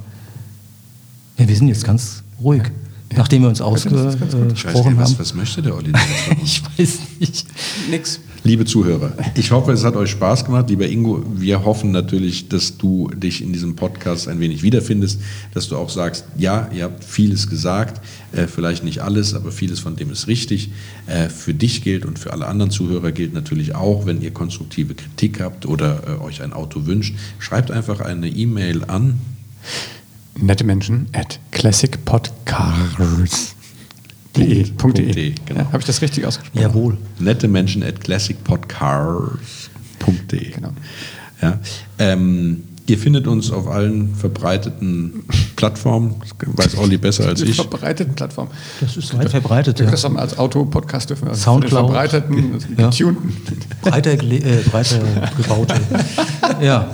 Ja, 1.39 1.49
wir 1.49 1.57
sind 1.57 1.69
jetzt 1.69 1.85
ganz 1.85 2.23
ruhig. 2.41 2.63
Ja. 3.11 3.19
Nachdem 3.19 3.43
wir 3.43 3.49
uns 3.49 3.61
ausgesprochen 3.61 4.91
haben. 4.91 4.99
Was, 4.99 5.19
was 5.19 5.35
möchte 5.35 5.63
der 5.63 5.75
Olli? 5.75 5.93
ich 6.45 6.63
weiß 6.63 6.99
nicht. 7.19 7.47
Nix. 7.91 8.21
Liebe 8.45 8.65
Zuhörer, 8.65 9.13
ich 9.35 9.51
hoffe, 9.51 9.73
es 9.73 9.85
hat 9.85 9.97
euch 9.97 10.11
Spaß 10.11 10.45
gemacht. 10.45 10.71
Lieber 10.71 10.89
Ingo, 10.89 11.25
wir 11.35 11.65
hoffen 11.65 11.91
natürlich, 11.91 12.49
dass 12.49 12.79
du 12.79 13.09
dich 13.09 13.43
in 13.43 13.53
diesem 13.53 13.75
Podcast 13.75 14.29
ein 14.29 14.39
wenig 14.39 14.63
wiederfindest, 14.63 15.21
dass 15.55 15.69
du 15.69 15.77
auch 15.77 15.91
sagst, 15.91 16.25
ja, 16.37 16.71
ihr 16.73 16.85
habt 16.85 17.05
vieles 17.05 17.49
gesagt, 17.49 18.01
äh, 18.33 18.47
vielleicht 18.47 18.85
nicht 18.85 19.03
alles, 19.03 19.35
aber 19.35 19.51
vieles 19.51 19.81
von 19.81 19.97
dem 19.97 20.11
ist 20.11 20.29
richtig. 20.29 20.71
Äh, 21.07 21.29
für 21.29 21.53
dich 21.53 21.83
gilt 21.83 22.07
und 22.07 22.19
für 22.19 22.33
alle 22.33 22.47
anderen 22.47 22.71
Zuhörer 22.71 23.13
gilt 23.13 23.35
natürlich 23.35 23.75
auch, 23.75 24.07
wenn 24.07 24.23
ihr 24.23 24.31
konstruktive 24.31 24.95
Kritik 24.95 25.41
habt 25.41 25.67
oder 25.67 26.03
äh, 26.07 26.23
euch 26.23 26.43
ein 26.43 26.53
Auto 26.53 26.87
wünscht, 26.87 27.15
schreibt 27.39 27.71
einfach 27.71 28.01
eine 28.01 28.29
E-Mail 28.29 28.85
an 28.85 29.19
nette 30.41 30.65
Menschen 30.65 31.09
at 31.13 31.41
classicpodcars. 31.51 33.57
De. 34.39 35.13
De, 35.13 35.35
genau. 35.47 35.61
Ja, 35.61 35.67
Habe 35.67 35.79
ich 35.79 35.85
das 35.85 36.03
richtig 36.03 36.27
ausgesprochen? 36.27 36.63
Jawohl. 36.63 36.99
Nette 37.19 37.49
Menschen 37.49 37.83
at 37.83 38.01
classicpodcars.de. 38.01 40.51
Genau. 40.51 40.71
Ja. 41.43 41.61
Ähm, 41.99 42.65
Ihr 42.89 42.97
findet 42.97 43.27
uns 43.27 43.53
auf 43.53 43.69
allen 43.69 44.15
verbreiteten 44.15 45.25
Plattformen. 45.57 46.15
Das 46.57 46.73
weiß 46.73 46.79
Olli 46.79 46.97
besser 46.97 47.27
als 47.27 47.43
ich. 47.43 47.55
Verbreiteten 47.55 48.15
Plattformen. 48.15 48.51
Das 48.81 48.97
ist 48.97 49.17
weit 49.19 49.29
verbreitet. 49.29 49.79
Ja. 49.79 49.91
Das 49.91 50.05
haben 50.05 50.15
wir 50.15 50.23
als 50.23 50.39
Auto-Podcast 50.39 51.11
dürfen 51.11 51.29
wir. 51.29 51.35
Soundcloud. 51.35 51.91
Verbreiteten, 51.91 52.59
ja. 52.79 52.89
getunten. 52.89 53.37
Breiter, 53.83 54.13
äh, 54.13 54.63
breiter 54.71 55.01
gebaute. 55.37 55.75
ja. 56.63 56.89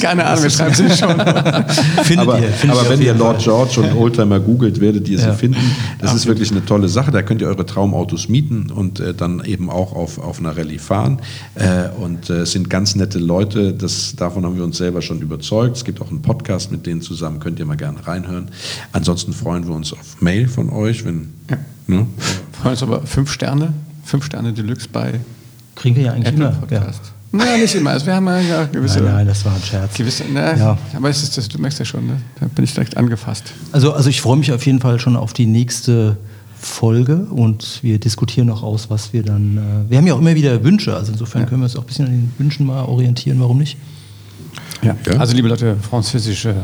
Keine 0.00 0.24
Ahnung, 0.24 0.42
wir 0.42 0.50
schreiben 0.50 0.74
sie 0.74 0.90
schon. 0.90 1.10
findet 2.04 2.18
aber, 2.18 2.38
ihr, 2.38 2.48
findet 2.48 2.78
aber 2.78 2.88
wenn 2.88 3.02
ihr 3.02 3.14
Lord 3.14 3.42
George 3.42 3.80
und 3.80 3.94
Oldtimer 3.94 4.40
googelt, 4.40 4.80
werdet 4.80 5.08
ihr 5.08 5.18
ja. 5.18 5.32
sie 5.32 5.36
finden. 5.36 5.60
Das 5.98 6.10
Ach, 6.10 6.16
ist 6.16 6.26
wirklich 6.26 6.50
eine 6.50 6.64
tolle 6.64 6.88
Sache. 6.88 7.10
Da 7.10 7.22
könnt 7.22 7.42
ihr 7.42 7.48
eure 7.48 7.66
Traumautos 7.66 8.28
mieten 8.28 8.70
und 8.70 9.00
äh, 9.00 9.14
dann 9.14 9.44
eben 9.44 9.70
auch 9.70 9.94
auf, 9.94 10.18
auf 10.18 10.38
einer 10.38 10.56
Rallye 10.56 10.78
fahren. 10.78 11.20
Äh, 11.54 11.88
und 12.00 12.30
äh, 12.30 12.40
es 12.40 12.52
sind 12.52 12.70
ganz 12.70 12.94
nette 12.94 13.18
Leute. 13.18 13.74
Das, 13.74 14.16
davon 14.16 14.44
haben 14.44 14.56
wir 14.56 14.64
uns 14.64 14.78
selber 14.78 15.02
schon 15.02 15.20
überzeugt. 15.20 15.76
Es 15.76 15.84
gibt 15.84 16.00
auch 16.00 16.10
einen 16.10 16.22
Podcast 16.22 16.72
mit 16.72 16.86
denen 16.86 17.02
zusammen. 17.02 17.40
Könnt 17.40 17.58
ihr 17.58 17.66
mal 17.66 17.76
gerne 17.76 18.06
reinhören. 18.06 18.48
Ansonsten 18.92 19.32
freuen 19.32 19.66
wir 19.66 19.74
uns 19.74 19.92
auf 19.92 20.20
Mail 20.20 20.48
von 20.48 20.70
euch. 20.70 21.04
Wenn, 21.04 21.34
ja. 21.50 21.56
ne? 21.86 22.06
Freuen 22.52 22.72
uns 22.72 22.82
aber 22.82 23.02
fünf 23.02 23.30
Sterne. 23.30 23.74
Fünf 24.04 24.24
Sterne 24.24 24.54
Deluxe 24.54 24.88
bei 24.90 25.20
Kriegen 25.78 25.94
wir 25.94 26.04
ja 26.04 26.12
eigentlich 26.12 26.34
Apple 26.34 26.46
immer. 26.46 26.56
Podcast. 26.56 27.00
Ja. 27.04 27.17
Nein, 27.30 27.60
nicht 27.60 27.74
immer. 27.74 27.90
Also 27.90 28.06
wir 28.06 28.14
haben 28.14 28.26
ja 28.26 28.64
gewisse. 28.64 29.00
Nein, 29.00 29.14
nein, 29.14 29.26
das 29.26 29.44
war 29.44 29.54
ein 29.54 29.62
Scherz. 29.62 29.94
Gewisse, 29.94 30.24
na, 30.32 30.56
ja. 30.56 30.78
Aber 30.94 31.10
es 31.10 31.22
ist 31.22 31.36
das, 31.36 31.48
du 31.48 31.58
merkst 31.58 31.78
ja 31.78 31.84
schon, 31.84 32.06
ne? 32.06 32.20
da 32.40 32.46
bin 32.46 32.64
ich 32.64 32.72
direkt 32.72 32.96
angefasst. 32.96 33.52
Also, 33.72 33.92
also 33.92 34.08
ich 34.08 34.20
freue 34.20 34.36
mich 34.36 34.52
auf 34.52 34.64
jeden 34.64 34.80
Fall 34.80 34.98
schon 34.98 35.16
auf 35.16 35.32
die 35.32 35.46
nächste 35.46 36.16
Folge 36.58 37.26
und 37.30 37.80
wir 37.82 37.98
diskutieren 37.98 38.46
noch 38.46 38.62
aus, 38.62 38.90
was 38.90 39.12
wir 39.12 39.22
dann. 39.22 39.58
Äh, 39.58 39.90
wir 39.90 39.98
haben 39.98 40.06
ja 40.06 40.14
auch 40.14 40.20
immer 40.20 40.34
wieder 40.34 40.64
Wünsche, 40.64 40.96
also 40.96 41.12
insofern 41.12 41.42
ja. 41.42 41.48
können 41.48 41.60
wir 41.60 41.64
uns 41.64 41.76
auch 41.76 41.82
ein 41.82 41.86
bisschen 41.86 42.06
an 42.06 42.12
den 42.12 42.32
Wünschen 42.38 42.66
mal 42.66 42.84
orientieren, 42.84 43.38
warum 43.40 43.58
nicht? 43.58 43.76
Ja, 44.82 44.96
ja. 45.06 45.18
also 45.18 45.34
liebe 45.34 45.48
Leute, 45.48 45.76
französische 45.76 46.54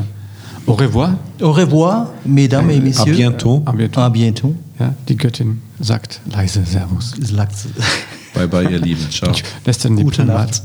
Au 0.67 0.73
revoir. 0.73 1.15
Au 1.41 1.51
revoir, 1.51 2.07
mesdames 2.25 2.71
et 2.71 2.79
messieurs. 2.79 3.13
À 3.13 3.15
bientôt. 3.15 3.63
À 3.65 3.71
bientôt. 3.71 4.01
À 4.01 4.09
bientôt. 4.09 4.55
Ja, 4.79 4.93
die 5.07 5.15
Göttin 5.15 5.61
sagt 5.79 6.21
leise 6.25 6.65
Servus. 6.65 7.13
Sagt 7.21 7.55
Bye 8.35 8.47
bye, 8.47 8.69
ihr 8.69 8.79
Lieben. 8.79 9.09
Ciao. 9.09 9.33
Lässt 9.65 9.85
dann 9.85 9.95
die 9.95 10.03
Gute 10.03 10.25
Nacht. 10.25 10.61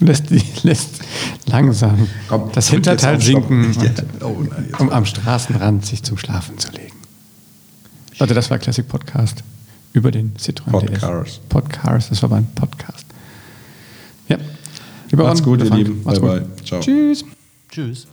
Lässt, 0.00 0.26
lässt 0.62 1.00
langsam 1.46 2.06
Komm, 2.28 2.52
das 2.52 2.68
Hinterteil 2.68 3.20
sinken, 3.20 3.74
oh, 4.20 4.44
um 4.78 4.90
am 4.90 5.04
Straßenrand 5.04 5.84
sich 5.84 6.04
zum 6.04 6.16
Schlafen 6.16 6.56
zu 6.58 6.70
legen. 6.70 6.94
Leute, 8.18 8.34
das 8.34 8.48
war 8.50 8.58
Classic 8.58 8.86
Podcast 8.86 9.42
über 9.92 10.12
den 10.12 10.34
Citroën 10.34 10.70
Podcars. 10.70 11.40
Podcars, 11.48 12.08
das 12.10 12.22
war 12.22 12.28
mein 12.28 12.46
Podcast. 12.54 13.06
Ja. 14.28 14.36
Lieber 15.10 15.24
Macht's 15.24 15.42
gut, 15.42 15.64
ihr 15.64 15.70
Lieben. 15.70 16.04
Bye, 16.04 16.20
bye. 16.20 16.46
Ciao. 16.64 16.80
Tschüss. 16.80 17.24
Tschüss. 17.70 18.06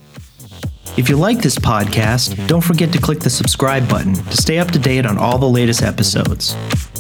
If 0.97 1.09
you 1.09 1.17
like 1.17 1.39
this 1.39 1.57
podcast, 1.57 2.47
don't 2.47 2.63
forget 2.63 2.93
to 2.93 2.99
click 2.99 3.19
the 3.19 3.29
subscribe 3.29 3.89
button 3.89 4.13
to 4.13 4.37
stay 4.37 4.59
up 4.59 4.71
to 4.71 4.79
date 4.79 5.05
on 5.05 5.17
all 5.17 5.37
the 5.37 5.45
latest 5.49 5.81
episodes. 5.81 6.55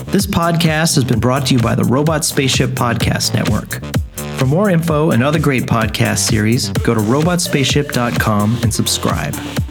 This 0.07 0.27
podcast 0.27 0.95
has 0.95 1.05
been 1.05 1.19
brought 1.19 1.47
to 1.47 1.53
you 1.53 1.61
by 1.61 1.75
the 1.75 1.85
Robot 1.85 2.25
Spaceship 2.25 2.71
Podcast 2.71 3.33
Network. 3.33 3.81
For 4.37 4.45
more 4.45 4.69
info 4.69 5.11
and 5.11 5.23
other 5.23 5.39
great 5.39 5.63
podcast 5.63 6.27
series, 6.29 6.69
go 6.69 6.93
to 6.93 6.99
robotspaceship.com 6.99 8.59
and 8.63 8.73
subscribe. 8.73 9.64